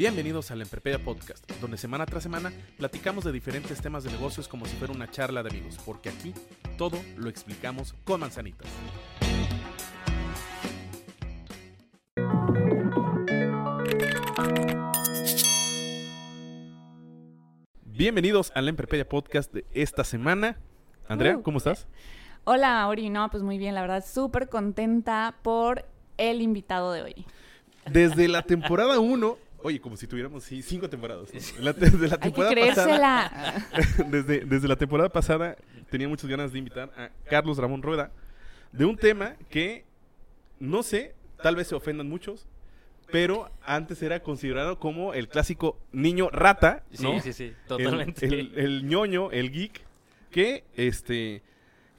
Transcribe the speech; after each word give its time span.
Bienvenidos 0.00 0.50
al 0.50 0.62
Emprepedia 0.62 0.98
Podcast, 0.98 1.46
donde 1.60 1.76
semana 1.76 2.06
tras 2.06 2.22
semana 2.22 2.50
platicamos 2.78 3.22
de 3.22 3.32
diferentes 3.32 3.82
temas 3.82 4.02
de 4.02 4.10
negocios 4.10 4.48
como 4.48 4.64
si 4.64 4.74
fuera 4.76 4.94
una 4.94 5.10
charla 5.10 5.42
de 5.42 5.50
amigos, 5.50 5.76
porque 5.84 6.08
aquí 6.08 6.32
todo 6.78 6.98
lo 7.18 7.28
explicamos 7.28 7.92
con 8.04 8.20
manzanitas. 8.20 8.66
Bienvenidos 17.84 18.52
al 18.54 18.68
Emprepedia 18.68 19.06
Podcast 19.06 19.52
de 19.52 19.66
esta 19.72 20.04
semana. 20.04 20.56
Andrea, 21.08 21.36
Uh. 21.36 21.42
¿cómo 21.42 21.58
estás? 21.58 21.86
Hola, 22.44 22.88
Ori. 22.88 23.10
No, 23.10 23.30
pues 23.30 23.42
muy 23.42 23.58
bien, 23.58 23.74
la 23.74 23.82
verdad, 23.82 24.02
súper 24.02 24.48
contenta 24.48 25.36
por 25.42 25.84
el 26.16 26.40
invitado 26.40 26.92
de 26.92 27.02
hoy. 27.02 27.26
Desde 27.86 28.28
la 28.28 28.42
temporada 28.42 28.98
1, 28.98 29.36
oye, 29.62 29.80
como 29.80 29.96
si 29.96 30.06
tuviéramos 30.06 30.44
sí, 30.44 30.62
cinco 30.62 30.88
temporadas. 30.88 31.28
¿no? 31.32 31.62
La- 31.62 31.72
desde 31.72 32.08
la 32.08 32.18
Hay 32.20 32.32
que 32.32 32.38
pasada, 32.42 32.50
creérsela. 32.50 33.66
desde, 34.10 34.40
desde 34.44 34.68
la 34.68 34.76
temporada 34.76 35.08
pasada 35.08 35.56
tenía 35.90 36.08
muchas 36.08 36.28
ganas 36.30 36.52
de 36.52 36.58
invitar 36.58 36.90
a 36.96 37.10
Carlos 37.28 37.58
Ramón 37.58 37.82
Rueda 37.82 38.10
de 38.72 38.84
un 38.84 38.96
tema 38.96 39.34
que 39.48 39.84
no 40.58 40.82
sé, 40.82 41.14
tal 41.42 41.56
vez 41.56 41.68
se 41.68 41.74
ofendan 41.74 42.08
muchos, 42.08 42.46
pero 43.10 43.50
antes 43.64 44.02
era 44.02 44.22
considerado 44.22 44.78
como 44.78 45.14
el 45.14 45.28
clásico 45.28 45.78
niño 45.90 46.28
rata, 46.30 46.84
¿no? 47.00 47.14
Sí, 47.20 47.20
sí, 47.20 47.32
sí, 47.32 47.44
El- 47.44 47.56
totalmente. 47.66 48.26
El, 48.26 48.52
el 48.58 48.86
ñoño, 48.86 49.30
el 49.32 49.50
geek, 49.50 49.80
que 50.30 50.64
este 50.76 51.42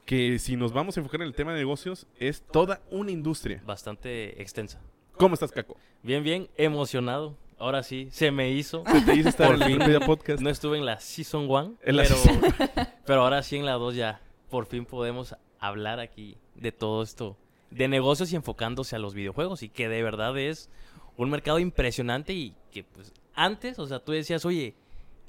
que 0.06 0.40
si 0.40 0.56
nos 0.56 0.73
vamos 0.73 0.98
a 0.98 1.00
enfocar 1.00 1.22
en 1.22 1.28
el 1.28 1.34
tema 1.34 1.53
de 1.53 1.59
negocios 1.59 2.06
es 2.20 2.42
toda 2.42 2.81
una 2.90 3.12
industria. 3.12 3.62
Bastante 3.66 4.42
extensa. 4.42 4.80
¿Cómo 5.18 5.36
estás, 5.36 5.52
Caco? 5.52 5.78
Bien, 6.03 6.23
bien, 6.23 6.50
emocionado. 6.58 7.38
Ahora 7.62 7.84
sí, 7.84 8.08
se 8.12 8.31
me 8.31 8.50
hizo. 8.52 8.84
Se 8.92 9.02
te 9.02 9.16
hizo 9.16 9.30
estar 9.30 9.56
Por 9.58 9.64
en 9.70 9.81
el 9.81 10.00
Podcast. 10.02 10.42
No 10.42 10.50
estuve 10.50 10.78
en 10.78 10.86
la 10.86 11.00
Season 11.00 11.45
1, 11.50 11.76
En 11.84 11.95
la 11.95 12.03
pero, 12.03 12.16
season- 12.16 12.88
pero 13.06 13.22
ahora 13.22 13.44
sí 13.44 13.58
en 13.58 13.66
la 13.66 13.73
2 13.73 13.95
ya. 13.95 14.20
Por 14.50 14.66
fin 14.66 14.86
podemos 14.86 15.36
hablar 15.59 16.00
aquí 16.00 16.38
de 16.56 16.72
todo 16.72 17.03
esto. 17.03 17.38
De 17.70 17.88
negocios 17.88 18.34
y 18.34 18.36
enfocándose 18.36 18.95
a 18.95 19.00
los 19.00 19.14
videojuegos. 19.14 19.64
Y 19.64 19.70
que 19.70 19.88
de 19.90 20.03
verdad 20.03 20.38
es 20.38 20.70
un 21.18 21.30
mercado 21.30 21.59
impresionante 21.59 22.34
y 22.34 22.53
que 22.72 22.84
pues 22.84 23.14
antes, 23.36 23.78
o 23.80 23.86
sea, 23.88 24.00
tú 24.00 24.12
decías, 24.12 24.44
oye, 24.46 24.73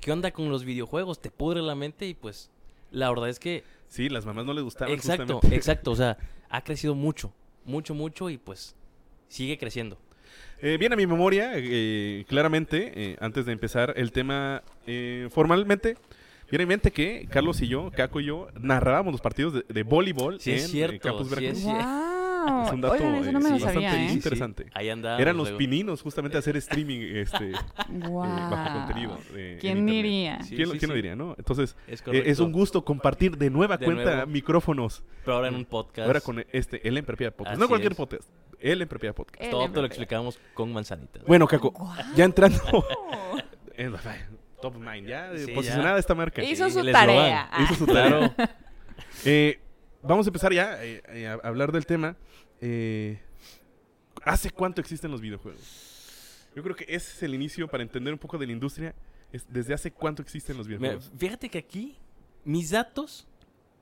¿qué 0.01 0.11
onda 0.11 0.31
con 0.33 0.49
los 0.51 0.65
videojuegos? 0.65 1.21
Te 1.21 1.31
pudre 1.31 1.61
la 1.63 1.75
mente 1.75 2.07
y 2.07 2.15
pues 2.15 2.51
la 2.91 3.09
verdad 3.11 3.29
es 3.29 3.39
que 3.39 3.63
Sí, 3.89 4.09
las 4.09 4.25
mamás 4.25 4.47
no 4.47 4.55
les 4.55 4.65
gustaban 4.65 4.95
Exacto, 4.95 5.35
justamente. 5.35 5.55
exacto. 5.57 5.91
O 5.91 5.97
sea, 5.97 6.17
ha 6.49 6.65
crecido 6.65 6.95
mucho, 6.95 7.31
mucho, 7.67 7.95
mucho 7.95 8.31
y 8.31 8.39
pues 8.39 8.75
sigue 9.29 9.59
creciendo. 9.59 9.99
Eh, 10.65 10.77
viene 10.79 10.95
a 10.95 10.97
mi 10.97 11.07
memoria, 11.09 11.53
eh, 11.57 12.25
claramente, 12.29 12.93
eh, 12.95 13.17
antes 13.21 13.45
de 13.47 13.53
empezar 13.53 13.95
el 13.97 14.13
tema 14.13 14.63
eh, 14.87 15.29
formalmente, 15.33 15.97
viene 16.51 16.63
en 16.63 16.69
mente 16.69 16.93
que 16.93 17.27
Carlos 17.29 17.61
y 17.63 17.67
yo, 17.69 17.91
Caco 17.91 18.21
y 18.21 18.27
yo, 18.27 18.47
narrábamos 18.61 19.11
los 19.13 19.21
partidos 19.21 19.55
de, 19.55 19.65
de 19.69 19.83
voleibol 19.83 20.39
Sí, 20.41 20.51
en 20.53 20.57
es 20.59 20.65
eh, 20.67 20.69
cierto, 20.69 21.09
Campus 21.09 21.29
sí, 21.29 21.35
Veracruz. 21.35 21.59
es- 21.59 21.65
¡Wow! 21.65 22.12
Es 22.67 22.73
un 22.73 22.81
dato, 22.81 22.95
Oigan, 22.95 23.15
eso 23.17 23.33
no 23.33 23.39
eh, 23.39 23.43
me 23.43 23.51
lo 23.51 23.57
sí, 23.57 23.63
sabía, 23.63 23.81
bastante 23.89 24.05
¿eh? 24.05 24.09
sí. 24.09 24.15
interesante. 24.15 24.67
Ahí 24.75 24.89
andamos. 24.91 25.21
Eran 25.21 25.37
los 25.37 25.49
luego. 25.49 25.59
pininos 25.59 26.03
justamente 26.03 26.37
a 26.37 26.41
hacer 26.41 26.57
streaming 26.57 27.01
este, 27.17 27.51
eh, 27.51 27.55
bajo 27.89 28.79
contenido. 28.79 29.19
eh, 29.35 29.53
en 29.55 29.59
¿Quién 29.61 29.87
diría? 29.87 30.43
Sí, 30.43 30.57
¿Quién, 30.57 30.69
lo- 30.69 30.73
sí, 30.75 30.79
quién 30.79 30.89
lo 30.91 30.95
sí. 30.95 30.99
diría, 30.99 31.17
no? 31.17 31.35
Entonces, 31.39 31.77
Es 31.87 32.03
eh, 32.07 32.43
un 32.43 32.53
gusto 32.53 32.85
compartir 32.85 33.37
de 33.37 33.51
nueva 33.51 33.77
De 33.77 33.85
cuenta 33.85 34.15
nuevo. 34.17 34.27
micrófonos. 34.31 35.03
Pero 35.25 35.37
ahora 35.37 35.49
en 35.49 35.55
un 35.55 35.65
podcast. 35.65 36.07
Ahora 36.07 36.21
con 36.21 36.45
este, 36.53 36.87
el 36.87 36.97
Emprepiada 36.99 37.31
Podcast. 37.33 37.55
Así 37.55 37.61
no 37.61 37.69
cualquier 37.69 37.93
es. 37.93 37.99
podcast, 37.99 38.29
el 38.61 38.83
Emprepiada 38.83 39.15
Podcast. 39.15 39.43
El 39.43 39.51
Todo 39.51 39.71
te 39.71 39.81
lo 39.81 39.87
explicamos 39.87 40.39
con 40.55 40.73
manzanitas. 40.73 41.23
Bueno, 41.25 41.47
Caco, 41.47 41.73
ya 42.17 42.25
entrando 42.25 42.61
en 43.77 43.95
top 44.61 44.77
mind, 44.77 45.09
ya 45.09 45.31
Sí, 45.37 45.51
posicionada 45.53 45.95
ya. 45.97 45.99
esta 46.01 46.15
marca. 46.15 46.43
Hizo 46.43 46.69
su 46.71 46.85
tarea. 46.91 47.51
Hizo 47.61 47.75
su 47.75 47.87
tarea. 47.87 48.35
Eh, 49.25 49.59
vamos 50.03 50.27
a 50.27 50.31
empezar 50.31 50.53
ya 50.53 50.77
eh, 50.83 51.29
a 51.29 51.47
hablar 51.47 51.73
del 51.73 51.87
tema. 51.87 52.17
Eh, 52.63 53.19
¿Hace 54.25 54.51
cuánto 54.51 54.81
existen 54.81 55.11
los 55.11 55.21
videojuegos? 55.21 56.47
Yo 56.55 56.63
creo 56.63 56.77
que 56.77 56.85
ese 56.85 57.13
es 57.13 57.23
el 57.23 57.35
inicio 57.35 57.67
para 57.69 57.83
entender 57.83 58.13
un 58.13 58.19
poco 58.19 58.39
de 58.39 58.47
la 58.47 58.53
industria. 58.53 58.95
Es 59.33 59.45
¿Desde 59.53 59.75
hace 59.75 59.91
cuánto 59.91 60.23
existen 60.23 60.57
los 60.57 60.67
Mira, 60.69 60.79
videojuegos? 60.79 61.11
fíjate 61.19 61.49
que 61.49 61.59
aquí, 61.59 61.97
mis 62.45 62.71
datos, 62.71 63.27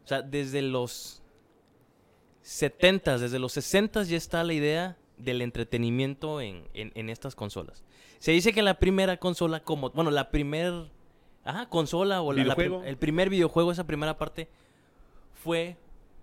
o 0.04 0.08
sea, 0.08 0.22
desde 0.22 0.62
los 0.62 1.22
70, 2.42 3.18
desde 3.18 3.38
los 3.38 3.52
60 3.52 4.02
ya 4.04 4.16
está 4.16 4.42
la 4.44 4.52
idea 4.54 4.96
del 5.18 5.42
entretenimiento 5.42 6.40
en, 6.40 6.64
en- 6.72 6.92
en 6.94 7.10
estas 7.10 7.34
consolas. 7.34 7.84
Se 8.18 8.32
dice 8.32 8.52
que 8.52 8.62
la 8.62 8.78
primera 8.78 9.18
consola, 9.18 9.62
como, 9.62 9.90
bueno, 9.90 10.10
la 10.10 10.30
primer 10.30 10.72
ajá, 11.44 11.68
consola 11.68 12.22
o 12.22 12.32
la- 12.32 12.44
la 12.44 12.54
el 12.86 12.96
primer 12.96 13.28
videojuego, 13.28 13.72
esa 13.72 13.84
primera 13.86 14.16
parte, 14.16 14.48
fue 15.34 15.76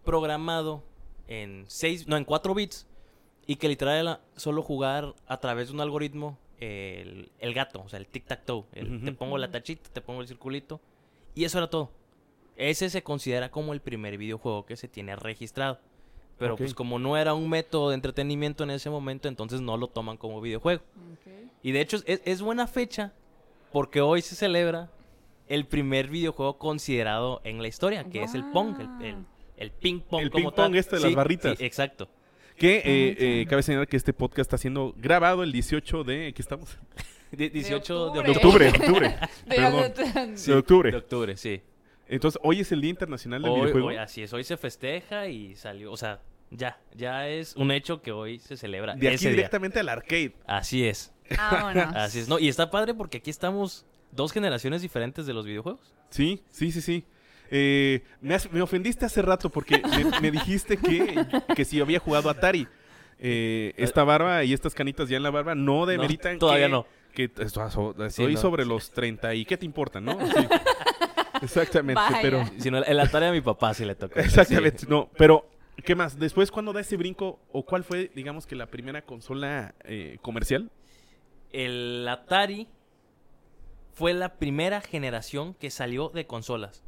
programado 0.06 0.84
en 1.28 1.66
6, 1.68 2.08
no, 2.08 2.18
en 2.18 2.26
4 2.26 2.54
bits 2.54 2.88
y 3.46 3.56
que 3.58 3.68
literal 3.70 3.98
era 4.00 4.22
solo 4.36 4.62
jugar 4.62 5.14
a 5.28 5.38
través 5.38 5.68
de 5.70 5.74
un 5.74 5.82
algoritmo 5.82 6.38
el, 6.60 7.32
el 7.40 7.54
gato, 7.54 7.82
o 7.86 7.90
sea, 7.90 8.00
el 8.00 8.08
tic-tac-toe. 8.12 8.66
el 8.74 8.96
Ujú. 8.98 9.06
Te 9.06 9.12
pongo 9.14 9.38
la 9.38 9.50
tachita, 9.52 9.90
te 9.92 10.02
pongo 10.02 10.22
el 10.22 10.28
circulito. 10.28 10.82
Y 11.36 11.46
eso 11.46 11.58
era 11.60 11.70
todo. 11.70 11.92
Ese 12.56 12.90
se 12.90 13.04
considera 13.04 13.52
como 13.52 13.74
el 13.74 13.80
primer 13.82 14.18
videojuego 14.18 14.66
que 14.66 14.76
se 14.76 14.88
tiene 14.88 15.16
registrado. 15.16 15.80
Pero 16.40 16.56
pues 16.56 16.74
como 16.76 17.00
no 17.00 17.16
era 17.18 17.34
un 17.34 17.50
método 17.50 17.90
de 17.90 17.96
entretenimiento 17.96 18.64
en 18.64 18.72
ese 18.72 18.90
momento, 18.90 19.28
entonces 19.28 19.62
no 19.62 19.76
lo 19.78 19.88
toman 19.88 20.18
como 20.18 20.42
videojuego. 20.42 20.82
Y 21.64 21.72
de 21.72 21.82
hecho 21.82 21.98
es, 22.06 22.22
es 22.26 22.42
buena 22.42 22.68
fecha 22.68 23.14
porque 23.72 24.02
hoy 24.02 24.22
se 24.22 24.36
celebra 24.36 24.90
el 25.48 25.66
primer 25.66 26.10
videojuego 26.10 26.58
considerado 26.58 27.42
en 27.44 27.62
la 27.62 27.68
historia, 27.68 28.04
que 28.06 28.24
es 28.24 28.34
el 28.36 28.44
Pong, 28.52 28.76
el, 28.80 29.06
el- 29.06 29.26
el 29.58 29.72
ping 29.72 30.00
pong 30.02 30.22
El 30.24 30.30
como 30.32 30.50
ping 30.52 30.56
pong 30.56 30.72
tal. 30.72 30.76
este 30.76 30.96
de 30.98 31.02
las 31.04 31.16
barritas. 31.16 31.58
sí, 31.58 31.66
exacto. 31.66 32.10
Que 32.56 32.78
eh, 32.78 33.42
eh, 33.42 33.46
cabe 33.48 33.62
señalar 33.62 33.88
que 33.88 33.98
este 33.98 34.14
podcast 34.14 34.40
está 34.48 34.58
siendo 34.58 34.94
grabado 34.98 35.44
el 35.44 35.52
18 35.52 36.04
de... 36.04 36.34
¿Qué 36.34 36.42
estamos? 36.42 36.78
Die- 37.32 37.50
18 37.52 38.10
de 38.12 38.24
De 38.24 38.30
octubre. 38.32 38.70
octubre, 38.70 38.70
octubre. 38.70 39.16
Perdón. 39.48 39.94
De- 39.96 40.36
De 40.36 40.54
octubre. 40.56 40.92
De 40.92 40.98
octubre, 40.98 41.38
sí. 41.38 41.62
Entonces, 42.08 42.40
hoy 42.44 42.62
es 42.62 42.72
el 42.72 42.82
Día 42.82 42.90
Internacional 42.92 43.42
del 43.44 43.52
Hoy, 43.52 43.60
Videojuego. 43.62 43.88
hoy- 43.90 43.98
así 43.98 44.24
es, 44.24 44.32
hoy 44.34 44.44
se 44.44 44.56
festeja 44.58 45.28
y 45.28 45.56
salió, 45.56 45.92
o 45.92 45.98
sea, 45.98 46.22
ya, 46.50 46.80
ya 46.96 47.28
es 47.28 47.56
un 47.58 47.70
hecho 47.72 48.02
que 48.02 48.12
hoy 48.14 48.40
se 48.40 48.56
celebra 48.58 48.96
de 48.96 49.08
aquí 49.10 49.18
día. 49.18 49.30
directamente 49.32 49.80
al 49.82 49.90
arcade. 49.90 50.34
Así 50.48 50.86
es, 50.86 51.14
Vámonos. 51.38 51.88
así 51.96 52.20
es. 52.20 52.30
No, 52.30 52.40
y 52.40 52.48
está 52.48 52.72
padre 52.72 52.94
porque 52.94 53.18
aquí 53.18 53.30
estamos 53.30 53.86
dos 54.14 54.32
generaciones 54.32 54.82
diferentes 54.82 55.26
de 55.26 55.34
los 55.34 55.46
videojuegos. 55.46 55.94
Sí, 56.10 56.42
sí, 56.50 56.72
sí, 56.72 56.80
sí. 56.82 57.04
Eh, 57.52 58.04
me, 58.22 58.36
has- 58.36 58.52
me 58.52 58.62
ofendiste 58.62 59.06
hace 59.06 59.22
rato 59.22 59.50
porque 59.50 59.82
me, 60.12 60.20
me 60.22 60.32
dijiste 60.32 60.78
que, 60.78 61.26
que 61.56 61.66
si 61.66 61.80
había 61.80 62.00
jugado 62.00 62.30
Atari. 62.30 62.68
Eh, 63.20 63.74
esta 63.78 64.04
barba 64.04 64.44
y 64.44 64.54
estas 64.54 64.76
canitas 64.76 65.10
ya 65.10 65.18
en 65.18 65.24
la 65.24 65.32
barba 65.32 65.56
no 65.56 65.88
demeritan 65.88 66.38
todavía 66.38 66.68
que, 66.68 66.72
no. 66.72 66.86
que 67.16 67.32
Sí, 67.36 68.04
estoy 68.06 68.34
no. 68.36 68.40
sobre 68.40 68.64
los 68.64 68.92
30 68.92 69.34
y 69.34 69.44
¿qué 69.44 69.58
te 69.58 69.66
importa, 69.66 70.00
no? 70.00 70.20
Sí. 70.28 70.48
Exactamente, 71.42 72.00
Vaya. 72.02 72.20
pero 72.22 72.44
Si 72.60 72.70
no, 72.72 72.78
el 72.84 73.00
Atari 73.00 73.26
a 73.28 73.32
mi 73.32 73.42
papá 73.42 73.74
sí 73.74 73.86
le 73.86 73.96
tocó. 73.96 74.20
exactamente, 74.20 74.80
Sí. 74.80 74.86
no, 74.90 75.10
pero 75.18 75.50
¿qué 75.84 75.96
más? 75.96 76.18
Después 76.20 76.52
cuando 76.52 76.74
da 76.74 76.82
ese 76.82 76.96
brinco 76.98 77.40
o 77.52 77.64
cuál 77.66 77.84
fue, 77.84 78.12
digamos 78.16 78.46
que 78.48 78.56
la 78.56 78.68
primera 78.68 79.02
consola 79.04 79.74
eh, 79.84 80.18
comercial? 80.22 80.70
El 81.52 82.08
Atari 82.08 82.68
fue 83.94 84.14
la 84.14 84.36
primera 84.36 84.82
generación 84.82 85.54
que 85.56 85.70
salió 85.72 86.10
de 86.10 86.28
consolas 86.28 86.84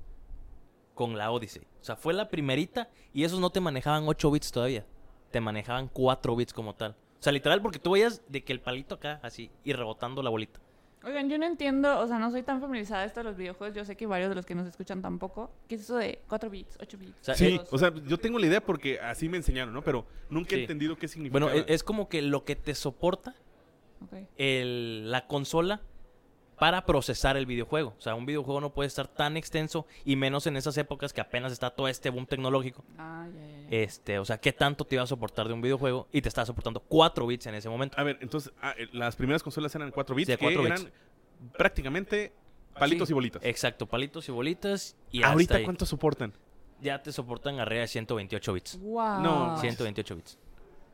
con 1.00 1.18
la 1.18 1.32
Odyssey. 1.32 1.62
O 1.82 1.84
sea, 1.86 1.96
fue 1.96 2.14
la 2.14 2.28
primerita 2.28 2.90
y 3.14 3.24
esos 3.24 3.40
no 3.40 3.52
te 3.52 3.62
manejaban 3.62 4.04
8 4.06 4.32
bits 4.32 4.52
todavía. 4.52 4.86
Te 5.32 5.40
manejaban 5.40 5.88
4 5.88 6.36
bits 6.36 6.52
como 6.52 6.76
tal. 6.76 6.92
O 6.92 7.24
sea, 7.24 7.32
literal, 7.32 7.62
porque 7.62 7.80
tú 7.80 7.92
veías 7.92 8.22
de 8.28 8.44
que 8.44 8.52
el 8.52 8.60
palito 8.60 8.96
acá, 8.96 9.18
así, 9.24 9.50
y 9.64 9.72
rebotando 9.72 10.22
la 10.22 10.30
bolita. 10.30 10.60
Oigan, 11.06 11.30
yo 11.30 11.38
no 11.38 11.46
entiendo, 11.46 12.00
o 12.02 12.06
sea, 12.06 12.20
no 12.20 12.30
soy 12.32 12.44
tan 12.44 12.60
familiarizada 12.60 13.06
esto 13.06 13.22
de 13.22 13.24
los 13.24 13.38
videojuegos. 13.38 13.74
Yo 13.78 13.86
sé 13.86 13.96
que 13.96 14.08
varios 14.08 14.28
de 14.28 14.36
los 14.36 14.46
que 14.46 14.56
nos 14.56 14.68
escuchan 14.68 15.02
tampoco. 15.02 15.50
¿Qué 15.70 15.76
es 15.76 15.82
eso 15.84 15.96
de 15.96 16.20
4 16.28 16.50
bits, 16.50 16.78
8 16.82 16.98
bits? 16.98 17.16
sea, 17.22 17.36
Sí, 17.36 17.62
o 17.72 17.78
sea, 17.78 17.94
yo 18.06 18.18
tengo 18.18 18.38
la 18.38 18.48
idea 18.48 18.60
porque 18.60 19.00
así 19.00 19.30
me 19.30 19.38
enseñaron, 19.38 19.74
¿no? 19.74 19.82
Pero 19.82 20.06
nunca 20.30 20.58
he 20.58 20.62
entendido 20.64 20.98
qué 20.98 21.08
significa. 21.08 21.40
Bueno, 21.40 21.50
e- 21.58 21.64
es 21.74 21.82
como 21.82 22.10
que 22.10 22.22
lo 22.22 22.44
que 22.44 22.58
te 22.58 22.76
soporta 22.76 23.36
el- 24.36 25.10
la 25.10 25.28
consola 25.28 25.82
para 26.60 26.86
procesar 26.86 27.38
el 27.38 27.46
videojuego. 27.46 27.96
O 27.98 28.02
sea, 28.02 28.16
un 28.16 28.26
videojuego 28.26 28.62
no 28.62 28.74
puede 28.74 28.88
estar 28.88 29.08
tan 29.08 29.38
extenso 29.38 29.88
y 30.06 30.16
menos 30.16 30.46
en 30.46 30.58
esas 30.58 30.78
épocas 30.78 31.14
que 31.14 31.22
apenas 31.22 31.52
está 31.52 31.70
todo 31.70 31.88
este 31.88 32.10
boom 32.10 32.26
tecnológico. 32.26 32.84
Ah, 32.98 33.28
ya, 33.34 33.40
ya, 33.40 33.48
ya. 33.62 33.68
Este, 33.70 34.20
o 34.20 34.26
sea, 34.26 34.38
¿qué 34.38 34.52
tanto 34.52 34.86
te 34.86 34.96
iba 34.96 35.04
a 35.04 35.08
soportar 35.08 35.48
de 35.48 35.54
un 35.54 35.62
videojuego? 35.62 36.08
Y 36.12 36.22
te 36.22 36.28
estaba 36.30 36.46
soportando 36.46 36.82
4 36.82 37.26
bits 37.26 37.48
en 37.48 37.56
ese 37.56 37.70
momento. 37.70 38.00
A 38.00 38.04
ver, 38.04 38.18
entonces, 38.22 38.52
ah, 38.62 38.76
eh, 38.78 38.88
las 38.92 39.16
primeras 39.16 39.42
consolas 39.42 39.74
eran 39.74 39.92
4 39.92 40.16
bits, 40.16 40.28
Sí, 40.28 40.34
que 40.34 40.44
4 40.44 40.66
eran 40.66 40.92
prácticamente 41.58 42.34
palitos 42.78 43.08
Sí, 43.08 43.14
y 43.14 43.16
bolitas. 43.16 43.44
Exacto, 43.44 43.86
palitos 43.86 44.28
y 44.28 44.32
bolitas. 44.32 44.96
Y 45.12 45.24
¿Ahorita 45.24 45.64
cuánto 45.64 45.86
soportan? 45.86 46.34
Ya 46.82 47.02
te 47.02 47.12
soportan 47.12 47.60
arriba 47.60 47.82
de 47.82 47.88
128 47.88 48.54
bits. 48.54 48.80
Wow. 48.80 49.22
No, 49.22 49.58
128 49.60 50.16
bits. 50.16 50.38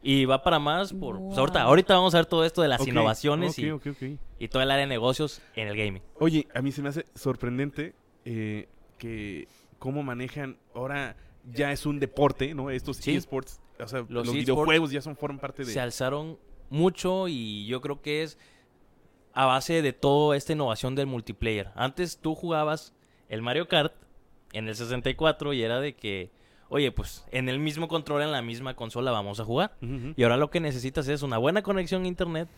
Y 0.07 0.25
va 0.25 0.43
para 0.43 0.59
más 0.59 0.93
por... 0.93 1.17
pues, 1.19 1.35
ahorita, 1.39 1.61
Wow. 1.63 1.69
ahorita 1.69 1.95
vamos 1.95 2.13
a 2.13 2.19
ver 2.19 2.27
todo 2.27 2.45
esto 2.45 2.61
de 2.61 2.67
las 2.67 2.87
innovaciones 2.87 3.57
y, 3.57 4.47
todo 4.47 4.61
el 4.61 4.69
área 4.69 4.81
de 4.81 4.87
negocios 4.87 5.41
en 5.55 5.67
el 5.67 5.75
gaming. 5.75 6.03
Oye, 6.19 6.47
a 6.53 6.61
mí 6.61 6.71
se 6.71 6.83
me 6.83 6.89
hace 6.89 7.07
sorprendente 7.15 7.95
eh, 8.23 8.69
que 8.99 9.47
cómo 9.79 10.03
manejan 10.03 10.57
ahora 10.75 11.17
ya 11.51 11.71
es 11.71 11.87
un 11.87 11.99
deporte, 11.99 12.53
¿no? 12.53 12.69
Estos 12.69 12.97
Sí. 12.97 13.15
eSports, 13.15 13.59
o 13.79 13.87
sea, 13.87 14.05
los, 14.07 14.27
Los 14.27 14.33
videojuegos 14.35 14.91
ya 14.91 15.01
son 15.01 15.15
forman 15.15 15.39
parte 15.39 15.65
de 15.65 15.73
se 15.73 15.79
alzaron 15.79 16.37
mucho 16.69 17.27
y 17.27 17.65
yo 17.65 17.81
creo 17.81 18.01
que 18.03 18.21
es 18.21 18.37
a 19.33 19.47
base 19.47 19.81
de 19.81 19.91
toda 19.91 20.37
esta 20.37 20.53
innovación 20.53 20.93
del 20.93 21.07
multiplayer. 21.07 21.71
Antes 21.75 22.19
tú 22.19 22.35
jugabas 22.35 22.93
el 23.27 23.41
Mario 23.41 23.67
Kart 23.67 23.93
en 24.53 24.67
el 24.67 24.75
64 24.75 25.53
y 25.53 25.63
era 25.63 25.79
de 25.79 25.95
que, 25.95 26.29
oye, 26.75 26.91
pues 26.91 27.25
en 27.31 27.47
el 27.47 27.57
mismo 27.57 27.87
control, 27.87 28.21
en 28.21 28.33
la 28.33 28.41
misma 28.41 28.75
consola 28.75 29.11
vamos 29.11 29.39
a 29.39 29.45
jugar. 29.45 29.77
Y 30.17 30.23
ahora 30.23 30.35
lo 30.35 30.49
que 30.49 30.59
necesitas 30.59 31.07
es 31.07 31.21
una 31.21 31.37
buena 31.37 31.63
conexión 31.63 32.03
a 32.03 32.07
internet 32.07 32.49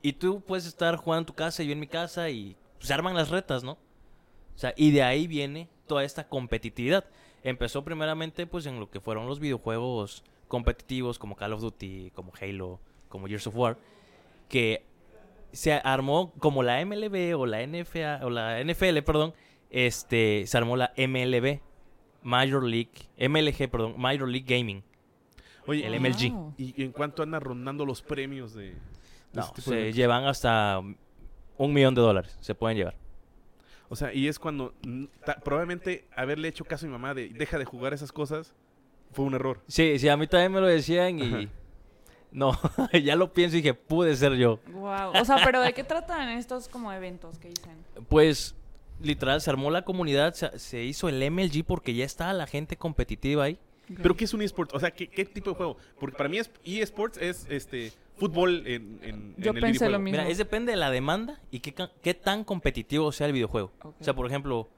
y 0.00 0.12
tú 0.12 0.42
puedes 0.42 0.64
estar 0.64 0.94
jugando 0.94 1.22
en 1.22 1.26
tu 1.26 1.34
casa 1.34 1.64
y 1.64 1.66
yo 1.66 1.72
en 1.72 1.80
mi 1.80 1.88
casa 1.88 2.30
y 2.30 2.54
se 2.78 2.94
arman 2.94 3.16
las 3.16 3.30
retas, 3.30 3.64
¿no? 3.64 3.72
O 3.72 4.58
sea, 4.58 4.74
y 4.76 4.92
de 4.92 5.02
ahí 5.02 5.26
viene 5.26 5.68
toda 5.88 6.04
esta 6.04 6.28
competitividad. 6.28 7.04
Empezó 7.42 7.82
primeramente 7.82 8.46
pues 8.46 8.64
en 8.66 8.78
lo 8.78 8.88
que 8.90 9.00
fueron 9.00 9.26
los 9.26 9.40
videojuegos 9.40 10.22
competitivos 10.46 11.18
como 11.18 11.34
Call 11.34 11.52
of 11.52 11.60
Duty, 11.60 12.12
como 12.14 12.32
Halo, 12.40 12.78
como 13.08 13.26
Gears 13.26 13.48
of 13.48 13.56
War, 13.56 13.76
que 14.48 14.84
se 15.50 15.72
armó 15.72 16.32
como 16.38 16.62
la 16.62 16.84
MLB 16.86 17.36
o 17.36 17.44
la 17.44 17.66
NFA 17.66 18.20
o 18.22 18.30
la 18.30 18.62
NFL, 18.62 18.98
perdón, 19.04 19.34
este 19.68 20.46
se 20.46 20.56
armó 20.56 20.76
la 20.76 20.92
MLB, 20.96 21.58
Major 22.28 22.62
League, 22.62 22.90
MLG, 23.18 23.68
perdón, 23.70 23.94
Major 23.96 24.28
League 24.28 24.46
Gaming. 24.46 24.82
Oye, 25.66 25.86
el 25.86 25.98
MLG. 26.00 26.30
Wow. 26.32 26.54
¿y 26.58 26.82
en 26.82 26.92
cuánto 26.92 27.22
andan 27.22 27.40
rondando 27.40 27.84
los 27.86 28.02
premios 28.02 28.54
de, 28.54 28.70
de 28.70 28.76
No, 29.32 29.42
este 29.42 29.54
tipo 29.56 29.70
se 29.70 29.92
llevan 29.92 30.24
hasta 30.24 30.80
un 31.58 31.72
millón 31.72 31.94
de 31.94 32.00
dólares, 32.02 32.36
se 32.40 32.54
pueden 32.54 32.76
llevar. 32.76 32.94
O 33.88 33.96
sea, 33.96 34.12
y 34.12 34.28
es 34.28 34.38
cuando 34.38 34.74
ta- 35.24 35.40
probablemente 35.40 36.06
haberle 36.14 36.48
hecho 36.48 36.64
caso 36.64 36.84
a 36.84 36.88
mi 36.88 36.92
mamá 36.92 37.14
de 37.14 37.30
deja 37.30 37.58
de 37.58 37.64
jugar 37.64 37.94
esas 37.94 38.12
cosas 38.12 38.54
fue 39.12 39.24
un 39.24 39.34
error. 39.34 39.62
Sí, 39.66 39.98
sí, 39.98 40.08
a 40.10 40.16
mí 40.18 40.26
también 40.26 40.52
me 40.52 40.60
lo 40.60 40.66
decían 40.66 41.18
y 41.18 41.22
Ajá. 41.22 41.48
no, 42.30 42.52
ya 43.02 43.16
lo 43.16 43.32
pienso 43.32 43.56
y 43.56 43.62
dije, 43.62 43.72
pude 43.72 44.14
ser 44.16 44.34
yo. 44.34 44.60
Wow. 44.72 45.12
O 45.20 45.24
sea, 45.24 45.36
pero 45.42 45.62
¿de 45.62 45.72
qué 45.72 45.84
tratan 45.84 46.28
estos 46.30 46.68
como 46.68 46.92
eventos 46.92 47.38
que 47.38 47.48
dicen? 47.48 47.76
Pues 48.10 48.54
literal 49.00 49.40
se 49.40 49.50
armó 49.50 49.70
la 49.70 49.82
comunidad, 49.82 50.34
se, 50.34 50.58
se 50.58 50.84
hizo 50.84 51.08
el 51.08 51.30
MLG 51.30 51.64
porque 51.64 51.94
ya 51.94 52.04
estaba 52.04 52.32
la 52.32 52.46
gente 52.46 52.76
competitiva 52.76 53.44
ahí. 53.44 53.58
¿Pero 54.02 54.16
qué 54.16 54.24
es 54.24 54.34
un 54.34 54.42
eSport? 54.42 54.74
O 54.74 54.80
sea, 54.80 54.90
¿qué, 54.90 55.08
qué 55.08 55.24
tipo 55.24 55.50
de 55.50 55.56
juego? 55.56 55.76
Porque 55.98 56.16
para 56.16 56.28
mí 56.28 56.36
es, 56.38 56.50
eSports 56.64 57.16
es 57.18 57.46
este 57.48 57.90
fútbol 58.18 58.66
en, 58.66 58.98
en, 59.02 59.34
Yo 59.38 59.50
en 59.52 59.56
el 59.56 59.62
pensé 59.62 59.84
lo 59.86 59.98
videojuego. 59.98 59.98
mismo. 60.00 60.18
Mira, 60.18 60.28
es 60.28 60.36
depende 60.36 60.72
de 60.72 60.76
la 60.76 60.90
demanda 60.90 61.40
y 61.50 61.60
qué, 61.60 61.72
ca- 61.72 61.90
qué 62.02 62.12
tan 62.12 62.44
competitivo 62.44 63.10
sea 63.12 63.26
el 63.28 63.32
videojuego. 63.32 63.72
O 63.82 63.94
sea, 64.00 64.14
por 64.14 64.26
ejemplo, 64.26 64.68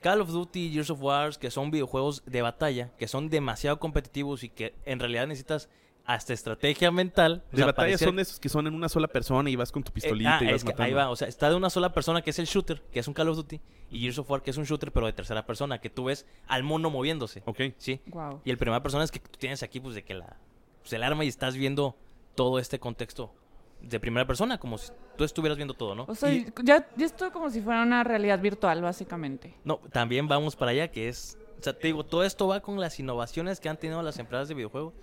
Call 0.00 0.20
of 0.20 0.28
Duty, 0.30 0.70
Gears 0.70 0.90
of 0.90 1.02
War, 1.02 1.36
que 1.36 1.50
son 1.50 1.72
videojuegos 1.72 2.22
de 2.26 2.42
batalla, 2.42 2.90
que 2.96 3.08
son 3.08 3.28
demasiado 3.28 3.80
competitivos 3.80 4.44
y 4.44 4.50
que 4.50 4.74
en 4.84 5.00
realidad 5.00 5.26
necesitas 5.26 5.68
hasta 6.06 6.32
estrategia 6.34 6.90
mental. 6.90 7.42
o 7.46 7.50
De 7.50 7.56
sea, 7.58 7.66
batalla 7.66 7.88
parecer- 7.96 8.08
son 8.08 8.18
esos 8.18 8.38
que 8.38 8.48
son 8.48 8.66
en 8.66 8.74
una 8.74 8.88
sola 8.88 9.08
persona 9.08 9.48
y 9.48 9.56
vas 9.56 9.72
con 9.72 9.82
tu 9.82 9.90
Eh, 9.90 9.94
pistolita 9.94 10.38
ah, 10.38 10.42
y 10.42 10.46
vas 10.46 10.56
es 10.56 10.62
que 10.64 10.70
matando. 10.72 10.84
ahí 10.84 10.92
va, 10.92 11.08
o 11.10 11.16
sea, 11.16 11.28
está 11.28 11.48
de 11.48 11.56
una 11.56 11.70
sola 11.70 11.92
persona 11.94 12.20
que 12.22 12.30
es 12.30 12.38
el 12.38 12.46
shooter, 12.46 12.82
que 12.92 13.00
es 13.00 13.08
un 13.08 13.14
Call 13.14 13.28
of 13.28 13.36
Duty, 13.36 13.60
y 13.90 14.00
Gears 14.00 14.18
of 14.18 14.30
War, 14.30 14.42
que 14.42 14.50
es 14.50 14.56
un 14.56 14.64
shooter, 14.64 14.92
pero 14.92 15.06
de 15.06 15.12
tercera 15.14 15.46
persona, 15.46 15.80
que 15.80 15.88
tú 15.90 16.04
ves 16.04 16.26
al 16.46 16.62
mono 16.62 16.90
moviéndose. 16.90 17.42
Ok. 17.46 17.60
Sí. 17.78 18.00
Wow. 18.06 18.40
Y 18.44 18.50
el 18.50 18.58
primera 18.58 18.82
persona 18.82 19.04
es 19.04 19.10
que 19.10 19.18
tú 19.18 19.38
tienes 19.38 19.62
aquí, 19.62 19.80
pues, 19.80 19.94
de 19.94 20.02
que 20.04 20.14
la, 20.14 20.36
pues, 20.82 20.92
el 20.92 21.02
arma 21.02 21.24
y 21.24 21.28
estás 21.28 21.56
viendo 21.56 21.96
todo 22.34 22.58
este 22.58 22.78
contexto 22.78 23.32
de 23.80 24.00
primera 24.00 24.26
persona, 24.26 24.58
como 24.58 24.78
si 24.78 24.90
tú 25.16 25.24
estuvieras 25.24 25.56
viendo 25.56 25.74
todo, 25.74 25.94
¿no? 25.94 26.04
O 26.08 26.14
sea, 26.14 26.32
Y- 26.32 26.46
ya, 26.64 26.86
ya 26.96 27.06
esto 27.06 27.30
como 27.32 27.48
si 27.50 27.60
fuera 27.60 27.82
una 27.82 28.02
realidad 28.04 28.40
virtual, 28.40 28.82
básicamente. 28.82 29.54
no, 29.64 29.78
también 29.92 30.26
vamos 30.28 30.56
para 30.56 30.70
allá, 30.72 30.88
que 30.90 31.08
es, 31.08 31.38
o 31.58 31.62
sea, 31.62 31.78
te 31.78 31.86
digo, 31.88 32.04
todo 32.04 32.24
esto 32.24 32.46
va 32.48 32.60
con 32.60 32.80
las 32.80 32.98
innovaciones 32.98 33.60
que 33.60 33.68
han 33.68 33.76
tenido 33.78 34.02
las 34.02 34.18
empresas 34.18 34.48
de 34.48 34.54
videojuegos 34.54 34.94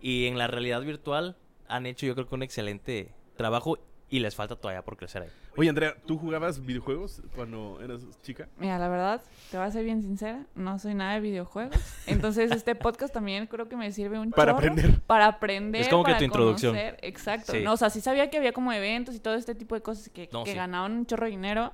y 0.00 0.26
en 0.26 0.38
la 0.38 0.46
realidad 0.46 0.80
virtual 0.82 1.36
han 1.68 1.86
hecho, 1.86 2.06
yo 2.06 2.14
creo 2.14 2.26
que 2.28 2.34
un 2.34 2.42
excelente 2.42 3.12
trabajo 3.36 3.78
y 4.10 4.20
les 4.20 4.34
falta 4.34 4.56
todavía 4.56 4.82
por 4.82 4.96
crecer 4.96 5.22
ahí. 5.22 5.28
Oye, 5.56 5.68
Andrea, 5.68 5.94
¿tú 6.06 6.16
jugabas 6.16 6.64
videojuegos 6.64 7.20
cuando 7.34 7.78
eras 7.82 8.00
chica? 8.22 8.48
Mira, 8.56 8.78
la 8.78 8.88
verdad, 8.88 9.22
te 9.50 9.58
voy 9.58 9.66
a 9.66 9.70
ser 9.70 9.84
bien 9.84 10.00
sincera, 10.00 10.46
no 10.54 10.78
soy 10.78 10.94
nada 10.94 11.14
de 11.14 11.20
videojuegos. 11.20 11.76
Entonces, 12.06 12.50
este 12.52 12.74
podcast 12.74 13.12
también 13.12 13.46
creo 13.48 13.68
que 13.68 13.76
me 13.76 13.92
sirve 13.92 14.18
un 14.18 14.30
Para 14.30 14.52
chorro 14.52 14.58
aprender. 14.70 15.00
Para 15.02 15.26
aprender, 15.26 15.80
Es 15.82 15.88
como 15.88 16.04
que 16.04 16.14
tu 16.14 16.24
introducción. 16.24 16.74
Exacto. 17.02 17.52
Sí. 17.52 17.60
No, 17.62 17.72
o 17.74 17.76
sea, 17.76 17.90
sí 17.90 18.00
sabía 18.00 18.30
que 18.30 18.38
había 18.38 18.52
como 18.52 18.72
eventos 18.72 19.14
y 19.14 19.20
todo 19.20 19.34
este 19.34 19.54
tipo 19.54 19.74
de 19.74 19.82
cosas 19.82 20.08
que, 20.08 20.28
No, 20.32 20.44
que 20.44 20.52
sí. 20.52 20.56
ganaban 20.56 20.92
un 20.92 21.04
chorro 21.06 21.24
de 21.26 21.30
dinero. 21.32 21.72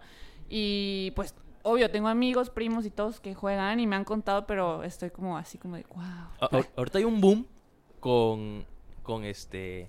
Y 0.48 1.12
pues, 1.14 1.34
obvio, 1.62 1.90
tengo 1.90 2.08
amigos, 2.08 2.50
primos 2.50 2.84
y 2.86 2.90
todos 2.90 3.20
que 3.20 3.34
juegan 3.34 3.78
y 3.80 3.86
me 3.86 3.96
han 3.96 4.04
contado, 4.04 4.46
pero 4.46 4.82
estoy 4.82 5.10
como 5.10 5.36
así 5.38 5.56
como 5.58 5.76
de, 5.76 5.84
wow. 5.94 6.02
A- 6.40 6.50
ahorita 6.76 6.98
hay 6.98 7.04
un 7.04 7.20
boom 7.20 7.46
con, 8.04 8.66
con 9.02 9.24
este, 9.24 9.88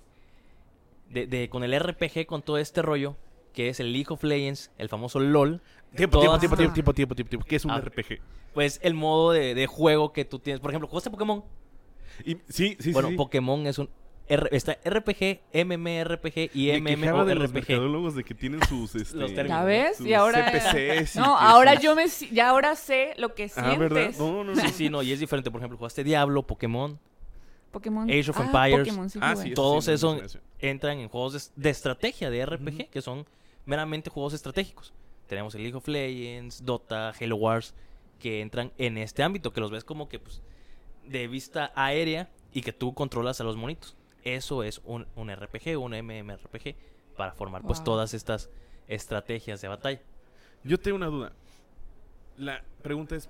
de, 1.10 1.26
de- 1.26 1.50
con 1.50 1.62
el 1.64 1.78
RPG, 1.78 2.24
con 2.24 2.40
todo 2.40 2.56
este 2.56 2.80
rollo, 2.80 3.14
que 3.52 3.68
es 3.68 3.78
el 3.78 3.92
League 3.92 4.06
of 4.08 4.24
Legends, 4.24 4.70
el 4.78 4.88
famoso 4.88 5.20
LOL. 5.20 5.60
Tiempo, 5.94 6.18
tiempo, 6.18 6.20
Todas- 6.24 6.40
tiempo, 6.40 6.56
tiempo, 6.56 6.72
tiempo, 6.72 6.94
tiempo, 6.94 7.14
tiempo, 7.14 7.28
tiempo. 7.28 7.46
¿Qué 7.46 7.56
es 7.56 7.64
un 7.66 7.72
Ah. 7.72 7.78
RPG? 7.82 8.20
Pues 8.54 8.80
el 8.82 8.94
modo 8.94 9.32
de, 9.32 9.54
de 9.54 9.66
juego 9.66 10.14
que 10.14 10.24
tú 10.24 10.38
tienes. 10.38 10.60
Por 10.60 10.70
ejemplo, 10.70 10.88
¿jugaste 10.88 11.10
Pokémon? 11.10 11.44
Y, 12.24 12.38
sí, 12.48 12.78
sí, 12.80 12.92
bueno, 12.92 13.10
sí. 13.10 13.16
Pokémon 13.16 13.66
es 13.66 13.78
un... 13.78 13.90
R- 14.28 14.48
está 14.56 14.78
RPG, 14.82 15.40
MMRPG 15.52 16.50
y 16.54 16.82
quejaba 16.82 17.26
de 17.26 17.34
los 17.34 17.50
MMORPG. 17.50 17.54
mercadólogos 17.54 18.14
de 18.16 18.24
que 18.24 18.34
tienen 18.34 18.60
sus, 18.66 18.94
este, 18.96 19.14
Los 19.18 19.34
términos, 19.34 19.58
¿Ya 19.58 19.60
¿no? 19.60 19.66
ves? 19.66 19.96
sus 19.98 20.06
Y 20.06 20.14
ahora... 20.14 20.50
CPCs 20.50 21.16
y 21.16 21.18
No, 21.18 21.36
ahora 21.36 21.74
sus- 21.74 21.82
yo 21.82 21.94
me... 21.94 22.06
Ya 22.32 22.48
ahora 22.48 22.76
sé 22.76 23.12
lo 23.18 23.34
que 23.34 23.50
sientes. 23.50 23.74
Ah, 23.74 23.78
¿verdad? 23.78 24.10
No, 24.18 24.42
no, 24.42 24.54
no. 24.54 24.56
Sí, 24.62 24.68
sí, 24.70 24.88
no, 24.88 25.02
y 25.02 25.12
es 25.12 25.20
diferente. 25.20 25.50
Por 25.50 25.60
ejemplo, 25.60 25.76
jugaste 25.76 26.02
Diablo, 26.02 26.42
Pokémon. 26.46 26.98
Pokémon. 27.70 28.08
Age 28.08 28.30
of 28.30 28.38
Ah, 28.40 28.44
Empires. 28.44 28.88
Pokémon, 28.88 29.10
sí 29.10 29.18
Ah, 29.22 29.36
sí, 29.36 29.52
Todos 29.54 29.84
sí, 29.86 29.92
esos 29.92 30.38
entran 30.58 30.98
en 30.98 31.08
juegos 31.08 31.32
de, 31.54 31.62
de 31.62 31.70
estrategia, 31.70 32.30
de 32.30 32.44
RPG, 32.46 32.88
que 32.90 33.02
son 33.02 33.26
meramente 33.64 34.10
juegos 34.10 34.32
estratégicos. 34.34 34.92
Tenemos 35.26 35.54
el 35.54 35.62
League 35.62 35.76
of 35.76 35.86
Legends, 35.88 36.64
Dota, 36.64 37.10
Halo 37.20 37.36
Wars, 37.36 37.74
que 38.20 38.40
entran 38.40 38.72
en 38.78 38.96
este 38.96 39.22
ámbito, 39.22 39.52
que 39.52 39.60
los 39.60 39.70
ves 39.70 39.84
como 39.84 40.08
que 40.08 40.18
pues 40.18 40.40
de 41.04 41.28
vista 41.28 41.72
aérea 41.74 42.30
y 42.52 42.62
que 42.62 42.72
tú 42.72 42.94
controlas 42.94 43.40
a 43.40 43.44
los 43.44 43.56
monitos. 43.56 43.96
Eso 44.24 44.62
es 44.62 44.80
un, 44.84 45.06
un 45.14 45.30
RPG, 45.34 45.78
un 45.78 45.92
MMORPG, 45.92 46.74
para 47.16 47.32
formar 47.32 47.62
pues 47.62 47.82
todas 47.84 48.14
estas 48.14 48.48
estrategias 48.88 49.60
de 49.60 49.68
batalla. 49.68 50.00
Yo 50.64 50.78
tengo 50.78 50.96
una 50.96 51.06
duda. 51.06 51.32
La 52.36 52.62
pregunta 52.82 53.14
es, 53.16 53.28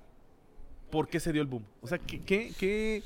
¿por 0.90 1.08
qué 1.08 1.20
se 1.20 1.32
dio 1.32 1.42
el 1.42 1.48
boom? 1.48 1.64
O 1.82 1.86
sea, 1.86 1.98
¿qué, 1.98 2.20
qué, 2.22 2.52
qué, 2.58 3.02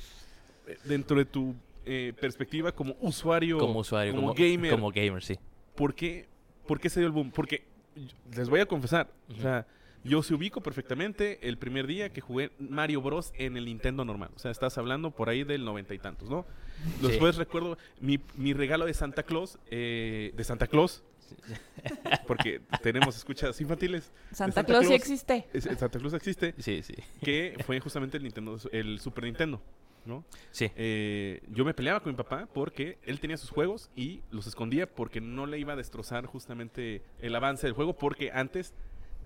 dentro 0.85 1.17
de 1.19 1.25
tu 1.25 1.55
eh, 1.87 2.12
perspectiva 2.21 2.73
como 2.73 2.97
usuario, 3.00 3.59
Como 3.59 3.81
usuario, 3.81 4.15
como, 4.15 4.29
como, 4.29 4.35
gamer, 4.35 4.71
como 4.71 4.91
gamer, 4.91 5.23
sí. 5.23 5.39
¿por 5.75 5.95
qué, 5.95 6.27
¿por 6.67 6.79
qué 6.81 6.91
se 6.91 7.00
dio 7.00 7.07
el 7.07 7.12
boom? 7.12 7.31
Porque 7.31 7.65
les 8.37 8.49
voy 8.49 8.61
a 8.61 8.67
confesar, 8.67 9.11
o 9.37 9.41
sea, 9.41 9.67
yo 10.05 10.23
se 10.23 10.33
ubico 10.35 10.62
perfectamente 10.62 11.47
el 11.47 11.59
primer 11.59 11.87
día 11.87 12.11
que 12.11 12.21
jugué 12.23 12.53
Mario 12.59 13.03
Bros. 13.03 13.33
en 13.37 13.57
el 13.59 13.67
Nintendo 13.67 14.03
normal. 14.05 14.31
O 14.35 14.39
sea, 14.39 14.50
estás 14.50 14.79
hablando 14.79 15.11
por 15.11 15.29
ahí 15.29 15.45
del 15.45 15.62
noventa 15.65 15.93
y 15.95 15.99
tantos, 15.99 16.31
¿no? 16.31 16.47
Después 17.03 17.37
recuerdo 17.37 17.77
mi, 18.00 18.19
mi 18.37 18.55
regalo 18.55 18.87
de 18.87 18.95
Santa 18.95 19.23
Claus, 19.25 19.59
eh, 19.71 20.33
de 20.35 20.45
Santa 20.45 20.67
Claus, 20.69 21.03
porque 22.27 22.61
tenemos 22.83 23.17
escuchas 23.17 23.61
infantiles. 23.61 24.11
Santa 24.33 24.65
Claus 24.65 24.87
sí 24.87 24.95
existe. 24.95 25.47
Es- 25.53 25.65
Santa 25.65 25.99
Claus 25.99 26.15
existe, 26.15 26.55
Sí, 26.59 26.83
sí. 26.83 26.95
que 27.23 27.57
fue 27.67 27.79
justamente 27.81 28.17
el 28.17 28.23
Nintendo, 28.23 28.59
el 28.73 29.00
Super 29.00 29.25
Nintendo. 29.25 29.61
¿No? 30.04 30.25
Sí. 30.50 30.71
Eh, 30.76 31.42
yo 31.49 31.64
me 31.64 31.75
peleaba 31.75 32.00
con 32.00 32.12
mi 32.12 32.16
papá 32.16 32.49
porque 32.52 32.99
él 33.04 33.21
tenía 33.21 33.37
sus 33.37 33.50
juegos 33.50 33.90
y 33.95 34.23
los 34.30 34.47
escondía 34.47 34.87
porque 34.92 35.21
no 35.21 35.47
le 35.47 35.59
iba 35.59 35.75
a 35.75 35.76
destrozar 35.76 36.26
justamente 36.26 37.02
el 37.21 37.35
avance 37.35 37.66
del 37.66 37.75
juego 37.75 37.95
porque 37.97 38.30
antes 38.33 38.75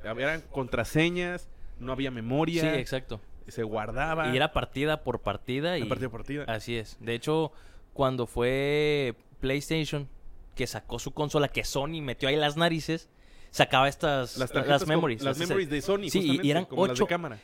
eran 0.02 0.42
contraseñas, 0.50 1.48
no 1.78 1.92
había 1.92 2.10
Sí, 2.10 2.14
memoria, 2.14 2.78
exacto. 2.78 3.20
se 3.48 3.62
guardaba. 3.62 4.28
Y 4.32 4.36
era 4.36 4.52
partida 4.52 5.02
por 5.02 5.20
partida. 5.20 5.78
Y 5.78 5.84
partida 5.84 6.08
por 6.10 6.20
partida. 6.20 6.44
Así 6.46 6.76
es. 6.76 6.96
De 7.00 7.14
hecho, 7.14 7.52
cuando 7.92 8.26
fue 8.26 9.14
PlayStation, 9.40 10.08
que 10.54 10.66
sacó 10.66 10.98
su 10.98 11.12
consola, 11.12 11.48
que 11.48 11.64
Sony 11.64 12.00
metió 12.02 12.28
ahí 12.28 12.36
las 12.36 12.56
narices, 12.56 13.08
sacaba 13.50 13.88
estas 13.88 14.36
las, 14.36 14.50
con- 14.52 14.88
memories. 14.88 15.22
Las 15.22 15.38
Las- 15.38 15.48
memories 15.48 15.70
de 15.70 15.80
Sony, 15.80 16.08
Sí, 16.10 16.40
y- 16.42 16.50
eran 16.50 16.64
como 16.66 16.86
las 16.86 16.96
de 16.96 17.02
ocho- 17.02 17.08
cámara. 17.08 17.38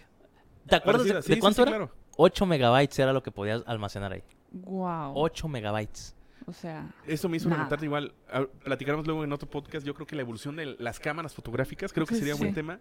¿Te 0.69 0.77
acuerdas 0.77 1.05
de, 1.05 1.15
de 1.15 1.23
Sí, 1.23 1.35
sí, 1.35 1.41
cuánto 1.41 1.57
sí, 1.57 1.63
era? 1.63 1.71
claro. 1.71 1.93
8 2.23 2.45
megabytes 2.47 2.99
era 2.99 3.13
lo 3.15 3.23
que 3.23 3.31
podías 3.31 3.63
almacenar 3.67 4.13
ahí. 4.13 4.23
Wow. 4.53 5.13
8 5.17 5.49
megabytes. 5.49 6.15
O 6.47 6.53
sea, 6.53 6.91
Eso 7.07 7.29
me 7.29 7.37
hizo 7.37 7.49
levantar 7.49 7.83
igual. 7.85 8.13
Platicaremos 8.65 9.07
luego 9.07 9.25
en 9.25 9.33
otro 9.33 9.49
podcast. 9.49 9.87
Yo 9.87 9.95
creo 9.95 10.07
que 10.07 10.17
la 10.17 10.23
evolución 10.23 10.57
de 10.57 10.67
las 10.79 10.99
cámaras 11.01 11.35
fotográficas, 11.35 11.93
creo 11.93 12.07
que 12.07 12.15
Sí, 12.15 12.21
sería 12.21 12.35
un 12.35 12.39
sí. 12.39 12.45
buen 12.45 12.55
tema. 12.55 12.81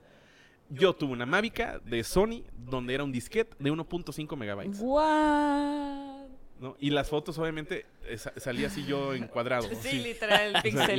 Yo 0.70 0.94
tuve 0.94 1.14
una 1.14 1.26
Mavica 1.26 1.80
de 1.86 2.04
Sony 2.04 2.44
donde 2.58 2.94
era 2.96 3.04
un 3.04 3.12
disquete 3.12 3.56
de 3.60 3.72
1.5 3.72 4.36
megabytes. 4.36 4.80
what? 4.82 6.28
¿no? 6.60 6.76
Y 6.80 6.90
las 6.90 7.10
fotos, 7.10 7.38
obviamente, 7.40 7.86
eh, 8.06 8.18
sa- 8.18 8.34
salía 8.38 8.68
así 8.68 8.86
yo 8.86 9.14
encuadrado. 9.14 9.64
Sí, 9.70 9.76
así. 9.76 10.00
literal, 10.00 10.54
O 10.58 10.62
sea. 10.62 10.94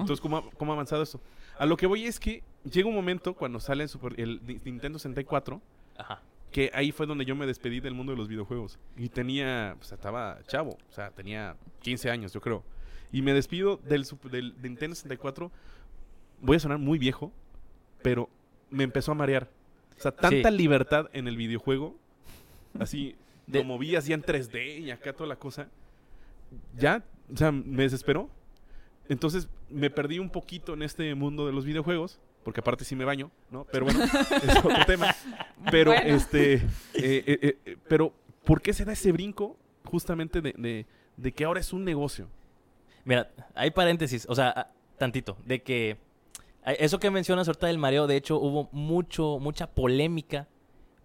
Entonces, 0.00 0.20
¿cómo 0.20 0.38
ha, 0.38 0.50
cómo 0.52 0.72
ha 0.72 0.74
avanzado 0.76 1.02
eso? 1.02 1.20
A 1.58 1.66
lo 1.66 1.76
que 1.76 1.86
voy 1.86 2.06
es 2.06 2.18
que 2.18 2.42
llega 2.64 2.88
un 2.88 2.94
momento 2.94 3.34
cuando 3.34 3.60
sale 3.60 3.82
el, 3.82 3.88
Super- 3.90 4.18
el 4.18 4.40
Ni- 4.46 4.60
Nintendo 4.64 4.98
64 4.98 5.60
Ajá. 5.98 6.22
Que 6.54 6.70
ahí 6.72 6.92
fue 6.92 7.04
donde 7.04 7.24
yo 7.24 7.34
me 7.34 7.46
despedí 7.46 7.80
del 7.80 7.94
mundo 7.94 8.12
de 8.12 8.16
los 8.18 8.28
videojuegos. 8.28 8.78
Y 8.96 9.08
tenía, 9.08 9.76
o 9.80 9.82
sea, 9.82 9.96
estaba 9.96 10.38
chavo, 10.46 10.78
o 10.88 10.92
sea, 10.92 11.10
tenía 11.10 11.56
15 11.82 12.08
años, 12.10 12.32
yo 12.32 12.40
creo. 12.40 12.62
Y 13.10 13.22
me 13.22 13.32
despido 13.34 13.78
del, 13.78 14.04
del 14.30 14.54
Nintendo 14.62 14.94
64. 14.94 15.50
Voy 16.40 16.56
a 16.56 16.60
sonar 16.60 16.78
muy 16.78 16.96
viejo, 16.96 17.32
pero 18.02 18.28
me 18.70 18.84
empezó 18.84 19.10
a 19.10 19.16
marear. 19.16 19.48
O 19.98 20.00
sea, 20.00 20.12
tanta 20.12 20.48
Sí. 20.52 20.56
libertad 20.56 21.10
en 21.12 21.26
el 21.26 21.36
videojuego, 21.36 21.96
así, 22.78 23.16
De- 23.48 23.58
lo 23.58 23.64
moví 23.64 23.96
así 23.96 24.12
en 24.12 24.22
3D 24.22 24.78
y 24.78 24.92
acá 24.92 25.12
toda 25.12 25.26
la 25.28 25.36
cosa. 25.36 25.66
Ya, 26.78 27.02
o 27.32 27.36
sea, 27.36 27.50
me 27.50 27.82
desesperó. 27.82 28.30
Entonces 29.08 29.48
me 29.70 29.90
perdí 29.90 30.20
un 30.20 30.30
poquito 30.30 30.74
en 30.74 30.82
este 30.82 31.12
mundo 31.16 31.46
de 31.46 31.52
los 31.52 31.64
videojuegos, 31.64 32.20
porque 32.44 32.60
aparte 32.60 32.84
sí 32.84 32.94
me 32.94 33.04
baño, 33.04 33.30
¿no? 33.50 33.64
Pero 33.72 33.86
bueno, 33.86 34.04
es 34.42 34.56
otro 34.58 34.84
tema. 34.86 35.14
Pero 35.70 35.92
Bueno. 35.92 36.14
este, 36.16 36.54
eh, 36.54 36.60
eh, 36.94 37.58
eh, 37.64 37.76
pero 37.88 38.12
¿por 38.44 38.60
qué 38.62 38.72
se 38.72 38.84
da 38.84 38.92
ese 38.92 39.10
brinco 39.12 39.56
justamente 39.84 40.40
de, 40.40 40.52
de- 40.56 40.86
de 41.16 41.32
que 41.32 41.44
ahora 41.44 41.60
es 41.60 41.72
un 41.72 41.84
negocio? 41.84 42.28
Mira, 43.04 43.30
hay 43.54 43.70
paréntesis, 43.70 44.26
o 44.28 44.34
sea, 44.34 44.70
tantito, 44.98 45.36
de 45.44 45.62
que 45.62 45.96
eso 46.64 46.98
que 46.98 47.10
mencionas 47.10 47.46
ahorita 47.48 47.66
del 47.66 47.78
mareo, 47.78 48.06
de 48.06 48.16
hecho 48.16 48.38
hubo 48.38 48.68
mucho, 48.72 49.38
mucha 49.38 49.66
polémica 49.66 50.48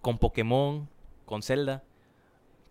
con 0.01 0.17
Pokémon, 0.17 0.87
con 1.25 1.41
Zelda, 1.43 1.83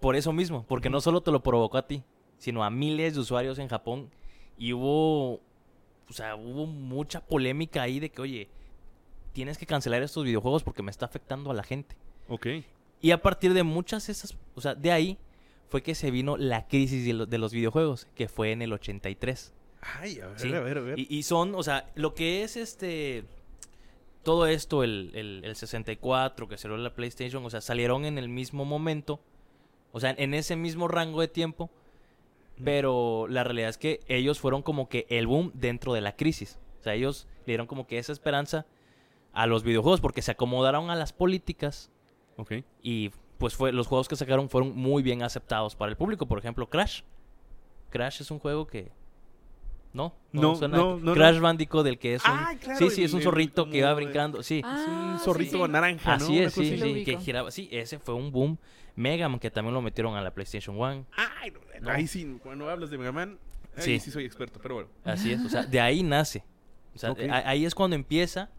por 0.01 0.17
eso 0.17 0.33
mismo, 0.33 0.65
porque 0.67 0.89
no 0.91 1.01
solo 1.01 1.21
te 1.21 1.31
lo 1.31 1.43
provocó 1.43 1.77
a 1.79 1.87
ti, 1.87 2.03
sino 2.39 2.65
a 2.65 2.71
miles 2.71 3.15
de 3.15 3.21
usuarios 3.21 3.59
en 3.59 3.69
Japón 3.69 4.11
y 4.57 4.73
hubo, 4.73 5.35
o 5.35 6.13
sea, 6.13 6.35
hubo 6.37 6.67
mucha 6.67 7.21
polémica 7.21 7.83
ahí 7.83 8.01
de 8.01 8.11
que, 8.11 8.23
oye, 8.23 8.49
tienes 9.33 9.59
que 9.59 9.67
cancelar 9.67 10.03
estos 10.03 10.25
videojuegos 10.25 10.63
porque 10.63 10.83
me 10.83 10.91
está 10.91 11.07
afectando 11.07 11.51
a 11.51 11.55
la 11.55 11.63
gente. 11.63 11.97
Ok. 12.29 12.47
Y 13.01 13.11
a 13.13 13.23
partir 13.23 13.55
de 13.55 13.63
muchas 13.63 14.09
esas, 14.09 14.37
o 14.55 14.61
sea, 14.61 14.75
de 14.75 14.91
ahí 14.93 15.19
fue 15.69 15.83
que 15.83 15.95
se 15.95 16.11
vino 16.11 16.37
la 16.37 16.67
crisis 16.67 17.05
de, 17.07 17.13
lo- 17.13 17.27
de 17.27 17.39
los 17.39 17.53
videojuegos, 17.53 18.07
que 18.15 18.29
fue 18.29 18.53
en 18.53 18.63
el 18.63 18.73
83. 18.73 19.53
Ay, 19.81 20.21
a 20.21 20.27
ver, 20.29 20.41
Sí. 20.41 20.53
a 20.53 20.61
ver, 20.61 20.79
a 20.79 20.81
ver. 20.81 20.99
Y, 20.99 21.07
y 21.09 21.23
son, 21.23 21.55
o 21.55 21.63
sea, 21.63 21.91
lo 21.95 22.15
que 22.15 22.43
es 22.43 22.57
este. 22.57 23.25
Todo 24.25 24.47
esto, 24.47 24.83
el, 24.83 25.13
el, 25.15 25.43
el 25.45 25.55
64, 25.57 26.49
que 26.49 26.59
salió 26.59 26.77
la 26.77 26.93
PlayStation, 26.95 27.45
o 27.45 27.51
sea, 27.51 27.61
salieron 27.61 28.05
en 28.05 28.19
el 28.19 28.29
mismo 28.29 28.65
momento. 28.65 29.21
O 29.93 30.01
sea, 30.01 30.15
en 30.19 30.35
ese 30.35 30.57
mismo 30.57 30.89
rango 30.89 31.21
de 31.21 31.29
tiempo. 31.29 31.71
Pero 32.65 33.27
la 33.29 33.45
realidad 33.45 33.71
es 33.71 33.79
que 33.79 34.01
ellos 34.09 34.41
fueron 34.41 34.63
como 34.63 34.89
que 34.89 35.07
el 35.11 35.27
boom 35.29 35.53
dentro 35.55 35.93
de 35.95 36.01
la 36.01 36.17
crisis. 36.17 36.59
O 36.81 36.83
sea, 36.83 36.95
ellos 36.95 37.27
le 37.47 37.53
dieron 37.53 37.67
como 37.69 37.87
que 37.87 37.99
esa 37.99 38.11
esperanza 38.13 38.67
a 39.41 39.47
los 39.47 39.63
videojuegos 39.63 40.01
porque 40.01 40.21
se 40.23 40.33
acomodaron 40.33 40.91
a 40.91 40.97
las 40.97 41.13
políticas 41.13 41.91
Ok. 42.37 42.55
y 42.83 43.11
pues 43.39 43.55
fue 43.55 43.71
los 43.73 43.87
juegos 43.87 44.09
que 44.09 44.17
sacaron 44.17 44.49
fueron 44.51 44.75
muy 44.77 45.03
bien 45.03 45.23
aceptados 45.23 45.77
para 45.77 45.91
el 45.91 45.97
público. 45.97 46.27
Por 46.27 46.39
ejemplo, 46.39 46.69
Crash. 46.69 47.03
Crash 47.91 48.21
es 48.21 48.31
un 48.33 48.39
juego 48.41 48.67
que 48.67 48.91
no, 49.93 50.13
No, 50.33 50.57
suena- 50.57 50.77
no, 50.77 50.97
no, 50.99 51.15
Crash 51.15 51.37
no. 51.37 51.43
Bandicoot 51.43 51.85
del 51.85 51.99
que 51.99 52.15
es 52.17 52.25
un 52.25 52.31
Ay, 52.35 52.57
claro, 52.57 52.79
sí, 52.79 52.91
sí, 52.91 53.01
el- 53.03 53.07
es 53.07 53.13
un 53.13 53.21
el 53.21 53.25
zorrito 53.25 53.71
que 53.71 53.83
de- 53.85 53.95
brincando, 53.95 54.43
sí. 54.43 54.59
es 54.59 54.65
Ah, 54.67 55.11
un 55.13 55.19
sí, 55.19 55.25
zorrito 55.25 55.65
sí. 55.65 55.73
naranja. 55.73 56.15
Así 56.15 56.39
es, 56.39 56.53
sí, 56.53 56.79
sí, 56.79 57.05
que 57.05 57.17
giraba. 57.19 57.51
Sí, 57.51 57.69
ese 57.73 57.99
fue 57.99 58.15
un 58.15 58.31
boom. 58.33 58.59
Mega 58.97 59.29
Man, 59.29 59.39
que 59.39 59.51
también 59.51 59.73
lo 59.73 59.81
metieron 59.81 60.17
a 60.17 60.21
la 60.21 60.33
PlayStation 60.33 60.77
1. 60.77 61.07
Ay, 61.17 61.53
no, 61.53 61.61
No. 61.81 61.91
ahí 61.91 62.07
sí, 62.09 62.39
cuando 62.43 62.69
hablas 62.69 62.91
de 62.91 62.99
Mega 62.99 63.13
Man, 63.13 63.39
ahí 63.77 63.83
Sí. 63.85 64.01
sí. 64.01 64.11
soy 64.11 64.25
experto, 64.25 64.59
pero 64.61 64.75
bueno. 64.75 64.91
Así 65.05 65.33
es, 65.33 65.41
o 65.45 65.49
sea, 65.49 65.63
de 65.65 65.81
ahí 65.81 66.03
nace. 66.03 66.45
O 66.95 66.99
sea, 66.99 67.15
ahí 67.45 67.65
es 67.65 67.75
cuando 67.77 67.95
empieza 67.95 68.51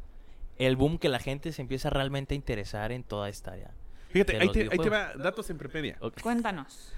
el 0.59 0.75
boom 0.75 0.99
que 0.99 1.09
la 1.09 1.19
gente 1.19 1.51
se 1.51 1.61
empieza 1.61 1.89
realmente 1.89 2.35
a 2.35 2.37
interesar 2.37 2.91
en 2.91 3.03
toda 3.03 3.29
esta 3.29 3.53
área. 3.53 3.71
Fíjate, 4.09 4.33
de 4.33 4.39
ahí 4.39 4.51
te, 4.51 4.61
ahí 4.71 4.77
te 4.77 4.89
va 4.89 5.13
datos 5.15 5.49
en 5.49 5.57
Prepedia. 5.57 5.97
Cuéntanos. 6.21 6.93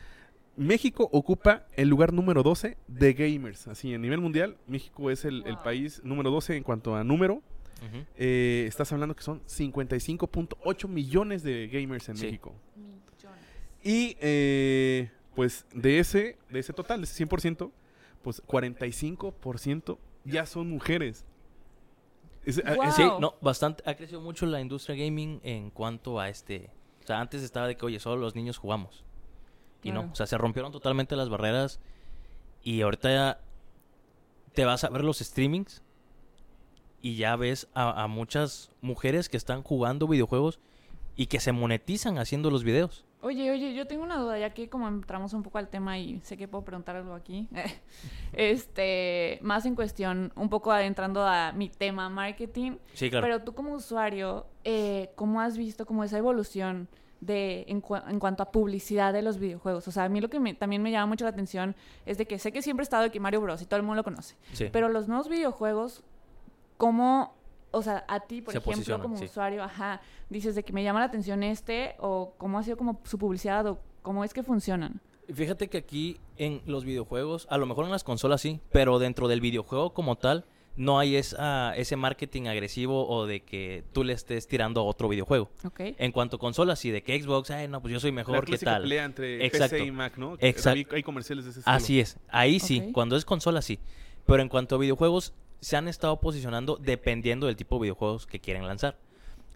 México 0.58 1.08
ocupa 1.12 1.66
el 1.76 1.88
lugar 1.88 2.12
número 2.12 2.44
12 2.44 2.78
de 2.88 3.14
gamers. 3.14 3.68
Así, 3.68 3.94
a 3.94 3.98
nivel 3.98 4.20
mundial, 4.20 4.58
México 4.68 5.10
es 5.10 5.26
el, 5.26 5.44
país 5.64 6.02
número 6.04 6.30
12 6.32 6.58
en 6.58 6.64
cuanto 6.64 6.96
a 6.96 7.04
número. 7.04 7.42
Eh, 8.16 8.66
estás 8.68 8.92
hablando 8.92 9.16
que 9.16 9.24
son 9.24 9.42
55.8 9.46 10.88
millones 10.88 11.42
de 11.42 11.68
gamers 11.68 12.10
en 12.10 12.18
Sí. 12.18 12.26
México. 12.26 12.54
Y 13.84 14.16
eh, 14.22 15.10
pues 15.36 15.66
de 15.74 16.00
ese, 16.00 16.38
de 16.50 16.60
ese 16.60 16.74
total, 16.74 17.02
de 17.02 17.06
ese 17.06 17.26
100%, 17.26 17.72
pues 18.22 18.44
45% 18.46 19.98
ya 20.26 20.46
son 20.46 20.70
mujeres. 20.70 21.26
Es- 22.46 22.62
a- 22.66 22.74
Wow. 22.76 22.84
es- 22.86 22.96
Sí, 22.96 23.04
no, 23.20 23.36
bastante. 23.42 23.84
Ha 23.90 23.96
crecido 23.96 24.22
mucho 24.22 24.46
la 24.46 24.60
industria 24.62 24.96
gaming 24.96 25.40
en 25.44 25.70
cuanto 25.70 26.20
a 26.20 26.30
este. 26.30 26.70
O 27.04 27.08
sea, 27.08 27.20
antes 27.20 27.42
estaba 27.44 27.68
de 27.68 27.76
que, 27.78 27.86
oye, 27.86 28.00
solo 28.00 28.22
los 28.22 28.36
niños 28.36 28.58
jugamos. 28.58 29.04
Y 29.84 29.92
no, 29.92 30.10
o 30.12 30.16
sea, 30.16 30.28
se 30.28 30.38
rompieron 30.38 30.72
totalmente 30.72 31.16
las 31.16 31.30
barreras. 31.30 31.80
Y 32.64 32.82
ahorita 32.82 33.10
ya 33.12 33.42
te 34.54 34.66
vas 34.66 34.84
a 34.84 34.90
ver 34.90 35.04
los 35.04 35.18
streamings. 35.20 35.82
Y 37.02 37.16
ya 37.16 37.36
ves 37.36 37.68
a, 37.74 38.04
a 38.04 38.08
muchas 38.08 38.70
mujeres 38.82 39.28
que 39.30 39.38
están 39.38 39.64
jugando 39.64 40.08
videojuegos 40.08 40.60
y 41.16 41.26
que 41.28 41.40
se 41.40 41.52
monetizan 41.52 42.20
haciendo 42.20 42.52
los 42.52 42.64
videos. 42.64 43.06
Oye, 43.24 43.52
oye, 43.52 43.74
yo 43.76 43.86
tengo 43.86 44.04
una 44.04 44.18
duda, 44.18 44.40
ya 44.40 44.52
que 44.54 44.68
como 44.70 44.88
entramos 44.88 45.34
un 45.34 45.44
poco 45.44 45.58
al 45.60 45.68
tema 45.70 45.98
y 46.00 46.20
sé 46.22 46.38
que 46.38 46.48
puedo 46.48 46.66
preguntar 46.66 46.96
algo 46.96 47.14
aquí. 47.14 47.48
este, 48.34 49.40
más 49.42 49.66
en 49.66 49.76
cuestión, 49.76 50.32
un 50.36 50.50
poco 50.50 50.72
adentrando 50.72 51.26
a 51.26 51.52
mi 51.52 51.70
tema 51.70 52.10
marketing. 52.10 52.78
Sí, 52.94 53.10
claro. 53.10 53.26
Pero 53.26 53.44
tú 53.44 53.54
como 53.54 53.74
usuario, 53.74 54.48
eh, 54.64 55.12
¿cómo 55.16 55.42
has 55.42 55.58
visto 55.58 55.86
como 55.86 56.04
esa 56.04 56.18
evolución 56.18 56.88
de 57.20 57.66
en, 57.68 57.82
cua- 57.84 58.04
en 58.10 58.20
cuanto 58.20 58.42
a 58.42 58.52
publicidad 58.52 59.14
de 59.14 59.22
los 59.22 59.38
videojuegos? 59.38 59.88
O 59.88 59.92
sea, 59.92 60.06
a 60.06 60.10
mí 60.10 60.22
lo 60.22 60.30
que 60.30 60.40
me- 60.40 60.54
también 60.54 60.82
me 60.82 60.92
llama 60.92 61.06
mucho 61.08 61.26
la 61.26 61.30
atención 61.32 61.76
es 62.06 62.18
de 62.18 62.26
que 62.26 62.40
sé 62.40 62.52
que 62.52 62.62
siempre 62.62 62.82
he 62.82 62.86
estado 62.86 63.04
aquí 63.06 63.20
Mario 63.20 63.42
Bros 63.42 63.62
y 63.62 63.66
todo 63.66 63.78
el 63.78 63.84
mundo 63.84 63.98
lo 63.98 64.04
conoce. 64.04 64.36
Sí. 64.54 64.70
Pero 64.72 64.90
los 64.90 65.08
nuevos 65.08 65.30
videojuegos, 65.30 66.04
¿cómo, 66.78 67.36
o 67.72 67.82
sea, 67.82 68.06
a 68.08 68.20
ti, 68.22 68.42
por 68.42 68.54
Se 68.54 68.60
ejemplo, 68.60 69.02
como 69.02 69.18
sí. 69.18 69.26
usuario, 69.26 69.64
ajá, 69.64 70.02
dices 70.30 70.56
de 70.56 70.64
que 70.64 70.74
me 70.74 70.84
llama 70.84 71.00
la 71.00 71.06
atención 71.06 71.44
este, 71.44 71.96
o 72.00 72.34
cómo 72.38 72.60
ha 72.60 72.64
sido 72.64 72.78
como 72.78 73.02
su 73.04 73.18
publicidad, 73.18 73.66
o 73.68 73.80
cómo 74.02 74.24
es 74.24 74.34
que 74.34 74.44
funcionan? 74.44 75.02
Fíjate 75.34 75.70
que 75.70 75.78
aquí 75.78 76.18
en 76.38 76.62
los 76.66 76.84
videojuegos, 76.84 77.48
a 77.50 77.58
lo 77.58 77.66
mejor 77.66 77.86
en 77.86 77.92
las 77.92 78.04
consolas 78.04 78.42
sí, 78.42 78.60
pero 78.72 79.00
dentro 79.00 79.28
del 79.28 79.40
videojuego 79.40 79.94
como 79.94 80.18
tal, 80.18 80.46
no 80.76 81.00
hay 81.00 81.16
esa, 81.16 81.76
ese 81.76 81.96
marketing 81.96 82.48
agresivo 82.48 83.08
o 83.08 83.26
de 83.26 83.42
que 83.42 83.84
tú 83.92 84.04
le 84.04 84.14
estés 84.14 84.48
tirando 84.48 84.82
a 84.82 84.84
otro 84.84 85.10
videojuego. 85.10 85.52
¿Ok? 85.66 85.82
En 85.98 86.12
cuanto 86.12 86.38
a 86.38 86.40
consolas, 86.40 86.80
sí, 86.80 86.92
de 86.92 87.04
que 87.04 87.22
Xbox, 87.22 87.52
ay, 87.52 87.68
no, 87.68 87.82
pues 87.82 87.94
yo 87.94 88.00
soy 88.00 88.12
la 88.12 88.16
mejor, 88.16 88.42
¿qué 88.42 88.52
clásica 88.52 88.72
tal? 88.72 88.82
pelea 88.84 89.06
entre 89.06 89.46
Exacto. 89.46 89.76
PC 89.76 89.86
y 89.86 89.92
Mac, 89.92 90.18
¿no? 90.18 90.36
Exacto. 90.40 90.78
Hay, 90.92 90.98
hay 90.98 91.04
comerciales 91.04 91.46
de 91.46 91.52
ese 91.52 91.60
estilo. 91.60 91.76
Así 91.76 92.00
es, 92.00 92.18
ahí 92.30 92.60
sí, 92.60 92.90
cuando 92.94 93.16
es 93.16 93.26
consola 93.26 93.62
sí. 93.62 93.80
Pero 94.26 94.42
en 94.42 94.50
cuanto 94.50 94.76
a 94.76 94.78
videojuegos, 94.78 95.34
se 95.62 95.78
han 95.78 95.88
estado 95.88 96.20
posicionando 96.20 96.76
dependiendo 96.76 97.48
del 97.48 97.56
tipo 97.56 97.76
de 97.78 97.84
videojuegos 97.84 98.28
que 98.28 98.40
quieren 98.40 98.68
lanzar. 98.68 98.98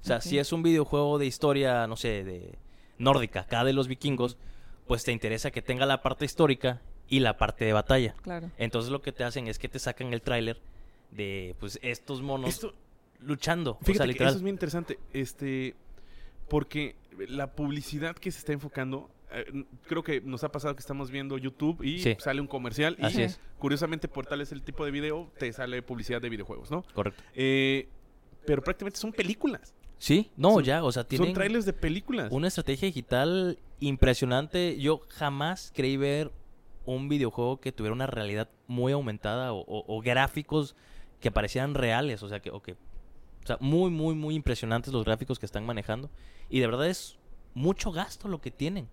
O 0.01 0.07
sea, 0.07 0.21
si 0.21 0.37
es 0.37 0.53
un 0.53 0.61
videojuego 0.61 1.17
de 1.17 1.25
historia, 1.25 1.87
no 1.87 1.97
sé, 1.97 2.23
de 2.23 2.59
nórdica, 2.99 3.41
acá 3.41 3.63
de 3.63 3.73
los 3.73 3.87
vikingos, 3.87 4.37
pues 4.85 5.03
te 5.03 5.11
interesa 5.11 5.49
que 5.49 5.63
tenga 5.63 5.87
la 5.87 6.03
parte 6.03 6.25
histórica 6.25 6.79
y 7.07 7.19
la 7.19 7.37
parte 7.37 7.65
de 7.65 7.73
batalla. 7.73 8.13
Claro. 8.21 8.51
Entonces 8.57 8.91
lo 8.91 9.01
que 9.01 9.11
te 9.11 9.23
hacen 9.23 9.47
es 9.47 9.57
que 9.57 9.67
te 9.67 9.79
sacan 9.79 10.13
el 10.13 10.21
tráiler 10.21 10.61
de 11.09 11.55
pues 11.59 11.79
estos 11.81 12.21
monos 12.21 12.51
Esto, 12.51 12.75
luchando. 13.19 13.79
o 13.81 13.83
Fíjate 13.83 14.13
que 14.13 14.23
eso 14.23 14.35
es 14.35 14.41
muy 14.41 14.51
interesante, 14.51 14.99
este, 15.11 15.75
porque 16.47 16.95
la 17.27 17.51
publicidad 17.53 18.15
que 18.15 18.31
se 18.31 18.39
está 18.39 18.53
enfocando, 18.53 19.09
eh, 19.41 19.65
creo 19.87 20.03
que 20.03 20.21
nos 20.21 20.43
ha 20.43 20.51
pasado 20.51 20.75
que 20.75 20.79
estamos 20.79 21.11
viendo 21.11 21.37
YouTube 21.37 21.83
y 21.83 21.99
Sí. 21.99 22.15
sale 22.19 22.41
un 22.41 22.47
comercial 22.47 22.95
y 22.99 23.05
Así 23.05 23.21
es. 23.21 23.39
curiosamente 23.59 24.07
por 24.07 24.25
tal 24.25 24.41
es 24.41 24.51
el 24.51 24.61
tipo 24.63 24.85
de 24.85 24.91
video 24.91 25.31
te 25.37 25.51
sale 25.53 25.81
publicidad 25.81 26.21
de 26.21 26.29
videojuegos, 26.29 26.71
¿no? 26.71 26.83
Correcto. 26.93 27.23
Eh, 27.33 27.89
pero 28.45 28.61
prácticamente 28.63 28.99
son 28.99 29.11
películas. 29.11 29.73
Sí, 29.97 30.29
no, 30.37 30.53
Son- 30.55 30.63
ya, 30.63 30.83
o 30.83 30.91
sea, 30.91 31.03
tienen 31.05 31.27
Son 31.29 31.33
trailers 31.33 31.65
de 31.65 31.73
películas. 31.73 32.31
una 32.31 32.47
estrategia 32.47 32.87
digital 32.87 33.57
impresionante. 33.79 34.77
Yo 34.79 35.01
jamás 35.09 35.71
creí 35.73 35.97
ver 35.97 36.31
un 36.85 37.09
videojuego 37.09 37.59
que 37.59 37.71
tuviera 37.71 37.93
una 37.93 38.05
realidad 38.07 38.49
muy 38.67 38.91
aumentada 38.91 39.53
o, 39.53 39.61
o- 39.61 39.85
o 39.87 40.01
gráficos 40.01 40.75
que 41.19 41.31
parecieran 41.31 41.73
reales, 41.73 42.21
o 42.23 42.29
sea, 42.29 42.39
que, 42.41 42.51
o 42.51 42.61
que- 42.61 42.73
o 42.73 43.47
sea, 43.47 43.57
muy, 43.59 43.89
muy, 43.89 44.13
muy 44.15 44.35
impresionantes 44.35 44.93
los 44.93 45.05
gráficos 45.05 45.39
que 45.39 45.45
están 45.45 45.65
manejando. 45.65 46.09
Y 46.49 46.59
de 46.59 46.67
verdad 46.67 46.87
es 46.87 47.17
mucho 47.53 47.91
gasto 47.91 48.27
lo 48.27 48.41
que 48.41 48.51
tienen. 48.51 48.87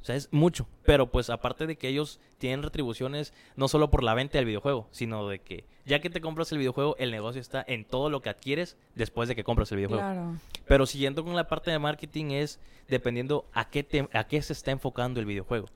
O 0.00 0.04
sea, 0.04 0.16
es 0.16 0.32
mucho. 0.32 0.66
Pero 0.84 1.10
pues 1.10 1.28
aparte 1.28 1.66
de 1.66 1.76
que 1.76 1.88
ellos 1.88 2.20
tienen 2.38 2.62
retribuciones 2.62 3.34
no 3.56 3.68
solo 3.68 3.90
por 3.90 4.02
la 4.02 4.14
venta 4.14 4.38
del 4.38 4.46
videojuego, 4.46 4.88
sino 4.92 5.28
de 5.28 5.40
que 5.40 5.66
ya 5.84 6.00
que 6.00 6.08
te 6.08 6.20
compras 6.22 6.50
el 6.52 6.58
videojuego, 6.58 6.96
el 6.98 7.10
negocio 7.10 7.40
está 7.40 7.62
en 7.68 7.84
todo 7.84 8.08
lo 8.08 8.22
que 8.22 8.30
adquieres 8.30 8.76
después 8.94 9.28
de 9.28 9.36
que 9.36 9.44
compras 9.44 9.70
el 9.72 9.76
videojuego. 9.76 10.02
Claro. 10.02 10.36
Pero 10.66 10.86
siguiendo 10.86 11.22
con 11.24 11.36
la 11.36 11.48
parte 11.48 11.70
de 11.70 11.78
marketing 11.78 12.30
es 12.30 12.60
dependiendo 12.88 13.46
a 13.52 13.68
qué, 13.68 13.82
te- 13.82 14.08
a 14.12 14.24
qué 14.26 14.40
se 14.40 14.52
está 14.54 14.70
enfocando 14.70 15.20
el 15.20 15.26
videojuego. 15.26 15.66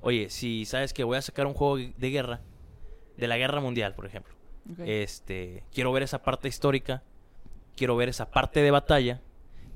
Oye, 0.00 0.30
si 0.30 0.64
sabes 0.64 0.92
que 0.94 1.04
voy 1.04 1.18
a 1.18 1.22
sacar 1.22 1.46
un 1.46 1.54
juego 1.54 1.76
de 1.76 2.10
guerra, 2.10 2.40
de 3.16 3.28
la 3.28 3.36
guerra 3.36 3.60
mundial, 3.60 3.94
por 3.94 4.06
ejemplo. 4.06 4.34
Este, 4.86 5.62
quiero 5.74 5.92
ver 5.92 6.02
esa 6.04 6.22
parte 6.22 6.48
histórica, 6.48 7.02
quiero 7.76 7.96
ver 7.96 8.08
esa 8.08 8.30
parte 8.30 8.60
de 8.60 8.70
batalla, 8.70 9.20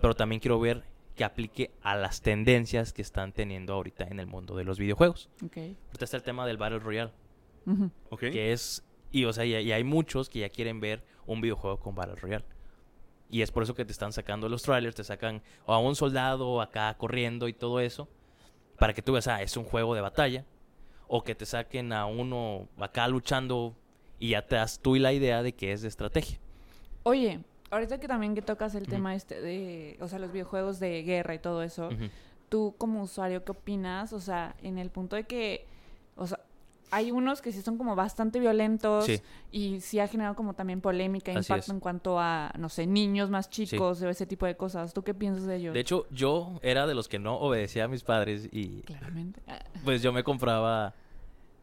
pero 0.00 0.14
también 0.14 0.40
quiero 0.40 0.58
ver 0.58 0.82
que 1.18 1.24
aplique 1.24 1.72
a 1.82 1.96
las 1.96 2.22
tendencias 2.22 2.92
que 2.92 3.02
están 3.02 3.32
teniendo 3.32 3.74
ahorita 3.74 4.04
en 4.04 4.20
el 4.20 4.28
mundo 4.28 4.56
de 4.56 4.62
los 4.62 4.78
videojuegos. 4.78 5.28
ok. 5.44 5.56
Ahorita 5.56 6.04
está 6.04 6.16
el 6.16 6.22
tema 6.22 6.46
del 6.46 6.56
Battle 6.56 6.78
Royale, 6.78 7.10
que 8.18 8.52
es, 8.52 8.84
y 9.10 9.24
o 9.24 9.32
sea, 9.32 9.44
y, 9.44 9.56
y 9.56 9.72
hay 9.72 9.82
muchos 9.82 10.30
que 10.30 10.38
ya 10.38 10.48
quieren 10.48 10.78
ver 10.78 11.02
un 11.26 11.40
videojuego 11.40 11.80
con 11.80 11.96
Battle 11.96 12.14
Royale. 12.14 12.44
Y 13.30 13.42
es 13.42 13.50
por 13.50 13.64
eso 13.64 13.74
que 13.74 13.84
te 13.84 13.90
están 13.90 14.12
sacando 14.12 14.48
los 14.48 14.62
trailers, 14.62 14.94
te 14.94 15.02
sacan 15.02 15.42
a 15.66 15.78
un 15.78 15.96
soldado 15.96 16.62
acá 16.62 16.96
corriendo 16.96 17.48
y 17.48 17.52
todo 17.52 17.80
eso, 17.80 18.08
para 18.78 18.94
que 18.94 19.02
tú 19.02 19.12
veas, 19.12 19.26
ah, 19.26 19.42
es 19.42 19.56
un 19.56 19.64
juego 19.64 19.96
de 19.96 20.00
batalla, 20.00 20.46
o 21.08 21.24
que 21.24 21.34
te 21.34 21.46
saquen 21.46 21.92
a 21.92 22.06
uno 22.06 22.68
acá 22.78 23.08
luchando 23.08 23.74
y 24.20 24.30
ya 24.30 24.46
te 24.46 24.54
das 24.54 24.78
tú 24.78 24.94
la 24.94 25.12
idea 25.12 25.42
de 25.42 25.52
que 25.52 25.72
es 25.72 25.82
de 25.82 25.88
estrategia. 25.88 26.38
Oye, 27.02 27.40
ahorita 27.70 27.98
que 28.00 28.08
también 28.08 28.34
que 28.34 28.42
tocas 28.42 28.74
el 28.74 28.86
tema 28.86 29.14
este 29.14 29.40
de, 29.40 29.96
o 30.00 30.08
sea, 30.08 30.18
los 30.18 30.32
videojuegos 30.32 30.80
de 30.80 31.02
guerra 31.02 31.34
y 31.34 31.38
todo 31.38 31.62
eso, 31.62 31.88
Ujú. 31.88 32.08
tú 32.48 32.74
como 32.78 33.02
usuario, 33.02 33.44
¿qué 33.44 33.52
opinas? 33.52 34.12
O 34.12 34.20
sea, 34.20 34.54
en 34.62 34.78
el 34.78 34.90
punto 34.90 35.16
de 35.16 35.24
que, 35.24 35.66
o 36.16 36.26
sea, 36.26 36.40
hay 36.90 37.10
unos 37.10 37.42
que 37.42 37.52
sí 37.52 37.60
son 37.60 37.76
como 37.76 37.94
bastante 37.94 38.40
violentos 38.40 39.04
Sí. 39.04 39.20
y 39.52 39.80
sí 39.82 40.00
ha 40.00 40.08
generado 40.08 40.34
como 40.34 40.54
también 40.54 40.80
polémica, 40.80 41.30
Así 41.32 41.40
impacto 41.40 41.64
es. 41.64 41.68
en 41.68 41.80
cuanto 41.80 42.18
a, 42.18 42.50
no 42.58 42.70
sé, 42.70 42.86
niños 42.86 43.28
más 43.28 43.50
chicos 43.50 44.00
o 44.00 44.08
ese 44.08 44.24
tipo 44.24 44.46
de 44.46 44.56
cosas. 44.56 44.94
¿Tú 44.94 45.02
qué 45.02 45.12
piensas 45.12 45.44
de 45.44 45.56
ellos? 45.56 45.74
De 45.74 45.80
hecho, 45.80 46.06
yo 46.10 46.58
era 46.62 46.86
de 46.86 46.94
los 46.94 47.06
que 47.08 47.18
no 47.18 47.36
obedecía 47.38 47.84
a 47.84 47.88
mis 47.88 48.02
padres 48.04 48.48
y 48.52 48.80
Claramente. 48.82 49.42
Pues 49.84 50.00
yo 50.00 50.12
me 50.14 50.24
compraba 50.24 50.94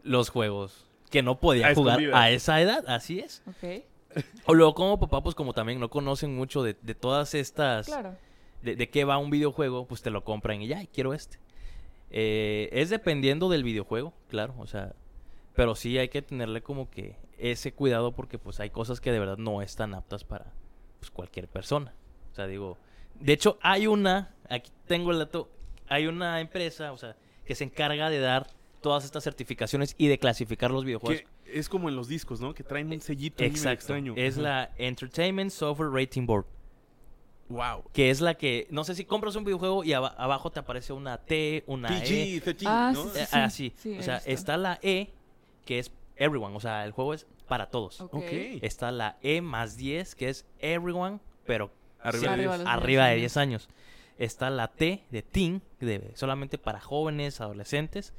los 0.03 0.29
juegos 0.29 0.85
que 1.09 1.23
no 1.23 1.39
podía 1.39 1.69
A 1.69 1.73
jugar 1.73 1.93
escondidas. 1.99 2.21
a 2.21 2.29
esa 2.29 2.61
edad, 2.61 2.83
así 2.87 3.19
es. 3.19 3.41
ok. 3.47 3.83
O 4.45 4.53
luego 4.53 4.73
como 4.73 4.99
papá, 4.99 5.21
pues 5.21 5.35
como 5.35 5.53
también 5.53 5.79
no 5.79 5.89
conocen 5.89 6.35
mucho 6.35 6.63
de, 6.63 6.75
de 6.81 6.95
todas 6.95 7.33
estas... 7.33 7.87
Claro. 7.87 8.15
De, 8.61 8.75
de 8.75 8.89
qué 8.89 9.05
va 9.05 9.17
un 9.17 9.29
videojuego, 9.29 9.85
pues 9.85 10.01
te 10.01 10.09
lo 10.09 10.23
compran 10.23 10.61
y 10.61 10.67
ya, 10.67 10.81
y 10.81 10.87
quiero 10.87 11.13
este. 11.13 11.37
Eh, 12.09 12.69
es 12.71 12.89
dependiendo 12.89 13.49
del 13.49 13.63
videojuego, 13.63 14.13
claro, 14.27 14.55
o 14.57 14.67
sea... 14.67 14.93
Pero 15.53 15.75
sí 15.75 15.97
hay 15.97 16.09
que 16.09 16.21
tenerle 16.21 16.61
como 16.61 16.89
que 16.89 17.17
ese 17.37 17.73
cuidado 17.73 18.11
porque 18.11 18.37
pues 18.37 18.59
hay 18.59 18.69
cosas 18.69 18.99
que 18.99 19.11
de 19.11 19.19
verdad 19.19 19.37
no 19.37 19.61
están 19.61 19.93
aptas 19.93 20.23
para 20.23 20.51
pues, 20.99 21.11
cualquier 21.11 21.47
persona. 21.47 21.93
O 22.31 22.35
sea, 22.35 22.47
digo... 22.47 22.77
De 23.19 23.31
hecho, 23.31 23.57
hay 23.61 23.87
una, 23.87 24.35
aquí 24.49 24.71
tengo 24.87 25.11
el 25.11 25.19
dato, 25.19 25.49
hay 25.87 26.07
una 26.07 26.41
empresa, 26.41 26.91
o 26.91 26.97
sea, 26.97 27.15
que 27.45 27.55
se 27.55 27.63
encarga 27.63 28.09
de 28.09 28.19
dar 28.19 28.47
todas 28.81 29.05
estas 29.05 29.23
certificaciones 29.23 29.95
y 29.97 30.07
de 30.07 30.19
clasificar 30.19 30.69
los 30.69 30.83
videojuegos. 30.83 31.21
Que 31.21 31.27
es 31.47 31.69
como 31.69 31.89
en 31.89 31.95
los 31.95 32.07
discos, 32.07 32.39
¿no? 32.41 32.53
Que 32.53 32.63
traen 32.63 32.91
un 32.91 32.99
sellito 33.01 33.43
Exacto. 33.43 33.71
extraño. 33.73 34.13
Es 34.17 34.35
Ajá. 34.35 34.41
la 34.43 34.71
Entertainment 34.77 35.51
Software 35.51 35.91
Rating 35.91 36.25
Board. 36.25 36.45
Wow. 37.47 37.83
Que 37.93 38.09
es 38.09 38.21
la 38.21 38.33
que, 38.33 38.67
no 38.71 38.83
sé 38.83 38.95
si 38.95 39.05
compras 39.05 39.35
un 39.35 39.43
videojuego 39.43 39.83
y 39.83 39.93
aba- 39.93 40.15
abajo 40.17 40.51
te 40.51 40.59
aparece 40.59 40.93
una 40.93 41.17
T, 41.19 41.63
una 41.67 41.89
E. 42.03 42.39
PG, 42.39 42.43
13, 42.43 42.65
Ah, 42.67 42.91
¿no? 42.93 43.03
sí, 43.03 43.09
sí, 43.13 43.19
eh, 43.19 43.25
sí. 43.27 43.37
así. 43.37 43.73
Sí, 43.77 43.97
o 43.99 44.01
sea, 44.01 44.15
visto. 44.15 44.31
está 44.31 44.57
la 44.57 44.79
E, 44.81 45.13
que 45.63 45.77
es 45.79 45.91
everyone. 46.15 46.55
O 46.55 46.59
sea, 46.59 46.83
el 46.85 46.91
juego 46.91 47.13
es 47.13 47.27
para 47.47 47.67
todos. 47.69 48.01
Ok. 48.01 48.15
Ok. 48.15 48.23
Está 48.63 48.91
la 48.91 49.17
E 49.21 49.41
más 49.41 49.77
10, 49.77 50.15
que 50.15 50.29
es 50.29 50.45
everyone, 50.59 51.19
pero 51.45 51.71
Arriba 51.99 52.21
de 52.29 52.33
Arriba 52.33 52.53
10. 52.57 52.65
los 52.65 52.75
arriba 52.75 53.05
de 53.07 53.15
10 53.15 53.21
10 53.33 53.37
años. 53.37 53.69
Está 54.17 54.49
la 54.49 54.69
T 54.69 55.03
de 55.11 55.21
teen, 55.21 55.61
de, 55.79 56.11
solamente 56.15 56.57
para 56.57 56.79
jóvenes, 56.79 57.41
adolescentes. 57.41 58.13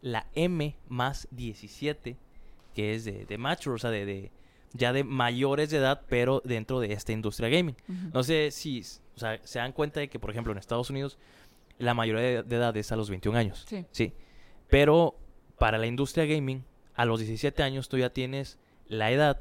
La 0.00 0.26
M 0.34 0.76
más 0.88 1.28
17, 1.30 2.16
que 2.72 2.94
es 2.94 3.04
de, 3.04 3.24
de 3.26 3.38
mature, 3.38 3.74
o 3.76 3.78
sea, 3.78 3.90
de, 3.90 4.04
de- 4.04 4.32
ya 4.74 4.92
de 4.92 5.04
mayores 5.04 5.70
de 5.70 5.76
edad, 5.78 6.00
pero 6.08 6.40
dentro 6.44 6.80
de 6.80 6.92
esta 6.94 7.12
industria 7.12 7.48
gaming. 7.50 7.76
No 8.12 8.22
sé 8.22 8.50
si 8.50 8.82
o 9.14 9.18
sea, 9.18 9.38
se 9.44 9.58
dan 9.58 9.72
cuenta 9.72 10.00
de 10.00 10.08
que, 10.08 10.18
por 10.18 10.30
ejemplo, 10.30 10.50
en 10.52 10.58
Estados 10.58 10.88
Unidos 10.88 11.18
la 11.78 11.92
mayoría 11.94 12.42
de, 12.42 12.56
edad 12.56 12.74
es 12.76 12.90
a 12.92 12.96
los 12.96 13.10
21 13.10 13.36
años. 13.38 13.64
Sí. 13.68 13.84
Sí. 13.90 14.12
Pero 14.68 15.16
para 15.58 15.76
la 15.78 15.86
industria 15.86 16.24
gaming, 16.26 16.64
a 16.94 17.04
los 17.04 17.18
17 17.20 17.62
años 17.62 17.88
tú 17.88 17.98
ya 17.98 18.10
tienes 18.10 18.58
la 18.86 19.10
edad 19.10 19.40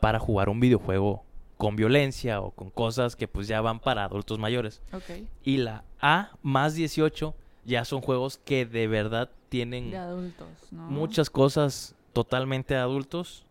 para 0.00 0.18
jugar 0.18 0.48
un 0.48 0.58
videojuego 0.60 1.24
con 1.56 1.76
violencia 1.76 2.40
o 2.40 2.52
con 2.52 2.70
cosas 2.70 3.16
que 3.16 3.26
pues 3.28 3.48
ya 3.48 3.60
van 3.60 3.80
para 3.80 4.04
adultos 4.04 4.38
mayores. 4.38 4.80
Ok. 4.92 5.26
Y 5.44 5.58
la 5.58 5.84
A 6.00 6.32
más 6.42 6.74
18 6.74 7.34
ya 7.64 7.84
son 7.84 8.00
juegos 8.00 8.38
que 8.38 8.64
de 8.66 8.86
verdad 8.88 9.30
tienen 9.48 9.90
De 9.90 9.96
adultos, 9.98 10.48
¿no? 10.70 10.82
muchas 10.88 11.30
cosas 11.30 11.94
totalmente 12.24 12.74
adultos. 12.74 13.46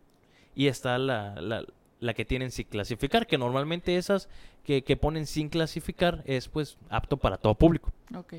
Y 0.55 0.67
está 0.67 0.97
la, 0.97 1.39
la, 1.39 1.63
la 1.99 2.13
que 2.13 2.25
tienen 2.25 2.51
sin 2.51 2.65
clasificar, 2.67 3.27
que 3.27 3.37
normalmente 3.37 3.95
esas 3.95 4.27
que, 4.65 4.83
que 4.83 4.97
ponen 4.97 5.25
sin 5.25 5.49
clasificar 5.49 6.23
es 6.25 6.47
pues 6.49 6.77
apto 6.89 7.15
para 7.17 7.37
todo 7.37 7.55
público. 7.55 7.91
Ok. 8.15 8.33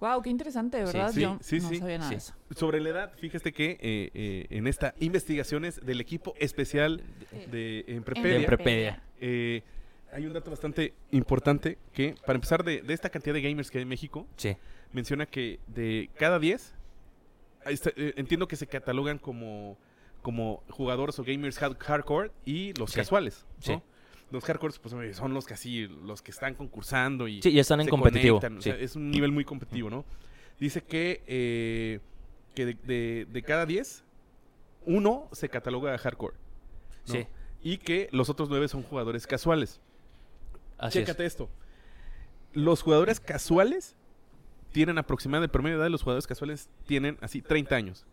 Wow, 0.00 0.22
qué 0.22 0.30
interesante, 0.30 0.78
verdad. 0.82 1.10
sí, 1.12 1.20
Yo 1.22 1.38
sí, 1.40 1.60
no 1.60 1.68
sí, 1.68 1.76
sabía 1.78 1.98
nada 1.98 2.08
sí. 2.08 2.14
de 2.14 2.18
eso. 2.18 2.34
Sobre 2.56 2.80
la 2.80 2.88
edad, 2.90 3.12
fíjate 3.16 3.52
que 3.52 3.72
eh, 3.80 4.10
eh, 4.14 4.46
en 4.50 4.66
esta 4.66 4.94
investigaciones 5.00 5.84
del 5.84 6.00
equipo 6.00 6.34
especial 6.38 7.02
de 7.50 7.80
en 7.88 7.96
En 7.96 8.04
Prepedia, 8.04 8.38
De 8.38 8.46
Prepedia. 8.46 9.02
eh, 9.20 9.62
hay 10.12 10.24
un 10.24 10.32
dato 10.32 10.50
bastante 10.50 10.94
importante 11.10 11.78
que, 11.92 12.14
para 12.24 12.36
empezar, 12.36 12.64
de, 12.64 12.80
de 12.80 12.94
esta 12.94 13.10
cantidad 13.10 13.34
de 13.34 13.42
gamers 13.42 13.70
que 13.70 13.78
hay 13.78 13.82
en 13.82 13.88
México, 13.88 14.26
Sí. 14.36 14.56
menciona 14.92 15.26
que 15.26 15.58
de 15.66 16.08
cada 16.16 16.38
10, 16.38 16.60
ahí 16.62 16.62
está, 16.62 16.76
eh, 16.76 16.77
entiendo 17.96 18.48
que 18.48 18.56
se 18.56 18.66
catalogan 18.66 19.18
como, 19.18 19.76
como 20.22 20.62
jugadores 20.70 21.18
o 21.18 21.24
gamers 21.24 21.60
hard- 21.60 21.78
hardcore 21.78 22.30
y 22.44 22.72
los 22.74 22.90
Sí. 22.90 22.96
casuales. 22.96 23.44
¿no? 23.58 23.62
Sí. 23.62 23.82
Los 24.30 24.44
hardcores 24.44 24.78
pues, 24.78 24.94
son 25.16 25.32
los 25.34 25.46
que 25.46 25.54
así, 25.54 25.86
los 25.86 26.20
que 26.22 26.30
están 26.30 26.54
concursando 26.54 27.28
y 27.28 27.40
Sí, 27.42 27.50
ya 27.52 27.62
están 27.62 27.80
en 27.80 27.88
competitivo. 27.88 28.38
o 28.38 28.60
sea, 28.60 28.74
es 28.76 28.94
un 28.96 29.10
nivel 29.10 29.32
muy 29.32 29.44
competitivo, 29.44 29.88
¿no? 29.88 30.04
Dice 30.60 30.82
que, 30.82 31.22
eh, 31.26 32.00
que 32.54 32.66
de, 32.66 32.74
de- 32.84 33.26
de 33.30 33.42
cada 33.42 33.64
10, 33.64 34.04
uno 34.84 35.28
se 35.32 35.48
cataloga 35.48 35.96
hardcore. 35.96 36.34
¿no? 37.06 37.12
Sí. 37.14 37.26
Y 37.62 37.78
que 37.78 38.08
los 38.12 38.28
otros 38.28 38.48
9 38.50 38.68
son 38.68 38.82
jugadores 38.82 39.26
casuales. 39.26 39.80
Así 40.76 40.98
es. 40.98 41.06
Chécate 41.06 41.24
esto. 41.24 41.48
Los 42.52 42.82
jugadores 42.82 43.20
casuales 43.20 43.96
tienen 44.72 44.98
aproximadamente, 44.98 45.46
el 45.50 45.52
promedio 45.52 45.76
de 45.76 45.80
edad 45.80 45.86
de 45.86 45.90
los 45.90 46.02
jugadores 46.02 46.26
casuales 46.26 46.68
tienen 46.86 47.16
así 47.20 47.42
30 47.42 47.74
años. 47.76 48.06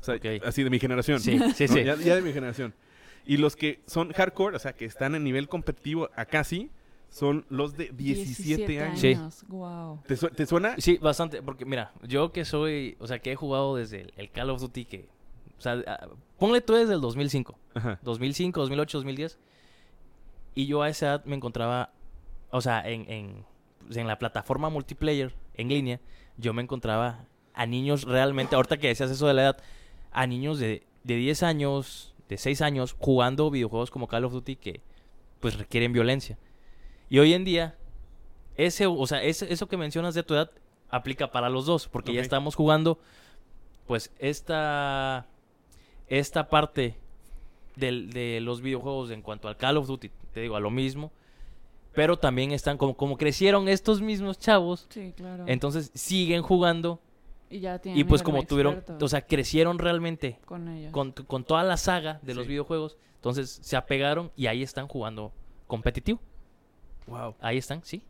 O 0.00 0.04
sea, 0.04 0.18
así 0.44 0.62
de 0.62 0.70
mi 0.70 0.78
generación. 0.78 1.20
Sí, 1.20 1.38
sí, 1.54 1.66
¿no? 1.66 1.74
sí. 1.74 1.84
Ya, 1.84 1.94
ya 1.96 2.16
de 2.16 2.22
mi 2.22 2.32
generación. 2.32 2.74
Y 3.26 3.36
los 3.36 3.54
que 3.54 3.82
son 3.86 4.12
hardcore, 4.12 4.56
o 4.56 4.58
sea, 4.58 4.72
que 4.72 4.84
están 4.86 5.14
en 5.14 5.22
nivel 5.24 5.48
competitivo 5.48 6.08
acá 6.16 6.42
sí, 6.42 6.70
son 7.10 7.44
los 7.50 7.76
de 7.76 7.90
17, 7.92 8.80
años. 8.82 9.00
Sí. 9.00 9.16
Wow. 9.48 10.02
¿Te, 10.06 10.16
su- 10.16 10.28
te 10.30 10.46
suena? 10.46 10.74
Sí, 10.78 10.96
bastante, 10.98 11.42
porque 11.42 11.64
mira, 11.66 11.92
yo 12.02 12.32
que 12.32 12.44
soy, 12.44 12.96
o 12.98 13.06
sea, 13.06 13.18
que 13.18 13.32
he 13.32 13.36
jugado 13.36 13.76
desde 13.76 14.02
el, 14.02 14.12
el 14.16 14.30
Call 14.30 14.48
of 14.50 14.60
Duty 14.60 14.84
que, 14.86 15.08
o 15.58 15.60
sea, 15.60 15.82
ah, 15.86 16.08
ponle 16.38 16.60
tú 16.62 16.72
desde 16.74 16.94
el 16.94 17.00
2005, 17.00 17.58
Ajá. 17.74 17.98
2005, 18.02 18.60
2008, 18.60 18.98
2010, 18.98 19.38
y 20.54 20.66
yo 20.66 20.82
a 20.82 20.88
esa 20.88 21.06
edad 21.06 21.24
me 21.24 21.36
encontraba, 21.36 21.92
o 22.50 22.60
sea, 22.60 22.88
en, 22.88 23.10
en, 23.10 23.44
pues, 23.84 23.96
en 23.96 24.06
la 24.06 24.18
plataforma 24.18 24.70
multiplayer, 24.70 25.34
en 25.60 25.68
línea, 25.68 26.00
yo 26.36 26.52
me 26.52 26.62
encontraba 26.62 27.26
a 27.54 27.66
niños 27.66 28.04
realmente, 28.04 28.54
ahorita 28.56 28.78
que 28.78 28.88
decías 28.88 29.10
eso 29.10 29.26
de 29.26 29.34
la 29.34 29.42
edad, 29.42 29.56
a 30.12 30.26
niños 30.26 30.58
de, 30.58 30.86
de 31.04 31.16
10 31.16 31.42
años, 31.42 32.14
de 32.28 32.36
6 32.38 32.62
años, 32.62 32.96
jugando 32.98 33.50
videojuegos 33.50 33.90
como 33.90 34.06
Call 34.08 34.24
of 34.24 34.32
Duty 34.32 34.56
que, 34.56 34.80
pues, 35.40 35.58
requieren 35.58 35.92
violencia. 35.92 36.38
Y 37.08 37.18
hoy 37.18 37.34
en 37.34 37.44
día, 37.44 37.76
ese, 38.56 38.86
o 38.86 39.06
sea, 39.06 39.22
ese- 39.22 39.52
eso 39.52 39.68
que 39.68 39.76
mencionas 39.76 40.14
de 40.14 40.22
tu 40.22 40.34
edad, 40.34 40.50
aplica 40.90 41.30
para 41.30 41.48
los 41.48 41.66
dos, 41.66 41.88
porque 41.88 42.12
ya 42.12 42.20
estamos 42.20 42.54
jugando, 42.54 42.98
pues, 43.86 44.12
esta, 44.18 45.26
esta 46.08 46.48
parte 46.48 46.96
del- 47.76 48.10
de 48.10 48.40
los 48.40 48.60
videojuegos 48.60 49.10
en 49.10 49.22
cuanto 49.22 49.48
al 49.48 49.56
Call 49.56 49.76
of 49.76 49.86
Duty, 49.86 50.10
te 50.32 50.40
digo, 50.40 50.56
a 50.56 50.60
lo 50.60 50.70
mismo, 50.70 51.12
pero 51.92 52.18
también 52.18 52.52
están, 52.52 52.76
como, 52.78 52.96
como 52.96 53.16
crecieron 53.16 53.68
estos 53.68 54.00
mismos 54.00 54.38
chavos, 54.38 54.86
Sí, 54.90 55.12
claro. 55.16 55.44
entonces 55.46 55.90
siguen 55.94 56.42
jugando 56.42 57.00
y 57.48 57.60
ya 57.60 57.78
tienen 57.80 58.00
y 58.00 58.04
pues 58.04 58.22
como 58.22 58.44
tuvieron, 58.44 58.74
experto 58.74 59.04
o 59.04 59.08
sea, 59.08 59.22
crecieron 59.22 59.78
realmente 59.78 60.38
con 60.44 60.68
ellos. 60.68 60.92
con, 60.92 61.12
con 61.12 61.44
toda 61.44 61.64
la 61.64 61.76
saga 61.76 62.20
de 62.22 62.34
los 62.34 62.46
videojuegos, 62.46 62.96
entonces 63.16 63.58
se 63.62 63.76
apegaron 63.76 64.30
y 64.36 64.46
ahí 64.46 64.62
están 64.62 64.86
jugando 64.88 65.32
competitivo. 65.66 66.20
Wow, 67.06 67.34
Ahí 67.40 67.58
están, 67.58 67.82
sí. 67.84 68.02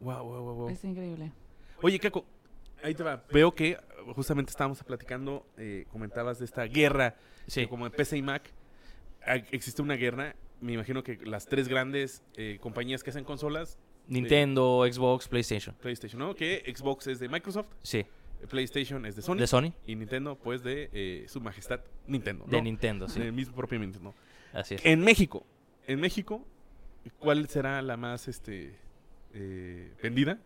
wow, 0.00 0.22
wow, 0.22 0.42
wow, 0.42 0.54
wow. 0.54 0.68
Es 0.68 0.84
increíble. 0.84 1.32
Oye, 1.82 1.98
Caco, 1.98 2.24
ahí 2.82 2.94
te 2.94 3.02
va. 3.02 3.24
Veo 3.32 3.54
que 3.54 3.78
justamente 4.14 4.50
estábamos 4.50 4.82
platicando, 4.84 5.46
eh, 5.56 5.86
comentabas 5.90 6.38
de 6.38 6.44
esta 6.44 6.64
guerra, 6.64 7.14
Sí. 7.46 7.62
que 7.62 7.68
como 7.68 7.86
en 7.86 7.92
PC 7.92 8.18
y 8.18 8.22
Mac 8.22 8.42
ah, 9.26 9.36
existe 9.50 9.80
una 9.80 9.94
guerra. 9.94 10.34
Me 10.60 10.72
imagino 10.72 11.02
que 11.02 11.16
las 11.24 11.46
tres 11.46 11.68
grandes 11.68 12.22
eh, 12.36 12.58
compañías 12.60 13.02
que 13.02 13.10
hacen 13.10 13.24
consolas, 13.24 13.78
Nintendo, 14.06 14.84
Xbox, 14.90 15.28
PlayStation. 15.28 15.74
PlayStation, 15.76 16.18
¿no? 16.18 16.34
Que 16.34 16.62
Xbox 16.74 17.06
es 17.06 17.18
de 17.18 17.28
Microsoft, 17.28 17.68
Sí. 17.82 17.98
eh, 17.98 18.06
PlayStation 18.48 19.04
es 19.06 19.16
de 19.16 19.22
Sony, 19.22 19.36
De 19.36 19.46
Sony. 19.46 19.72
y 19.86 19.94
Nintendo, 19.96 20.36
pues 20.36 20.62
de 20.62 20.90
eh, 20.92 21.24
Su 21.28 21.40
Majestad 21.40 21.80
Nintendo. 22.06 22.44
De. 22.46 22.60
Nintendo, 22.62 23.08
sí. 23.08 23.20
Del 23.20 23.32
mismo 23.32 23.54
propio 23.56 23.78
Nintendo. 23.78 24.14
Así 24.52 24.74
es. 24.76 24.84
En 24.84 25.00
México, 25.00 25.44
en 25.86 26.00
México, 26.00 26.44
¿cuál 27.18 27.48
será 27.48 27.80
la 27.82 27.96
más 27.96 28.28
este 28.28 28.78
eh, 29.32 29.92
vendida? 30.02 30.38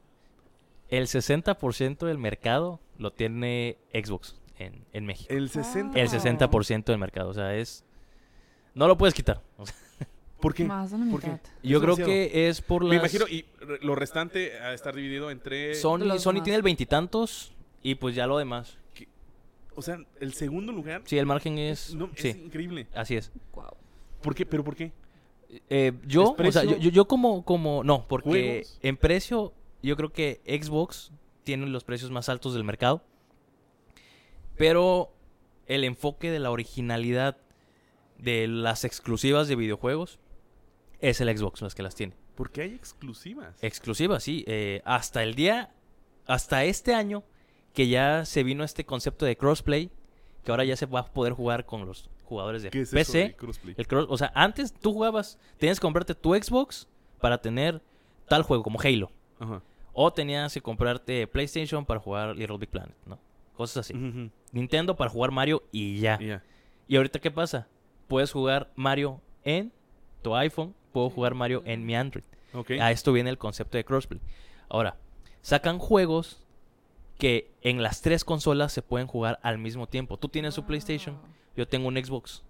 El 0.89 1.07
60% 1.07 2.07
del 2.07 2.17
mercado 2.19 2.81
lo 2.97 3.13
tiene 3.13 3.77
Xbox 3.93 4.41
en, 4.57 4.85
en 4.93 5.05
México. 5.05 5.33
El 5.35 5.51
60. 5.51 5.99
El 6.01 6.09
60% 6.09 6.85
del 6.85 6.99
mercado, 6.99 7.29
o 7.29 7.35
sea, 7.35 7.55
es... 7.55 7.85
No 8.75 8.87
lo 8.89 8.97
puedes 8.97 9.15
quitar. 9.15 9.43
O 9.59 9.67
sea, 9.67 9.75
¿Por 10.41 10.55
qué? 10.55 10.65
Más 10.65 10.91
de 10.93 10.99
la 10.99 11.11
¿Por 11.11 11.21
qué? 11.21 11.31
mitad. 11.33 11.51
yo 11.63 11.79
Es 11.79 11.83
creo 11.83 11.97
demasiado. 11.97 12.07
que 12.31 12.49
es 12.49 12.61
por 12.63 12.83
las... 12.85 12.91
Me 12.91 12.97
imagino, 12.97 13.27
y 13.29 13.45
re- 13.61 13.79
lo 13.83 13.95
restante 13.95 14.59
a 14.61 14.73
estar 14.73 14.95
dividido 14.95 15.31
entre... 15.31 15.75
Sony, 15.75 15.99
Los 16.05 16.23
Sony 16.23 16.43
tiene 16.45 16.55
el 16.57 16.63
veintitantos 16.63 17.53
y 17.83 17.97
pues 17.97 18.15
ya 18.15 18.27
lo 18.27 18.39
demás. 18.39 18.79
O 19.75 19.83
sea, 19.83 19.99
el 20.21 20.33
segundo 20.35 20.73
lugar 20.73 21.03
Sí, 21.05 21.19
el 21.19 21.27
margen 21.27 21.59
es... 21.59 21.95
no, 21.95 22.11
es 22.15 22.21
sí, 22.23 22.29
increíble. 22.45 22.87
así 22.95 23.17
es. 23.17 23.31
Guau. 23.53 23.73
¿Por 24.23 24.35
qué? 24.35 24.45
¿Pero 24.47 24.63
por 24.65 24.75
qué? 24.77 24.93
Eh, 25.71 25.93
yo, 26.07 26.35
¿Es 26.39 26.49
o 26.49 26.53
sea, 26.53 26.63
yo, 26.65 26.71
precio? 26.71 26.85
yo, 26.85 26.91
yo 26.91 27.05
como, 27.07 27.45
como, 27.45 27.83
no, 27.85 28.07
porque 28.07 28.29
¿Juegos? 28.29 28.79
en 28.83 28.97
precio, 28.97 29.53
yo 29.83 29.97
creo 29.97 30.13
que 30.13 30.41
Xbox 30.47 31.11
tiene 31.45 31.67
los 31.67 31.85
precios 31.85 32.11
más 32.11 32.29
altos 32.29 32.55
del 32.55 32.65
mercado. 32.65 33.03
Pero 34.57 35.13
el 35.67 35.85
enfoque 35.85 36.31
de 36.31 36.39
la 36.41 36.51
originalidad 36.51 37.37
de 38.19 38.49
las 38.49 38.85
exclusivas 38.85 39.47
de 39.49 39.55
videojuegos 39.57 40.19
es 41.01 41.21
el 41.21 41.37
Xbox 41.37 41.63
las 41.63 41.75
que 41.75 41.83
las 41.83 41.95
tiene. 41.95 42.15
Porque 42.35 42.63
hay 42.63 42.75
exclusivas. 42.75 43.57
Exclusivas, 43.63 44.23
sí. 44.23 44.45
eh, 44.47 44.83
hasta 44.85 45.23
el 45.23 45.35
día, 45.35 45.71
hasta 46.27 46.65
este 46.65 46.95
año, 46.95 47.23
que 47.75 47.89
ya 47.89 48.25
se 48.25 48.43
vino 48.43 48.65
este 48.65 48.85
concepto 48.85 49.25
de 49.27 49.37
crossplay, 49.37 49.91
que 50.45 50.51
ahora 50.51 50.65
ya 50.65 50.77
se 50.77 50.87
va 50.87 51.01
a 51.01 51.07
poder 51.07 51.33
jugar 51.33 51.67
con 51.67 51.85
los 51.87 52.09
jugadores 52.25 52.63
de 52.63 52.71
¿Qué 52.71 52.81
es 52.81 52.89
eso 52.89 52.97
PC. 52.97 53.19
de 53.19 53.37
crossplay? 53.37 53.75
El 53.77 53.87
cross, 53.87 54.07
o 54.09 54.17
sea, 54.17 54.33
antes 54.35 54.73
tú 54.73 54.93
jugabas, 54.93 55.39
tenías 55.59 55.79
que 55.79 55.83
comprarte 55.83 56.15
tu 56.15 56.35
Xbox 56.35 56.89
para 57.21 57.39
tener 57.39 57.83
tal 58.29 58.43
juego 58.43 58.63
como 58.63 58.81
Halo. 58.81 59.11
Ajá. 59.39 59.63
O 59.93 60.13
tenías 60.13 60.55
que 60.55 60.61
comprarte 60.61 61.27
PlayStation 61.27 61.85
para 61.85 61.99
jugar 61.99 62.37
Little 62.37 62.59
Big 62.59 62.71
Planet, 62.71 62.95
¿no? 63.07 63.19
Cosas 63.57 63.79
así. 63.79 63.95
Ujú, 63.95 64.31
Nintendo 64.53 64.95
para 64.97 65.11
jugar 65.11 65.33
Mario 65.33 65.65
y 65.73 65.99
ya. 65.99 66.17
y 66.21 66.27
ya. 66.29 66.45
Y 66.87 66.97
ahorita, 66.97 67.19
¿qué 67.19 67.33
pasa? 67.33 67.67
Puedes 68.07 68.31
jugar 68.31 68.71
Mario 68.77 69.21
en 69.43 69.73
tu 70.23 70.37
iPhone, 70.37 70.75
puedo 70.89 71.11
jugar 71.11 71.35
Mario 71.35 71.63
en 71.65 71.87
mi 71.87 71.95
Android. 71.95 72.25
A 72.81 72.91
esto 72.91 73.13
viene 73.13 73.31
el 73.31 73.39
concepto 73.39 73.77
de 73.77 73.85
crossplay. 73.85 74.21
Ahora, 74.69 74.97
sacan 75.43 75.79
juegos 75.79 76.43
que 77.19 77.51
en 77.63 77.83
las 77.83 78.01
tres 78.01 78.25
consolas 78.25 78.73
se 78.73 78.83
pueden 78.83 79.07
jugar 79.07 79.39
al 79.43 79.59
mismo 79.59 79.87
tiempo. 79.87 80.17
Tú 80.19 80.29
tienes 80.29 80.55
su 80.55 80.65
PlayStation, 80.65 81.19
yo 81.57 81.67
tengo 81.69 81.89
un 81.89 81.97
Xbox. 81.97 82.43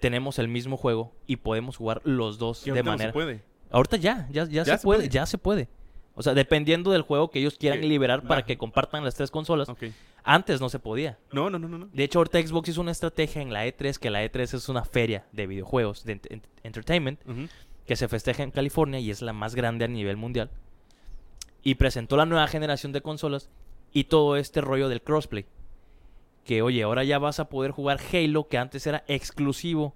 Tenemos 0.00 0.38
el 0.38 0.48
mismo 0.48 0.76
juego 0.76 1.12
y 1.26 1.36
podemos 1.36 1.76
jugar 1.76 2.00
los 2.04 2.38
dos 2.38 2.64
de 2.64 2.70
ahorita 2.72 2.84
no 2.84 2.90
manera. 2.90 3.10
se 3.10 3.12
puede. 3.12 3.42
Ahorita 3.70 3.96
ya, 3.96 4.28
ya, 4.30 4.44
ya, 4.46 4.64
se, 4.64 4.76
se 4.76 4.84
puede, 4.84 5.00
puede. 5.00 5.08
ya 5.08 5.26
se 5.26 5.38
puede. 5.38 5.68
O 6.14 6.22
sea, 6.22 6.34
dependiendo 6.34 6.92
del 6.92 7.02
juego 7.02 7.30
que 7.30 7.40
ellos 7.40 7.56
quieran 7.58 7.80
liberar 7.80 8.22
para 8.22 8.44
que 8.44 8.56
compartan 8.56 9.04
las 9.04 9.14
tres 9.14 9.30
consolas. 9.30 9.68
Ok. 9.68 9.84
Antes 10.26 10.60
no 10.60 10.68
se 10.70 10.78
podía. 10.78 11.18
No, 11.32 11.50
no, 11.50 11.58
no, 11.58 11.68
no. 11.68 11.88
De 11.92 12.02
hecho, 12.02 12.18
ahorita 12.18 12.40
Xbox 12.40 12.70
hizo 12.70 12.80
una 12.80 12.92
estrategia 12.92 13.42
en 13.42 13.52
la 13.52 13.66
E3, 13.66 13.98
que 13.98 14.10
la 14.10 14.24
E3 14.24 14.54
es 14.54 14.68
una 14.70 14.84
feria 14.84 15.26
de 15.32 15.46
videojuegos, 15.46 16.04
de 16.04 16.20
ent- 16.20 16.28
ent- 16.30 16.44
entertainment, 16.62 17.20
que 17.86 17.96
se 17.96 18.08
festeja 18.08 18.42
en 18.42 18.50
California 18.50 18.98
y 19.00 19.10
es 19.10 19.20
la 19.20 19.34
más 19.34 19.54
grande 19.54 19.84
a 19.84 19.88
nivel 19.88 20.16
mundial. 20.16 20.50
Y 21.62 21.74
presentó 21.74 22.16
la 22.16 22.24
nueva 22.26 22.46
generación 22.46 22.92
de 22.92 23.02
consolas 23.02 23.50
y 23.92 24.04
todo 24.04 24.36
este 24.36 24.60
rollo 24.62 24.88
del 24.88 25.02
crossplay. 25.02 25.44
Que 26.44 26.62
oye, 26.62 26.82
ahora 26.82 27.04
ya 27.04 27.18
vas 27.18 27.38
a 27.40 27.48
poder 27.50 27.70
jugar 27.70 28.00
Halo, 28.12 28.48
que 28.48 28.58
antes 28.58 28.86
era 28.86 29.04
exclusivo 29.08 29.94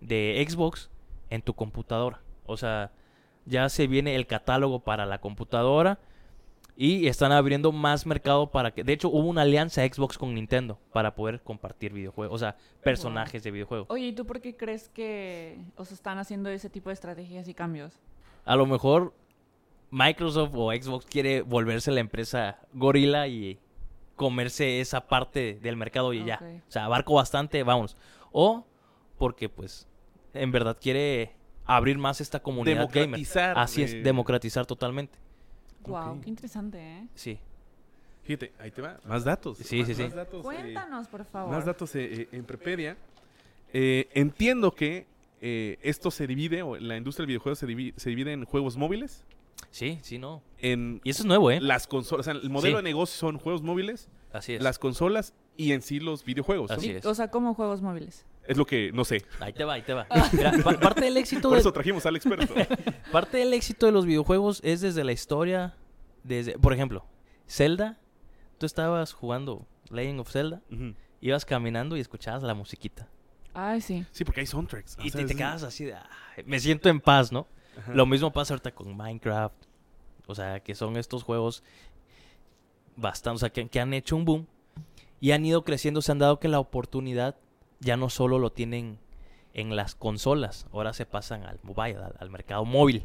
de 0.00 0.44
Xbox, 0.48 0.90
en 1.30 1.42
tu 1.42 1.54
computadora. 1.54 2.20
O 2.46 2.56
sea, 2.56 2.90
ya 3.46 3.68
se 3.68 3.86
viene 3.86 4.16
el 4.16 4.26
catálogo 4.26 4.80
para 4.80 5.06
la 5.06 5.18
computadora 5.20 5.98
y 6.80 7.08
están 7.08 7.32
abriendo 7.32 7.72
más 7.72 8.06
mercado 8.06 8.52
para 8.52 8.70
que... 8.70 8.84
De 8.84 8.92
hecho, 8.92 9.08
hubo 9.08 9.28
una 9.28 9.42
alianza 9.42 9.84
Xbox 9.84 10.16
con 10.16 10.32
Nintendo 10.32 10.78
para 10.92 11.16
poder 11.16 11.40
compartir 11.42 11.92
videojuegos, 11.92 12.36
o 12.36 12.38
sea, 12.38 12.56
personajes 12.84 13.42
de 13.42 13.50
videojuegos. 13.50 13.88
Oye, 13.90 14.06
¿y 14.06 14.12
tú 14.12 14.24
por 14.24 14.40
qué 14.40 14.56
crees 14.56 14.88
que 14.88 15.58
os 15.74 15.90
están 15.90 16.18
haciendo 16.18 16.50
ese 16.50 16.70
tipo 16.70 16.90
de 16.90 16.94
estrategias 16.94 17.48
y 17.48 17.54
cambios? 17.54 17.98
A 18.44 18.54
lo 18.54 18.64
mejor 18.64 19.12
Microsoft 19.90 20.52
o 20.54 20.70
Xbox 20.70 21.04
quiere 21.06 21.42
volverse 21.42 21.90
la 21.90 21.98
empresa 21.98 22.60
gorila 22.72 23.26
y 23.26 23.58
comerse 24.14 24.80
esa 24.80 25.08
parte 25.08 25.58
del 25.60 25.76
mercado 25.76 26.12
y 26.12 26.24
ya. 26.24 26.38
O 26.68 26.70
sea, 26.70 26.84
abarco 26.84 27.14
bastante, 27.14 27.60
vámonos. 27.64 27.96
O 28.30 28.64
porque 29.18 29.48
pues 29.48 29.88
en 30.32 30.52
verdad 30.52 30.76
quiere 30.80 31.32
abrir 31.64 31.98
más 31.98 32.20
esta 32.20 32.38
comunidad 32.38 32.88
gamer. 32.88 32.92
Democratizar, 32.92 33.58
Así 33.58 33.82
es, 33.82 34.04
democratizar 34.04 34.64
totalmente. 34.64 35.18
Wow, 35.88 36.20
qué 36.20 36.28
interesante, 36.30 36.78
¿eh? 36.78 37.06
Sí. 37.14 37.38
Fíjate, 38.24 38.52
ahí 38.58 38.70
te 38.70 38.82
va. 38.82 38.98
Más 39.06 39.24
datos. 39.24 39.58
Sí, 39.58 39.78
más, 39.78 39.86
sí, 39.88 39.94
sí. 39.94 40.02
Más 40.02 40.14
datos, 40.14 40.40
eh, 40.40 40.42
Cuéntanos, 40.42 41.08
por 41.08 41.24
favor. 41.24 41.50
más 41.54 41.64
datos 41.64 41.94
eh, 41.96 42.22
eh, 42.22 42.28
en 42.32 42.44
Prepedia. 42.44 42.96
Eh, 43.72 44.08
entiendo 44.14 44.74
que 44.74 45.06
eh, 45.40 45.78
esto 45.82 46.10
se 46.10 46.26
divide, 46.26 46.62
o 46.62 46.76
la 46.76 46.96
industria 46.96 47.22
del 47.22 47.28
videojuego 47.28 47.54
se 47.56 47.66
divide, 47.66 47.94
se 47.96 48.10
divide 48.10 48.32
en 48.32 48.44
juegos 48.44 48.76
móviles, 48.76 49.24
Sí, 49.70 49.98
sí, 50.02 50.18
no. 50.18 50.42
en 50.58 51.00
Y 51.04 51.10
eso 51.10 51.22
es 51.22 51.26
nuevo, 51.26 51.50
¿eh? 51.50 51.60
las 51.60 51.86
consolas. 51.86 52.26
O 52.26 52.30
sea, 52.32 52.40
el 52.40 52.48
modelo 52.50 52.78
Sí. 52.78 52.84
de 52.84 52.90
negocio 52.90 53.16
son 53.18 53.38
juegos 53.38 53.62
móviles, 53.62 54.08
Así 54.32 54.54
es. 54.54 54.62
las 54.62 54.78
consolas 54.78 55.32
y 55.56 55.72
en 55.72 55.82
sí 55.82 56.00
los 56.00 56.24
videojuegos. 56.24 56.70
Así 56.70 56.90
es. 56.90 57.04
O 57.06 57.14
sea, 57.14 57.30
como 57.30 57.54
juegos 57.54 57.82
móviles. 57.82 58.24
Es 58.48 58.56
lo 58.56 58.64
que 58.66 58.90
no 58.92 59.04
sé. 59.04 59.24
Ahí 59.40 59.52
te 59.52 59.62
va, 59.64 59.74
ahí 59.74 59.82
te 59.82 59.92
va. 59.94 60.06
Mira, 60.32 60.52
pa- 60.64 60.80
parte 60.80 61.02
del 61.04 61.16
éxito 61.16 61.42
Por 61.48 61.52
de, 61.58 61.60
eso 61.60 61.72
trajimos 61.72 62.04
al 62.06 62.16
experto. 62.16 62.54
Parte 63.12 63.36
del 63.38 63.52
éxito 63.54 63.86
de 63.86 63.92
los 63.92 64.04
videojuegos 64.06 64.60
es 64.64 64.80
desde 64.80 65.04
la 65.04 65.12
historia, 65.12 65.76
desde, 66.24 66.58
por 66.58 66.72
ejemplo, 66.72 67.04
Zelda, 67.46 67.98
tú 68.58 68.66
estabas 68.66 69.12
jugando 69.12 69.66
Legend 69.90 70.20
of 70.20 70.30
Zelda, 70.32 70.62
ibas 71.20 71.44
caminando 71.44 71.96
y 71.96 72.00
escuchabas 72.00 72.42
la 72.42 72.54
musiquita. 72.54 73.08
Ay, 73.54 73.80
sí. 73.80 74.04
Sí, 74.12 74.24
porque 74.24 74.40
hay 74.40 74.46
soundtracks. 74.46 74.98
o 74.98 75.02
Y 75.02 75.10
sea, 75.10 75.20
te, 75.20 75.26
te 75.28 75.34
quedas 75.36 75.62
así 75.62 75.84
de, 75.84 75.94
"Ay, 75.94 76.44
me 76.46 76.58
siento 76.58 76.88
en 76.88 77.00
paz, 77.00 77.30
¿no? 77.32 77.46
Ajá. 77.78 77.92
Lo 77.94 78.06
mismo 78.06 78.32
pasa 78.32 78.54
ahorita 78.54 78.72
con 78.74 78.96
Minecraft, 78.96 79.54
o 80.26 80.34
sea, 80.34 80.60
que 80.60 80.74
son 80.74 80.96
estos 80.96 81.22
juegos 81.22 81.62
bastante, 82.96 83.36
o 83.36 83.38
sea, 83.38 83.50
que, 83.50 83.68
que 83.68 83.80
han 83.80 83.94
hecho 83.94 84.16
un 84.16 84.24
boom 84.24 84.46
y 85.20 85.32
han 85.32 85.44
ido 85.44 85.64
creciendo, 85.64 86.02
se 86.02 86.12
han 86.12 86.18
dado 86.18 86.38
que 86.40 86.48
la 86.48 86.60
oportunidad 86.60 87.36
ya 87.80 87.96
no 87.96 88.08
solo 88.10 88.38
lo 88.38 88.50
tienen 88.50 88.98
en 89.54 89.74
las 89.76 89.94
consolas, 89.94 90.66
ahora 90.72 90.92
se 90.92 91.06
pasan 91.06 91.44
al 91.44 91.58
mobile, 91.62 91.96
al- 91.96 92.14
al 92.18 92.30
mercado 92.30 92.64
móvil. 92.64 93.04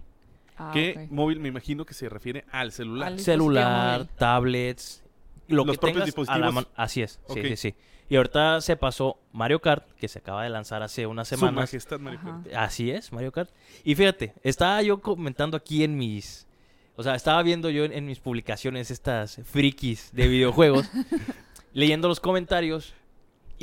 Ah, 0.57 0.69
que 0.73 1.07
móvil 1.09 1.39
me 1.39 1.47
imagino 1.49 1.83
que 1.85 1.93
se 1.95 2.09
refiere 2.09 2.45
al 2.51 2.71
celular. 2.71 3.07
Al- 3.13 3.19
celular, 3.19 3.99
móvil. 4.01 4.09
tablets, 4.17 5.03
lo 5.47 5.65
Los 5.65 5.75
que 5.75 5.79
propios 5.79 6.13
tengas 6.13 6.29
a 6.29 6.37
la 6.37 6.45
dispositivos. 6.47 6.67
Así 6.75 7.01
es, 7.01 7.19
sí, 7.33 7.41
sí, 7.41 7.57
sí. 7.57 7.75
Y 8.09 8.17
ahorita 8.17 8.61
se 8.61 8.75
pasó 8.75 9.17
Mario 9.31 9.59
Kart, 9.61 9.89
que 9.93 10.07
se 10.07 10.19
acaba 10.19 10.43
de 10.43 10.49
lanzar 10.49 10.83
hace 10.83 11.07
unas 11.07 11.27
Su 11.27 11.35
semanas. 11.37 11.55
majestad, 11.55 11.99
Mario. 11.99 12.19
Kart. 12.23 12.53
Así 12.55 12.91
es, 12.91 13.11
Mario 13.11 13.31
Kart. 13.31 13.49
Y 13.83 13.95
fíjate, 13.95 14.33
estaba 14.43 14.81
yo 14.83 15.01
comentando 15.01 15.57
aquí 15.57 15.83
en 15.83 15.97
mis... 15.97 16.45
O 16.95 17.01
sea, 17.01 17.15
estaba 17.15 17.41
viendo 17.41 17.71
yo 17.71 17.85
en, 17.85 17.91
en 17.93 18.05
mis 18.05 18.19
publicaciones 18.19 18.91
estas 18.91 19.39
frikis 19.45 20.11
de 20.13 20.27
videojuegos, 20.27 20.87
leyendo 21.73 22.07
los 22.07 22.19
comentarios, 22.19 22.93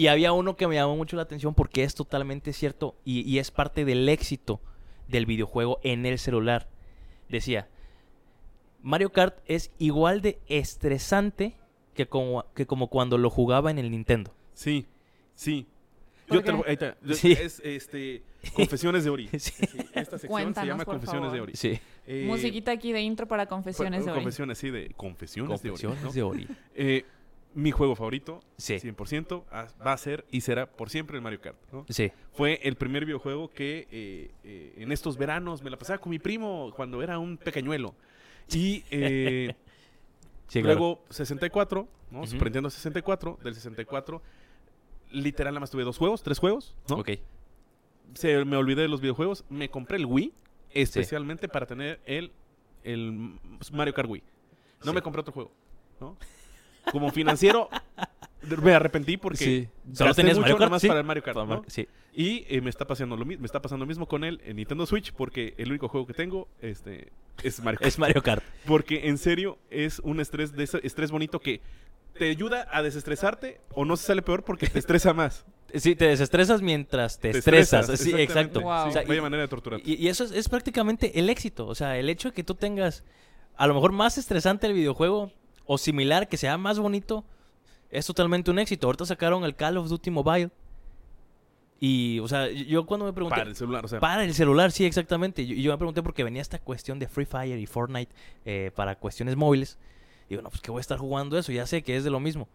y 0.00 0.06
había 0.06 0.32
uno 0.32 0.56
que 0.56 0.66
me 0.66 0.76
llamó 0.76 0.96
mucho 0.96 1.16
la 1.16 1.22
atención 1.22 1.52
porque 1.54 1.84
es 1.84 1.94
totalmente 1.94 2.54
cierto 2.54 2.96
y, 3.04 3.20
y 3.30 3.38
es 3.38 3.50
parte 3.50 3.84
del 3.84 4.08
éxito 4.08 4.58
del 5.08 5.26
videojuego 5.26 5.78
en 5.82 6.06
el 6.06 6.18
celular. 6.18 6.68
Decía, 7.28 7.68
Mario 8.82 9.12
Kart 9.12 9.38
es 9.44 9.70
igual 9.78 10.22
de 10.22 10.38
estresante 10.46 11.54
que 11.92 12.06
como, 12.06 12.46
que 12.54 12.64
como 12.66 12.88
cuando 12.88 13.18
lo 13.18 13.28
jugaba 13.28 13.70
en 13.70 13.78
el 13.78 13.90
Nintendo. 13.90 14.32
Sí, 14.54 14.86
sí. 15.34 15.66
¿Por 16.26 16.38
Yo 16.38 16.44
te 16.44 16.52
lo- 16.52 16.64
ahí 16.66 16.72
está. 16.74 16.96
Yo- 17.02 17.14
Sí. 17.14 17.32
Es 17.32 17.60
este, 17.62 18.22
Confesiones 18.54 19.04
de 19.04 19.10
Ori. 19.10 19.28
Sí. 19.38 19.52
Esta 19.92 20.12
sección 20.16 20.30
Cuéntanos, 20.30 20.64
se 20.64 20.66
llama 20.66 20.84
Confesiones 20.86 21.32
de. 21.32 21.40
Ori. 21.42 21.52
Sí. 21.56 21.78
Eh, 22.06 22.24
Musiquita 22.26 22.72
aquí 22.72 22.92
de 22.94 23.02
intro 23.02 23.28
para 23.28 23.44
confesiones 23.44 24.06
de 24.06 24.12
hoy. 24.12 24.16
Confesiones, 24.16 24.56
sí, 24.56 24.70
de 24.70 24.94
Confesiones, 24.96 25.60
Confesiones 25.60 26.14
de 26.14 26.22
Ori. 26.22 26.44
de 26.44 26.48
¿no? 26.48 26.54
Ori. 26.54 26.58
Eh, 26.74 27.04
mi 27.54 27.70
juego 27.72 27.96
favorito, 27.96 28.40
Sí. 28.56 28.74
100%, 28.78 29.44
ah, 29.50 29.66
va 29.84 29.92
a 29.92 29.96
ser 29.96 30.24
y 30.30 30.40
será 30.42 30.66
por 30.70 30.88
siempre 30.90 31.16
el 31.16 31.22
Mario 31.22 31.40
Kart. 31.40 31.56
¿no? 31.72 31.84
Sí. 31.88 32.12
Fue 32.32 32.60
el 32.62 32.76
primer 32.76 33.04
videojuego 33.04 33.48
que 33.50 33.88
eh, 33.90 34.30
eh, 34.44 34.74
en 34.78 34.92
estos 34.92 35.16
veranos 35.18 35.62
me 35.62 35.70
la 35.70 35.76
pasaba 35.78 35.98
con 35.98 36.10
mi 36.10 36.18
primo 36.18 36.72
cuando 36.76 37.02
era 37.02 37.18
un 37.18 37.36
pequeñuelo. 37.36 37.94
Y 38.52 38.84
eh, 38.90 39.54
Sí, 40.48 40.60
claro. 40.62 40.78
luego 40.78 41.04
64, 41.10 41.88
¿no? 42.10 42.18
Ujú. 42.20 42.26
Super 42.28 42.44
Nintendo 42.48 42.70
64, 42.70 43.38
del 43.42 43.54
64. 43.54 44.20
Literal, 45.12 45.52
nada 45.54 45.60
más 45.60 45.70
tuve 45.70 45.82
dos 45.84 45.98
juegos, 45.98 46.22
tres 46.22 46.38
juegos, 46.38 46.74
¿no? 46.88 46.96
Ok. 46.96 47.10
Se 48.14 48.44
me 48.44 48.56
olvidé 48.56 48.82
de 48.82 48.88
los 48.88 49.00
videojuegos. 49.00 49.44
Me 49.48 49.68
compré 49.70 49.96
el 49.98 50.06
Wii 50.06 50.32
especialmente 50.72 51.48
para 51.48 51.66
tener 51.66 52.00
el, 52.04 52.32
el 52.84 53.38
Mario 53.72 53.94
Kart 53.94 54.08
Wii. 54.08 54.22
No 54.84 54.92
me 54.92 55.02
compré 55.02 55.20
otro 55.20 55.32
juego, 55.32 55.50
¿no? 56.00 56.16
Como 56.92 57.10
financiero, 57.10 57.68
me 58.62 58.74
arrepentí 58.74 59.16
porque 59.16 59.36
Sí. 59.44 59.68
Solo 59.94 60.14
tenías 60.14 60.36
mucho 60.36 60.42
Mario 60.42 60.54
nada 60.56 60.64
Kart, 60.66 60.70
más 60.72 60.82
sí. 60.82 60.88
para 60.88 61.00
el 61.00 61.06
Mario 61.06 61.22
Kart, 61.22 61.38
¿no? 61.46 61.64
Sí. 61.66 61.88
Y 62.12 62.44
eh, 62.48 62.60
me 62.60 62.70
está 62.70 62.86
pasando 62.86 63.16
lo 63.16 63.24
mismo, 63.24 63.42
me 63.42 63.46
está 63.46 63.62
pasando 63.62 63.84
lo 63.84 63.88
mismo 63.88 64.06
con 64.06 64.24
el, 64.24 64.40
el 64.44 64.56
Nintendo 64.56 64.86
Switch 64.86 65.12
porque 65.12 65.54
el 65.58 65.68
único 65.70 65.88
juego 65.88 66.06
que 66.06 66.14
tengo 66.14 66.48
este 66.60 67.12
es 67.42 67.60
Mario 67.62 67.78
Kart. 67.78 67.88
Es 67.88 67.98
Mario 67.98 68.22
Kart. 68.22 68.42
Porque 68.66 69.08
en 69.08 69.18
serio 69.18 69.58
es 69.70 70.00
un 70.00 70.20
estrés 70.20 70.52
de 70.52 70.64
ese 70.64 70.80
estrés 70.82 71.10
bonito 71.10 71.38
que 71.40 71.60
te 72.18 72.28
ayuda 72.30 72.66
a 72.72 72.82
desestresarte 72.82 73.60
o 73.72 73.84
no 73.84 73.96
se 73.96 74.06
sale 74.06 74.22
peor 74.22 74.42
porque 74.44 74.66
te 74.68 74.78
estresa 74.78 75.12
más. 75.12 75.44
Sí, 75.72 75.94
te 75.94 76.06
desestresas 76.06 76.62
mientras 76.62 77.20
te, 77.20 77.30
Te 77.30 77.38
estresas. 77.38 77.86
Sí, 77.96 78.12
exacto. 78.16 78.60
Wow. 78.60 78.88
O 78.88 78.90
sea, 78.90 79.02
Vaya 79.02 79.18
y- 79.20 79.22
manera 79.22 79.42
de 79.42 79.46
torturar. 79.46 79.80
Y, 79.84 79.94
y 80.04 80.08
eso 80.08 80.24
es, 80.24 80.32
es 80.32 80.48
prácticamente 80.48 81.16
el 81.20 81.30
éxito. 81.30 81.64
O 81.68 81.76
sea, 81.76 81.96
el 81.96 82.08
hecho 82.08 82.30
de 82.30 82.34
que 82.34 82.42
tú 82.42 82.56
tengas 82.56 83.04
a 83.56 83.68
lo 83.68 83.74
mejor 83.74 83.92
más 83.92 84.18
estresante 84.18 84.66
el 84.66 84.72
videojuego 84.72 85.30
o 85.66 85.78
similar, 85.78 86.28
que 86.28 86.36
sea 86.36 86.58
más 86.58 86.78
bonito, 86.78 87.24
es 87.90 88.06
totalmente 88.06 88.50
un 88.50 88.58
éxito. 88.58 88.86
Ahorita 88.86 89.04
sacaron 89.06 89.44
el 89.44 89.54
Call 89.56 89.76
of 89.76 89.88
Duty 89.88 90.10
Mobile. 90.10 90.50
Y, 91.82 92.18
o 92.20 92.28
sea, 92.28 92.50
yo 92.50 92.84
cuando 92.84 93.06
me 93.06 93.12
pregunté... 93.12 93.38
Para 93.38 93.48
el 93.48 93.56
celular, 93.56 93.84
o 93.84 93.88
sea. 93.88 94.00
Para 94.00 94.24
el 94.24 94.34
celular, 94.34 94.70
sí, 94.70 94.84
exactamente. 94.84 95.42
Y 95.42 95.62
yo 95.62 95.72
me 95.72 95.78
pregunté 95.78 96.02
porque 96.02 96.22
venía 96.24 96.42
esta 96.42 96.58
cuestión 96.58 96.98
de 96.98 97.08
Free 97.08 97.24
Fire 97.24 97.58
y 97.58 97.66
Fortnite 97.66 98.12
eh, 98.44 98.70
para 98.74 98.96
cuestiones 98.96 99.34
móviles. 99.36 99.78
Y 100.26 100.30
digo, 100.30 100.42
no, 100.42 100.50
pues 100.50 100.60
que 100.60 100.70
voy 100.70 100.80
a 100.80 100.82
estar 100.82 100.98
jugando 100.98 101.38
eso, 101.38 101.52
ya 101.52 101.66
sé 101.66 101.82
que 101.82 101.96
es 101.96 102.04
de 102.04 102.10
lo 102.10 102.20
mismo. 102.20 102.48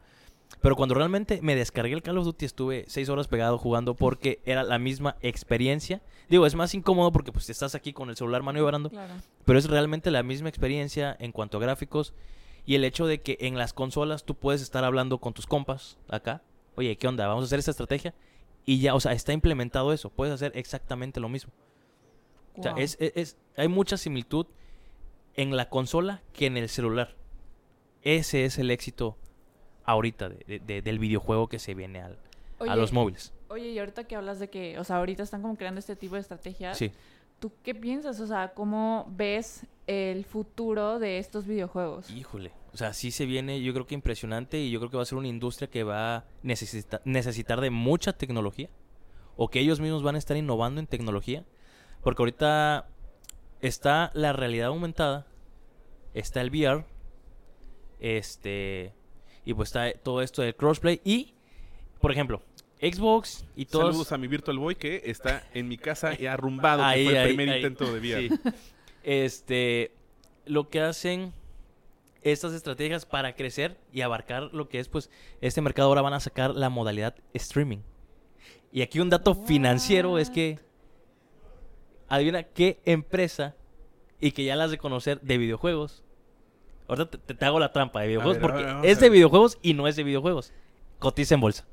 Pero 0.62 0.76
cuando 0.76 0.94
realmente 0.94 1.40
me 1.42 1.56
descargué 1.56 1.94
el 1.96 2.04
Call 2.04 2.20
of 2.20 2.26
Duty 2.26 2.46
estuve 2.46 2.86
seis 2.88 3.10
horas 3.10 3.28
pegado 3.28 3.58
jugando 3.58 3.96
porque 3.96 4.42
era 4.46 4.62
la 4.64 4.78
misma 4.78 5.16
experiencia. 5.22 6.02
Digo, 6.30 6.46
es 6.46 6.54
más 6.54 6.76
incómodo 6.76 7.12
porque 7.12 7.32
pues 7.32 7.50
estás 7.50 7.74
aquí 7.74 7.94
con 7.94 8.10
el 8.12 8.16
celular 8.16 8.44
maniobrando, 8.44 8.92
Claro. 8.92 9.16
pero 9.44 9.58
es 9.58 9.68
realmente 9.68 10.12
la 10.12 10.22
misma 10.22 10.48
experiencia 10.50 11.18
en 11.20 11.32
cuanto 11.32 11.58
a 11.58 11.62
gráficos 11.62 12.14
y 12.66 12.76
el 12.76 12.84
hecho 12.84 13.06
de 13.08 13.22
que 13.22 13.38
en 13.42 13.58
las 13.58 13.74
consolas 13.74 14.24
tú 14.24 14.36
puedes 14.36 14.62
estar 14.62 14.84
hablando 14.84 15.20
con 15.20 15.34
tus 15.34 15.46
compas 15.48 15.98
acá. 16.10 16.42
Oye, 16.76 16.98
¿qué 16.98 17.08
onda? 17.08 17.28
Vamos 17.28 17.44
a 17.44 17.46
hacer 17.46 17.60
esta 17.60 17.72
estrategia. 17.72 18.14
Y 18.66 18.80
ya, 18.80 18.96
o 18.96 19.00
sea, 19.00 19.12
está 19.14 19.32
implementado 19.34 19.94
eso. 19.94 20.10
Puedes 20.10 20.34
hacer 20.34 20.52
exactamente 20.56 21.20
lo 21.20 21.30
mismo. 21.30 21.54
O 22.58 22.64
sea, 22.64 22.74
es, 22.78 22.98
es- 23.00 23.12
es- 23.16 23.38
hay 23.58 23.68
mucha 23.68 23.98
similitud 23.98 24.48
en 25.36 25.56
la 25.56 25.70
consola 25.70 26.22
que 26.34 26.48
en 26.48 26.58
el 26.58 26.68
celular. 26.70 27.16
Ese 28.02 28.46
es 28.46 28.58
el 28.58 28.72
éxito 28.72 29.18
ahorita 29.84 30.30
de- 30.30 30.44
de- 30.48 30.60
de- 30.60 30.82
del 30.82 31.00
videojuego 31.00 31.48
que 31.48 31.60
se 31.60 31.74
viene 31.76 32.02
al- 32.02 32.18
a 32.60 32.76
los 32.76 32.92
móviles. 32.94 33.34
Oye, 33.50 33.70
y 33.70 33.80
ahorita 33.80 34.06
que 34.06 34.16
hablas 34.16 34.40
de 34.40 34.50
que, 34.50 34.80
o 34.80 34.84
sea, 34.84 34.98
ahorita 34.98 35.22
están 35.24 35.42
como 35.42 35.56
creando 35.56 35.80
este 35.80 35.96
tipo 35.96 36.16
de 36.16 36.22
estrategias. 36.22 36.78
Sí. 36.78 36.92
¿Tú 37.40 37.52
qué 37.64 37.76
piensas? 37.76 38.20
O 38.22 38.28
sea, 38.28 38.54
¿cómo 38.54 39.06
ves 39.12 39.66
el 39.88 40.26
futuro 40.26 41.00
de 41.00 41.20
estos 41.20 41.46
videojuegos? 41.46 42.10
Híjole. 42.10 42.52
O 42.74 42.78
sea, 42.78 42.94
sí 42.94 43.12
se 43.12 43.26
viene, 43.26 43.62
yo 43.62 43.74
creo 43.74 43.86
que 43.88 43.96
impresionante 43.96 44.60
y 44.60 44.70
yo 44.72 44.80
creo 44.80 44.90
que 44.92 44.98
va 44.98 45.04
a 45.04 45.06
ser 45.06 45.18
una 45.18 45.28
industria 45.30 45.70
que 45.70 45.84
va 45.84 46.16
a 46.18 46.26
necesita- 46.44 47.02
necesitar 47.06 47.62
de 47.62 47.70
mucha 47.70 48.14
tecnología 48.14 48.70
o 49.38 49.50
que 49.50 49.60
ellos 49.60 49.80
mismos 49.80 50.04
van 50.04 50.16
a 50.16 50.18
estar 50.18 50.36
innovando 50.36 50.80
en 50.82 50.88
tecnología. 50.88 51.46
Porque 52.04 52.22
ahorita 52.22 52.88
está 53.62 54.12
la 54.14 54.34
realidad 54.34 54.68
aumentada, 54.68 55.26
está 56.14 56.42
el 56.42 56.50
VR, 56.50 56.86
este, 58.00 58.94
y 59.46 59.54
pues 59.54 59.70
está 59.70 59.92
todo 59.94 60.22
esto 60.22 60.42
del 60.42 60.56
crossplay 60.56 61.02
y, 61.04 61.34
por 62.02 62.12
ejemplo, 62.12 62.42
Xbox 62.82 63.46
y 63.56 63.66
todos... 63.66 63.86
Saludos 63.88 64.12
a 64.12 64.18
mi 64.18 64.28
Virtual 64.28 64.60
Boy 64.60 64.76
que 64.76 65.02
está 65.06 65.44
en 65.54 65.68
mi 65.68 65.78
casa 65.78 66.12
y 66.20 66.26
arrumbado, 66.28 66.80
que 66.80 66.86
Ahí, 66.86 67.06
fue 67.06 67.14
el 67.14 67.20
ahí, 67.20 67.28
primer 67.28 67.50
ahí. 67.50 67.58
intento 67.62 67.86
de 67.94 68.00
VR. 68.00 68.30
Sí. 68.30 68.40
Este, 69.06 69.92
lo 70.46 70.68
que 70.70 70.82
hacen 70.82 71.32
estas 72.24 72.54
estrategias 72.54 73.06
para 73.06 73.36
crecer 73.36 73.78
y 73.94 74.02
abarcar 74.02 74.50
lo 74.52 74.68
que 74.68 74.80
es, 74.80 74.90
pues, 74.90 75.12
este 75.42 75.62
mercado 75.62 75.90
ahora 75.90 76.02
van 76.02 76.14
a 76.14 76.20
sacar 76.20 76.56
la 76.56 76.70
modalidad 76.70 77.16
streaming. 77.34 77.78
Y 78.72 78.82
aquí 78.82 79.00
un 79.00 79.12
dato 79.12 79.36
financiero 79.36 80.18
es 80.18 80.32
que, 80.32 80.60
adivina 82.08 82.42
qué 82.42 82.82
empresa 82.86 83.56
y 84.20 84.32
que 84.32 84.44
ya 84.44 84.56
las 84.56 84.72
de 84.72 84.80
conocer 84.80 85.22
de 85.22 85.38
videojuegos. 85.38 86.04
Ahorita 86.88 87.12
te, 87.12 87.36
te 87.36 87.46
hago 87.46 87.60
la 87.60 87.72
trampa 87.72 88.02
de 88.02 88.08
videojuegos 88.08 88.38
ver, 88.38 88.42
porque 88.42 88.64
ver, 88.64 88.86
es 88.86 89.00
de 89.00 89.10
videojuegos 89.12 89.60
y 89.62 89.76
no 89.76 89.88
es 89.88 89.96
de 89.96 90.04
videojuegos. 90.04 90.52
Cotiza 90.98 91.36
en 91.36 91.42
bolsa. 91.42 91.68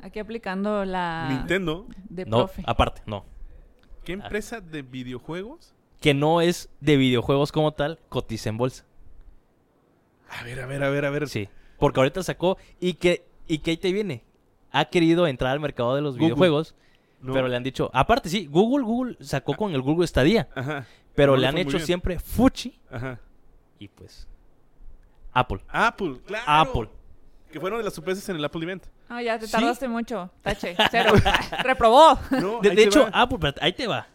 Aquí 0.00 0.20
aplicando 0.20 0.86
la 0.86 1.28
Nintendo, 1.30 1.86
de 2.08 2.24
No, 2.24 2.46
profe. 2.46 2.62
aparte, 2.66 3.02
no. 3.04 3.26
¿qué 4.04 4.14
empresa 4.14 4.62
de 4.62 4.80
videojuegos? 4.80 5.74
Que 6.00 6.14
no 6.14 6.40
es 6.40 6.68
de 6.80 6.96
videojuegos 6.96 7.52
como 7.52 7.72
tal, 7.72 7.98
cotiza 8.08 8.48
en 8.48 8.56
bolsa. 8.58 8.84
A 10.28 10.42
ver, 10.44 10.60
a 10.60 10.66
ver, 10.66 10.82
a 10.84 10.90
ver, 10.90 11.04
a 11.04 11.10
ver. 11.10 11.28
Sí, 11.28 11.48
porque 11.78 12.00
ahorita 12.00 12.22
sacó 12.22 12.58
y 12.80 12.94
que 12.94 13.24
y 13.48 13.58
que 13.58 13.70
ahí 13.72 13.76
te 13.76 13.92
viene. 13.92 14.24
Ha 14.72 14.86
querido 14.86 15.26
entrar 15.26 15.52
al 15.52 15.60
mercado 15.60 15.94
de 15.94 16.02
los 16.02 16.14
Google. 16.14 16.26
videojuegos, 16.26 16.74
No. 17.20 17.32
pero 17.32 17.48
le 17.48 17.56
han 17.56 17.62
dicho, 17.62 17.90
aparte 17.94 18.28
sí, 18.28 18.46
Google 18.46 18.84
Google 18.84 19.16
sacó 19.20 19.54
con 19.54 19.72
el 19.74 19.80
Google 19.82 20.06
Stadia, 20.06 20.48
Ajá, 20.54 20.84
pero 21.14 21.32
No 21.32 21.38
le 21.38 21.46
han 21.46 21.56
hecho 21.58 21.76
bien. 21.76 21.86
siempre 21.86 22.18
fuchi 22.18 22.78
ajá. 22.90 23.18
y 23.78 23.88
pues 23.88 24.28
Apple. 25.32 25.60
Apple, 25.68 26.20
claro. 26.26 26.44
Apple. 26.46 26.88
Que 27.52 27.60
fueron 27.60 27.78
de 27.78 27.84
las 27.84 27.94
sorpresas 27.94 28.28
en 28.28 28.36
el 28.36 28.44
Apple 28.44 28.62
Event. 28.64 28.84
Ah, 29.08 29.22
ya 29.22 29.38
te 29.38 29.46
¿Sí? 29.46 29.52
tardaste 29.52 29.86
mucho. 29.88 30.30
Tache, 30.42 30.74
cero. 30.90 31.12
Reprobó. 31.62 32.18
No, 32.32 32.60
De, 32.60 32.82
hecho, 32.82 33.04
va. 33.04 33.10
Apple, 33.22 33.54
ahí 33.60 33.72
te 33.72 33.86
va. 33.86 34.06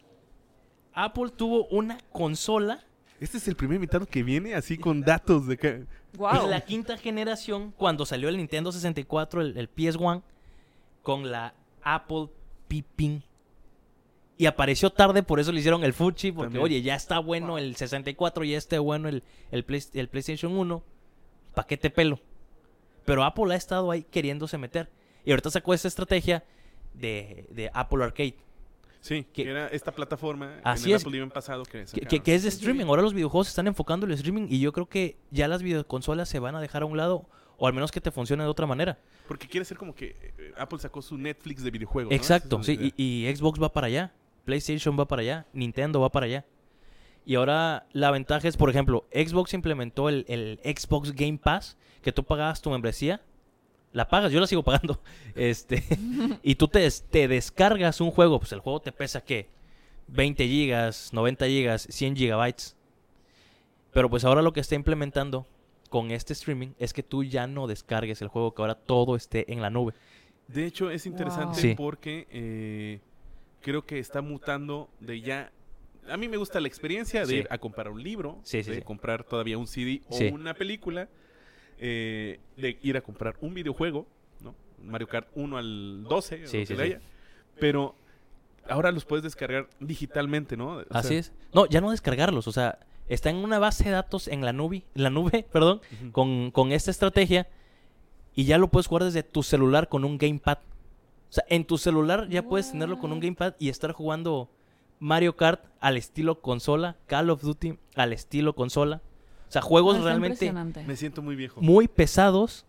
Apple 0.94 1.30
tuvo 1.36 1.66
una 1.68 1.98
consola 2.12 2.84
Este 3.20 3.38
es 3.38 3.48
el 3.48 3.56
primer 3.56 3.76
invitado 3.76 4.06
que 4.06 4.24
viene 4.24 4.56
así 4.56 4.78
con 4.78 5.02
datos 5.02 5.48
de 5.48 5.58
que... 5.58 5.86
Wow. 6.18 6.44
en 6.44 6.50
la 6.50 6.62
quinta 6.62 6.98
generación 6.98 7.72
cuando 7.78 8.06
salió 8.06 8.28
el 8.28 8.36
Nintendo 8.38 8.72
64, 8.72 9.42
el, 9.42 9.58
el 9.58 9.74
PS1 9.74 10.22
con 11.04 11.32
la 11.32 11.54
Apple 11.84 12.28
Pippin. 12.68 13.24
Y 14.38 14.46
apareció 14.48 14.90
tarde, 14.90 15.24
por 15.24 15.40
eso 15.40 15.52
le 15.52 15.60
hicieron 15.60 15.84
el 15.84 15.94
Fuchi, 15.94 16.32
porque 16.32 16.48
También. 16.48 16.64
oye, 16.66 16.82
ya 16.82 16.96
está 16.96 17.20
bueno 17.20 17.58
el 17.58 17.76
64, 17.76 18.44
ya 18.44 18.58
está 18.58 18.80
bueno 18.80 19.08
el, 19.08 19.24
el, 19.52 19.64
Play- 19.64 19.88
el 19.94 20.10
PlayStation 20.10 20.52
1. 20.58 20.84
Paquete 21.54 21.90
pelo. 21.92 22.20
Pero 23.06 23.24
Apple 23.24 23.54
ha 23.54 23.58
estado 23.58 23.92
ahí 23.92 24.04
queriéndose 24.04 24.58
meter. 24.58 24.90
Y 25.24 25.32
ahorita 25.32 25.50
sacó 25.52 25.74
esta 25.74 25.88
estrategia 25.88 26.44
de, 26.94 27.46
de 27.52 27.70
Apple 27.74 28.04
Arcade. 28.04 28.36
Sí, 29.02 29.24
Que- 29.34 29.44
que 29.44 29.50
era 29.50 29.68
esta 29.68 29.92
plataforma 29.92 30.60
Así 30.64 30.86
en 30.86 30.92
el 30.92 30.96
es. 30.98 31.02
Apple 31.04 31.18
Event 31.18 31.34
pasado 31.34 31.64
que 31.64 31.86
Que, 31.86 32.02
que- 32.02 32.20
que 32.22 32.36
es 32.36 32.44
de 32.44 32.50
streaming. 32.50 32.86
Ahora 32.86 33.02
los 33.02 33.14
videojuegos 33.14 33.48
se 33.48 33.52
están 33.52 33.68
enfocando 33.68 34.06
en 34.06 34.12
el 34.12 34.18
streaming. 34.18 34.46
Y 34.50 34.60
yo 34.60 34.72
creo 34.72 34.88
que 34.88 35.18
ya 35.32 35.48
las 35.48 35.64
videoconsolas 35.64 36.30
se 36.30 36.40
van 36.40 36.56
a 36.56 36.62
dejar 36.62 36.84
a 36.84 36.86
un 36.86 36.96
lado. 36.98 37.28
O 37.58 37.68
al 37.68 37.74
menos 37.74 37.92
que 37.92 38.02
te 38.02 38.10
funcione 38.12 38.44
de 38.44 38.50
otra 38.50 38.66
manera. 38.66 38.98
Porque 39.28 39.48
quiere 39.48 39.66
ser 39.66 39.78
como 39.78 39.94
que 39.94 40.16
eh, 40.40 40.52
Apple 40.58 40.80
sacó 40.80 41.02
su 41.02 41.18
Netflix 41.18 41.64
de 41.64 41.70
videojuegos. 41.72 42.12
Exacto, 42.14 42.60
es 42.62 42.66
sí, 42.66 42.94
y, 42.98 43.28
y 43.28 43.36
Xbox 43.36 43.62
va 43.62 43.72
para 43.72 43.86
allá, 43.88 44.14
PlayStation 44.46 45.00
va 45.00 45.08
para 45.08 45.22
allá, 45.22 45.46
Nintendo 45.54 46.00
va 46.02 46.12
para 46.12 46.26
allá. 46.26 46.46
Y 47.24 47.36
ahora 47.36 47.86
la 47.94 48.10
ventaja 48.10 48.48
es, 48.48 48.58
por 48.58 48.72
ejemplo, 48.72 49.06
Xbox 49.14 49.54
implementó 49.54 50.10
el, 50.10 50.26
el 50.28 50.60
Xbox 50.64 51.12
Game 51.14 51.38
Pass, 51.38 51.78
que 52.02 52.12
tú 52.12 52.24
pagabas 52.24 52.62
tu 52.64 52.72
membresía, 52.72 53.22
la 53.94 54.08
pagas, 54.08 54.32
yo 54.32 54.40
la 54.40 54.48
sigo 54.48 54.64
pagando, 54.64 55.02
este, 55.36 55.84
y 56.44 56.56
tú 56.56 56.68
te, 56.68 56.90
te 57.10 57.28
descargas 57.28 58.00
un 58.02 58.12
juego, 58.12 58.40
pues 58.40 58.52
el 58.54 58.60
juego 58.60 58.80
te 58.82 58.92
pesa, 58.92 59.22
¿qué? 59.22 59.50
20 60.08 60.48
gigas, 60.48 61.12
90 61.14 61.46
gigas, 61.48 61.88
100 61.90 62.16
gigabytes. 62.16 62.76
Pero 63.94 64.10
pues 64.10 64.24
ahora 64.26 64.42
lo 64.42 64.54
que 64.54 64.60
está 64.62 64.76
implementando 64.76 65.46
con 65.90 66.12
este 66.12 66.34
streaming 66.34 66.70
es 66.80 66.94
que 66.94 67.04
tú 67.04 67.24
ya 67.24 67.48
no 67.48 67.68
descargues 67.68 68.22
el 68.22 68.30
juego, 68.30 68.54
que 68.54 68.62
ahora 68.62 68.76
todo 68.76 69.16
esté 69.16 69.52
en 69.52 69.62
la 69.62 69.70
nube. 69.70 69.94
De 70.48 70.66
hecho, 70.66 70.90
es 70.92 71.06
interesante 71.06 71.76
porque 71.76 72.28
eh, 72.30 73.00
creo 73.62 73.86
que 73.86 74.00
está 74.00 74.22
mutando 74.22 74.90
de 75.00 75.22
ya 75.22 75.52
a 76.10 76.18
mí 76.18 76.28
me 76.28 76.38
gusta 76.38 76.60
la 76.60 76.68
experiencia 76.68 77.22
de 77.22 77.28
Sí. 77.28 77.36
ir 77.36 77.48
a 77.52 77.58
comprar 77.58 77.90
un 77.90 78.02
libro, 78.02 78.40
Sí, 78.44 78.64
sí, 78.64 78.72
de 78.72 78.82
comprar 78.82 79.24
todavía 79.24 79.58
un 79.58 79.68
CD 79.68 80.02
o 80.10 80.18
una 80.34 80.54
película, 80.56 81.10
eh, 81.82 82.40
de 82.56 82.78
ir 82.84 82.96
a 82.96 83.02
comprar 83.02 83.36
un 83.42 83.54
videojuego, 83.54 84.06
¿no? 84.40 84.56
Mario 84.84 85.08
Kart 85.08 85.28
1 85.36 85.58
al 85.58 86.04
12, 86.04 86.46
o 86.46 86.48
Sí, 86.48 86.60
lo 86.60 86.66
sí, 86.66 86.74
que 86.74 86.76
sí. 86.78 86.82
haya. 86.82 87.02
Pero 87.60 87.96
ahora 88.70 88.92
los 88.92 89.04
puedes 89.04 89.24
descargar 89.24 89.68
digitalmente, 89.80 90.56
¿no? 90.56 90.78
O 90.78 90.86
Así 90.92 91.08
sea, 91.10 91.18
es. 91.20 91.34
No, 91.54 91.66
ya 91.66 91.82
no 91.82 91.92
descargarlos, 91.92 92.48
o 92.48 92.52
sea, 92.52 92.80
está 93.10 93.30
en 93.32 93.38
una 93.38 93.60
base 93.60 93.84
de 93.86 93.90
datos 93.92 94.28
en 94.28 94.46
la 94.46 94.54
nube, 94.54 94.84
en 94.96 95.04
la 95.04 95.10
nube, 95.10 95.44
perdón, 95.52 95.82
con, 96.12 96.52
con 96.52 96.72
esta 96.72 96.92
estrategia 96.92 97.48
y 98.36 98.46
ya 98.46 98.58
lo 98.58 98.70
puedes 98.70 98.88
jugar 98.88 99.04
desde 99.04 99.24
tu 99.24 99.44
celular 99.44 99.90
con 99.90 100.06
un 100.06 100.18
gamepad. 100.18 100.60
O 101.30 101.34
sea, 101.34 101.44
en 101.50 101.66
tu 101.66 101.78
celular 101.78 102.28
ya 102.30 102.44
puedes 102.44 102.72
tenerlo 102.72 103.00
con 103.00 103.12
un 103.12 103.20
gamepad 103.20 103.56
y 103.58 103.70
estar 103.70 103.92
jugando 103.92 104.50
Mario 105.00 105.36
Kart 105.36 105.66
al 105.80 105.98
estilo 105.98 106.42
consola, 106.42 106.96
Call 107.08 107.30
of 107.30 107.42
Duty 107.42 107.78
al 107.96 108.14
estilo 108.14 108.54
consola. 108.54 109.02
O 109.52 109.54
sea, 109.54 109.62
juegos 109.62 109.98
Ah, 109.98 110.04
realmente. 110.04 110.50
Me 110.88 110.96
siento 110.96 111.22
muy 111.22 111.36
viejo. 111.36 111.60
muy 111.62 111.90
pesados. 111.90 112.66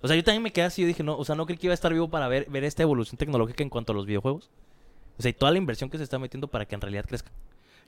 O 0.00 0.08
sea, 0.08 0.16
yo 0.16 0.24
también 0.24 0.42
me 0.42 0.50
quedé 0.52 0.64
así, 0.64 0.82
yo 0.82 0.88
dije, 0.88 1.04
no, 1.04 1.16
o 1.16 1.24
sea, 1.24 1.36
no 1.36 1.46
creí 1.46 1.56
que 1.58 1.68
iba 1.68 1.72
a 1.72 1.74
estar 1.74 1.92
vivo 1.92 2.08
para 2.10 2.26
ver, 2.26 2.50
ver 2.50 2.64
esta 2.64 2.82
evolución 2.82 3.16
tecnológica 3.16 3.62
en 3.62 3.68
cuanto 3.70 3.92
a 3.92 3.94
los 3.94 4.04
videojuegos. 4.04 4.50
O 5.16 5.22
sea, 5.22 5.28
y 5.30 5.32
toda 5.32 5.52
la 5.52 5.58
inversión 5.58 5.90
que 5.90 5.96
se 5.96 6.02
está 6.02 6.18
metiendo 6.18 6.48
para 6.48 6.64
que 6.66 6.74
en 6.74 6.80
realidad 6.80 7.04
crezca. 7.06 7.30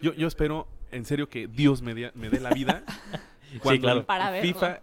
Yo, 0.00 0.14
yo 0.14 0.28
espero, 0.28 0.68
en 0.92 1.04
serio, 1.04 1.28
que 1.28 1.48
Dios 1.48 1.82
me, 1.82 1.92
dé- 1.92 2.12
me 2.14 2.30
dé 2.30 2.38
la 2.38 2.50
vida 2.50 2.84
cuando 3.64 3.80
claro. 3.82 3.98
el 4.00 4.06
Para 4.06 4.30
verlo. 4.30 4.52
FIFA 4.54 4.80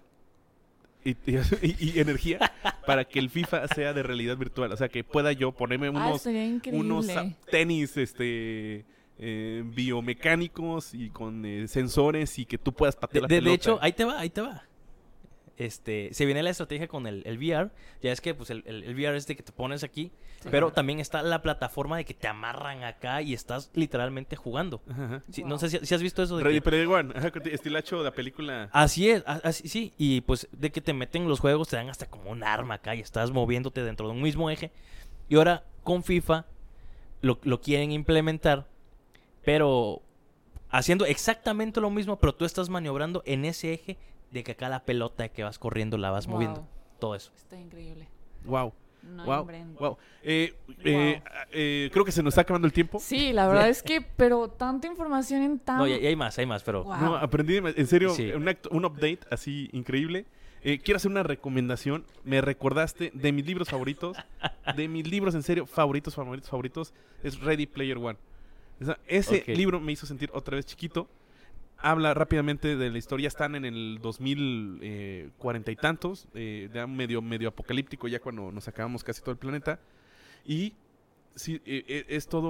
y, 1.06 1.12
y- 1.62 1.92
y 1.96 2.00
energía 2.02 2.52
para 2.86 3.06
que 3.06 3.20
el 3.20 3.30
FIFA 3.30 3.66
sea 3.70 3.94
de 3.94 4.04
realidad 4.04 4.36
virtual. 4.36 4.74
O 4.74 4.76
sea, 4.78 4.90
que 4.90 5.06
pueda 5.06 5.32
yo 5.32 5.54
ponerme 5.54 5.88
Ah, 5.88 5.92
unos, 5.92 6.26
unos 6.74 7.08
tenis 7.50 7.96
este 7.96 8.84
eh, 9.20 9.64
biomecánicos 9.66 10.94
y 10.94 11.10
con 11.10 11.46
eh, 11.46 11.68
sensores 11.68 12.38
y 12.40 12.46
que 12.46 12.58
tú 12.58 12.74
puedas 12.74 12.96
De, 12.96 13.02
patear 13.02 13.22
la 13.24 13.28
de- 13.28 13.42
de 13.42 13.54
hecho, 13.54 13.80
ahí 13.82 13.94
te 13.94 14.06
va, 14.06 14.20
ahí 14.20 14.30
te 14.30 14.42
va. 14.42 14.64
Este, 15.58 16.10
se 16.14 16.26
viene 16.28 16.44
la 16.44 16.52
estrategia 16.52 16.88
con 16.88 17.08
el, 17.08 17.24
el 17.26 17.40
VR. 17.40 17.72
Ya 18.04 18.12
es 18.12 18.22
que 18.22 18.36
pues 18.36 18.52
el, 18.52 18.62
el- 18.68 18.84
el 18.84 18.94
VR 18.94 19.18
es 19.18 19.26
de 19.26 19.36
que 19.36 19.42
te 19.42 19.52
pones 19.52 19.84
aquí. 19.84 20.12
Sí. 20.44 20.50
Pero 20.52 20.72
también 20.72 21.00
está 21.00 21.24
la 21.24 21.42
plataforma 21.42 21.98
de 21.98 22.06
que 22.06 22.14
te 22.14 22.28
amarran 22.28 22.84
acá 22.84 23.24
y 23.24 23.34
estás 23.34 23.72
literalmente 23.74 24.36
jugando. 24.36 24.84
Sí, 25.32 25.42
Wow. 25.42 25.50
No 25.50 25.58
sé 25.58 25.70
si, 25.72 25.84
si 25.84 25.96
has 25.96 26.02
visto 26.04 26.22
eso 26.22 26.38
de 26.38 26.44
Ready 26.44 26.58
que- 26.58 26.62
Player 26.62 26.86
One, 26.88 27.12
ajá, 27.16 27.32
estilacho 27.46 27.98
de 27.98 28.04
la 28.04 28.12
película. 28.12 28.70
Así 28.72 29.10
es, 29.10 29.24
así 29.26 29.68
sí. 29.68 29.94
Y 29.98 30.22
pues 30.22 30.48
de 30.52 30.72
que 30.72 30.80
te 30.80 30.94
meten 30.94 31.28
los 31.28 31.40
juegos, 31.40 31.70
te 31.70 31.76
dan 31.76 31.90
hasta 31.90 32.06
como 32.08 32.30
un 32.30 32.44
arma 32.44 32.76
acá 32.76 32.94
y 32.94 33.00
estás 33.00 33.32
moviéndote 33.32 33.84
dentro 33.84 34.06
de 34.08 34.14
un 34.14 34.22
mismo 34.22 34.52
eje. 34.52 34.72
Y 35.28 35.38
ahora 35.38 35.64
con 35.84 36.04
FIFA 36.04 36.46
lo, 37.22 37.40
lo 37.42 37.62
quieren 37.62 37.92
implementar, 37.92 38.68
pero 39.48 40.02
haciendo 40.70 41.06
exactamente 41.06 41.80
lo 41.80 41.90
mismo, 41.90 42.18
pero 42.20 42.36
tú 42.36 42.44
estás 42.44 42.68
maniobrando 42.70 43.24
en 43.26 43.46
ese 43.46 43.72
eje 43.74 43.98
de 44.30 44.44
que 44.44 44.52
acá 44.52 44.68
la 44.68 44.84
pelota 44.84 45.24
de 45.24 45.30
que 45.32 45.42
vas 45.46 45.58
corriendo 45.58 45.98
la 45.98 46.12
vas 46.12 46.28
Wow. 46.28 46.34
moviendo. 46.36 46.68
Todo 47.00 47.16
eso. 47.16 47.32
Está 47.38 47.58
increíble. 47.58 48.10
Wow. 48.44 48.74
No, 49.04 49.24
wow. 49.24 49.48
wow. 49.80 49.98
Eh, 50.22 50.54
eh, 50.84 51.22
eh, 51.54 51.90
creo 51.94 52.04
que 52.04 52.12
se 52.12 52.22
nos 52.22 52.34
está 52.34 52.42
acabando 52.42 52.68
el 52.68 52.74
tiempo. 52.74 53.00
Sí, 53.00 53.32
la 53.32 53.48
verdad 53.48 53.70
es 53.70 53.82
que, 53.82 54.02
pero 54.02 54.50
tanta 54.50 54.88
información 54.88 55.44
en 55.44 55.60
tan... 55.60 55.78
No, 55.78 55.88
y, 55.88 55.94
y 55.94 56.06
hay 56.08 56.16
más, 56.18 56.38
hay 56.40 56.46
más, 56.46 56.62
pero... 56.64 56.84
Wow. 56.84 56.98
No, 57.00 57.16
aprendí, 57.16 57.56
en 57.56 57.88
serio, 57.88 58.10
Sí. 58.10 58.30
un, 58.34 58.48
act- 58.48 58.68
un 58.70 58.84
update 58.84 59.20
así 59.32 59.70
increíble. 59.72 60.26
Eh, 60.62 60.80
quiero 60.80 60.98
hacer 60.98 61.10
una 61.10 61.24
recomendación. 61.24 62.04
Me 62.26 62.42
recordaste 62.42 63.12
de 63.14 63.32
mis 63.32 63.46
libros 63.46 63.70
favoritos. 63.70 64.18
de 64.76 64.88
mis 64.90 65.08
libros, 65.10 65.36
en 65.36 65.44
serio, 65.44 65.66
favoritos, 65.66 66.14
favoritos, 66.16 66.50
favoritos. 66.50 66.94
Es 67.24 67.40
Ready 67.40 67.66
Player 67.68 67.98
One. 67.98 68.18
O 68.82 68.86
sea, 68.86 69.00
ese 69.08 69.44
libro 69.56 69.80
me 69.80 69.92
hizo 69.92 70.06
sentir 70.06 70.30
otra 70.34 70.56
vez 70.56 70.66
chiquito. 70.66 71.08
Habla 71.80 72.14
rápidamente 72.14 72.76
de 72.76 72.90
la 72.90 72.98
historia. 72.98 73.28
Están 73.28 73.56
en 73.56 73.66
el 73.66 74.00
2040 74.02 75.72
y 75.72 75.76
tantos. 75.76 76.28
eh, 76.34 76.70
ya 76.74 76.88
medio, 76.88 77.22
medio 77.22 77.50
apocalíptico, 77.50 78.08
ya 78.08 78.20
cuando 78.20 78.52
nos 78.52 78.68
acabamos 78.68 79.04
casi 79.04 79.22
todo 79.22 79.32
el 79.32 79.38
planeta. 79.38 79.80
Y 80.46 80.74
sí, 81.36 81.62
eh, 81.66 81.84
eh, 81.88 82.06
es 82.10 82.28
todo 82.28 82.50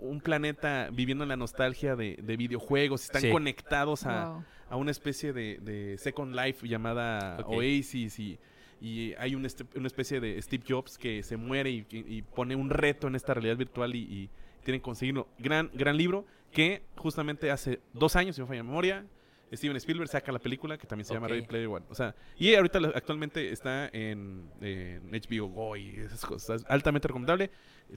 un 0.00 0.20
planeta 0.20 0.88
viviendo 0.92 1.24
en 1.24 1.28
la 1.28 1.36
nostalgia 1.36 1.96
de, 1.96 2.16
de 2.22 2.36
videojuegos. 2.36 3.04
Están 3.04 3.22
Sí. 3.22 3.30
conectados 3.30 4.06
a, 4.06 4.28
Wow. 4.30 4.44
a 4.70 4.76
una 4.76 4.90
especie 4.90 5.32
de, 5.32 5.58
de 5.58 5.98
Second 5.98 6.34
Life 6.34 6.66
llamada. 6.66 7.38
Oasis 7.46 8.18
y, 8.18 8.38
y 8.80 9.12
hay 9.18 9.34
un 9.34 9.44
este- 9.44 9.66
una 9.78 9.86
especie 9.86 10.18
de 10.20 10.40
Steve 10.40 10.64
Jobs 10.66 10.96
que 10.98 11.22
se 11.22 11.36
muere 11.36 11.70
y, 11.70 11.86
y- 11.90 12.16
y 12.16 12.22
pone 12.22 12.56
un 12.56 12.70
reto 12.70 13.06
en 13.06 13.14
esta 13.16 13.34
realidad 13.34 13.56
virtual 13.56 13.94
y, 13.94 13.98
y 14.00 14.30
tienen 14.62 14.80
que 14.80 14.84
conseguirlo. 14.84 15.28
Gran, 15.38 15.70
gran 15.74 15.96
libro 15.96 16.24
que 16.50 16.82
justamente 16.96 17.50
hace 17.50 17.80
dos 17.92 18.16
años, 18.16 18.36
si 18.36 18.40
no 18.42 18.46
falla 18.46 18.60
la 18.60 18.64
memoria, 18.64 19.06
Steven 19.54 19.76
Spielberg 19.76 20.08
saca 20.08 20.32
la 20.32 20.38
película 20.38 20.78
que 20.78 20.86
también 20.86 21.04
se 21.04 21.12
llama 21.12 21.26
Ok. 21.26 21.32
Ready 21.32 21.46
Player 21.46 21.66
One. 21.68 21.84
O 21.90 21.94
sea, 21.94 22.14
y 22.38 22.54
ahorita 22.54 22.78
actualmente 22.94 23.52
está 23.52 23.86
en, 23.92 24.48
en 24.62 25.10
HBO 25.10 25.48
Go 25.48 25.76
y 25.76 25.90
esas 25.90 26.24
cosas. 26.24 26.64
Altamente 26.68 27.06
recomendable. 27.08 27.50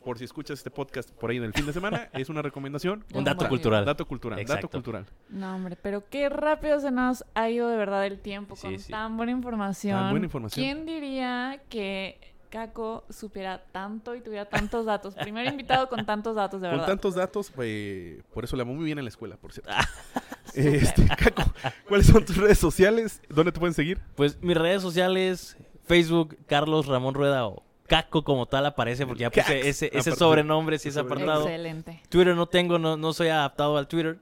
Por 0.04 0.18
si 0.18 0.26
escuchas 0.26 0.58
este 0.58 0.70
podcast 0.70 1.10
por 1.12 1.30
ahí 1.30 1.38
en 1.38 1.44
el 1.44 1.54
fin 1.54 1.66
de 1.66 1.72
semana, 1.72 2.10
es 2.14 2.28
una 2.28 2.42
recomendación. 2.42 3.06
Un 3.14 3.24
dato 3.24 3.48
cultural. 3.48 3.86
Dato 3.86 4.06
cultural, 4.06 4.46
dato 4.46 4.68
cultural. 4.70 5.06
No, 5.30 5.56
hombre, 5.56 5.78
pero 5.82 6.04
qué 6.10 6.28
rápido 6.28 6.82
se 6.82 6.92
nos 6.92 7.24
ha 7.36 7.50
ido 7.50 7.70
de 7.70 7.78
verdad 7.78 8.06
el 8.06 8.20
tiempo 8.20 8.58
Sí, 8.58 8.64
con 8.64 8.80
sí. 8.80 8.92
tan 8.92 9.16
buena 9.16 9.32
información. 9.32 9.98
Tan 9.98 10.10
buena 10.12 10.26
información. 10.26 10.62
¿Quién 10.62 10.86
diría 10.86 11.62
que 11.70 12.35
Caco 12.56 13.04
supiera 13.10 13.62
tanto 13.74 14.16
y 14.16 14.22
tuviera 14.22 14.46
tantos 14.46 14.86
datos? 14.86 15.14
Primer 15.14 15.46
invitado 15.46 15.90
con 15.90 16.06
tantos 16.06 16.38
datos, 16.38 16.62
de 16.62 16.70
Con 16.70 16.78
verdad. 16.78 16.88
tantos 16.88 17.14
datos, 17.14 17.52
pues, 17.52 18.24
por 18.34 18.46
eso 18.46 18.56
le 18.56 18.62
amo 18.62 18.74
muy 18.74 18.86
bien 18.86 18.98
en 18.98 19.04
la 19.04 19.10
escuela, 19.10 19.36
por 19.36 19.52
cierto. 19.52 19.72
este, 20.54 21.06
Caco, 21.18 21.44
¿cuáles 21.86 22.08
son 22.08 22.24
tus 22.24 22.38
redes 22.38 22.58
sociales? 22.58 23.22
¿Dónde 23.28 23.52
te 23.52 23.60
pueden 23.60 23.74
seguir? 23.74 24.00
Pues 24.16 24.42
mis 24.42 24.56
redes 24.56 24.82
sociales, 24.82 25.58
Facebook, 25.84 26.38
Carlos 26.48 26.86
Ramón 26.86 27.14
Rueda 27.14 27.46
o 27.46 27.62
Caco 27.88 28.24
como 28.24 28.46
tal 28.46 28.66
aparece 28.68 29.06
porque 29.06 29.24
ya 29.24 29.32
puse 29.32 29.60
Cax. 29.60 29.82
ese, 29.84 30.16
sobrenombre, 30.16 30.80
si 30.80 30.88
es 30.88 30.96
apartado. 30.96 31.42
Excelente. 31.42 32.04
Twitter 32.08 32.38
no 32.38 32.48
tengo, 32.48 32.80
no, 32.80 32.96
no 32.96 33.12
soy 33.12 33.28
adaptado 33.28 33.76
al 33.76 33.90
Twitter. 33.90 34.18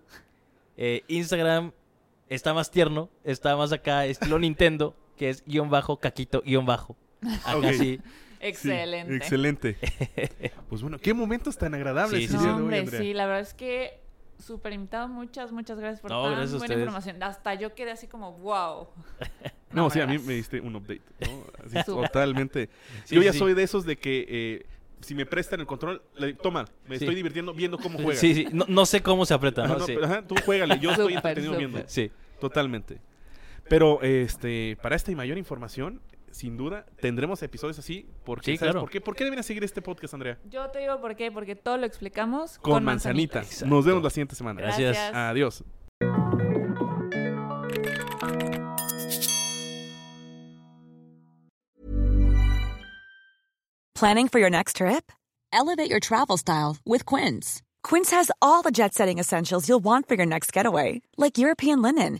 Eh, 0.75 1.03
Instagram 1.07 1.71
está 2.29 2.55
más 2.55 2.71
tierno, 2.71 3.11
está 3.23 3.55
más 3.55 3.71
acá, 3.71 4.07
estilo 4.07 4.39
Nintendo, 4.39 4.95
que 5.17 5.29
es 5.29 5.43
guion 5.45 5.69
bajo, 5.69 5.97
caquito, 5.97 6.41
guion 6.41 6.65
bajo. 6.65 6.97
Acá 7.45 7.57
Ok. 7.57 7.65
sí. 7.73 7.99
Excelente. 8.39 9.11
Sí, 9.11 9.17
excelente. 9.17 9.77
Pues 10.69 10.81
bueno, 10.81 10.97
qué 10.97 11.13
momentos 11.13 11.57
tan 11.57 11.73
agradables. 11.75 12.29
Sí, 12.29 12.35
No, 12.35 12.55
hombre, 12.57 12.85
sí, 12.87 13.13
la 13.13 13.25
verdad 13.27 13.41
es 13.41 13.53
que 13.53 13.99
súper 14.39 14.73
invitado. 14.73 15.07
Muchas, 15.07 15.51
muchas 15.51 15.79
gracias 15.79 16.01
por 16.01 16.09
No, 16.11 16.23
tan 16.23 16.31
gracias 16.33 16.51
buena 16.51 16.63
ustedes. 16.65 16.79
información. 16.81 17.23
Hasta 17.23 17.53
yo 17.53 17.73
quedé 17.75 17.91
así 17.91 18.07
como, 18.07 18.33
wow. 18.39 18.87
No, 19.71 19.89
sí, 19.89 19.99
a 20.01 20.07
mí 20.07 20.17
me 20.19 20.33
diste 20.33 20.59
un 20.59 20.75
update. 20.75 21.01
¿no? 21.21 21.43
Así, 21.65 21.85
totalmente. 21.85 22.69
Sí, 23.05 23.15
Yo 23.15 23.21
ya 23.21 23.31
sí. 23.33 23.39
soy 23.39 23.53
de 23.53 23.63
esos 23.63 23.85
de 23.85 23.97
que 23.97 24.25
eh, 24.27 24.65
si 25.01 25.15
me 25.15 25.25
prestan 25.25 25.59
el 25.61 25.65
control, 25.67 26.01
le, 26.15 26.33
toma, 26.33 26.65
me 26.87 26.97
Sí. 26.97 27.05
estoy 27.05 27.15
divirtiendo 27.15 27.53
viendo 27.53 27.77
cómo 27.77 27.97
juegas. 27.99 28.19
Sí, 28.19 28.33
sí, 28.33 28.47
no, 28.51 28.65
no 28.67 28.85
sé 28.85 29.01
cómo 29.01 29.25
se 29.25 29.33
aprieta, 29.35 29.63
Ajá, 29.63 29.73
¿no? 29.73 29.79
no, 29.79 29.85
Sí. 29.85 29.93
pero, 29.93 30.05
ajá, 30.05 30.27
tú 30.27 30.35
juégale, 30.43 30.79
yo 30.79 30.91
estoy 30.91 31.13
entretenido 31.13 31.55
viendo. 31.57 31.83
Sí. 31.87 32.11
Totalmente. 32.39 32.99
Pero 33.69 34.01
este, 34.01 34.77
para 34.81 34.95
esta 34.95 35.11
y 35.11 35.15
mayor 35.15 35.37
información, 35.37 36.01
sin 36.33 36.57
duda, 36.57 36.85
tendremos 36.99 37.41
episodios 37.43 37.79
así. 37.79 38.09
Porque, 38.25 38.51
Sí, 38.51 38.57
¿sabes 38.57 38.71
claro. 38.73 38.81
por 38.81 38.89
qué? 38.89 39.01
¿Por 39.01 39.15
qué 39.15 39.23
deberían 39.23 39.43
seguir 39.43 39.63
este 39.63 39.81
podcast, 39.81 40.13
Andrea? 40.13 40.37
Yo 40.49 40.69
te 40.69 40.79
digo 40.79 40.99
por 40.99 41.15
qué, 41.15 41.31
porque 41.31 41.55
todo 41.55 41.77
lo 41.77 41.85
explicamos 41.85 42.57
Con, 42.59 42.73
con, 42.73 42.83
manzanita. 42.83 43.39
manzanita. 43.39 43.65
Nos 43.67 43.85
vemos 43.85 44.03
la 44.03 44.09
siguiente 44.09 44.35
semana. 44.35 44.61
Gracias. 44.61 44.95
Gracias. 44.95 45.15
Adiós. 45.15 45.63
Planning 53.95 54.27
for 54.27 54.39
your 54.39 54.49
next 54.49 54.77
trip? 54.77 55.11
Elevate 55.51 55.89
your 55.89 55.99
travel 55.99 56.37
style 56.37 56.77
with 56.85 57.05
Quince. 57.05 57.61
Quince 57.83 58.11
has 58.11 58.31
all 58.41 58.61
the 58.61 58.71
jet 58.71 58.93
setting 58.93 59.19
essentials 59.19 59.67
you'll 59.69 59.83
want 59.83 60.07
for 60.07 60.15
your 60.15 60.25
next 60.25 60.51
getaway, 60.51 61.01
like 61.17 61.37
European 61.37 61.81
linen, 61.81 62.19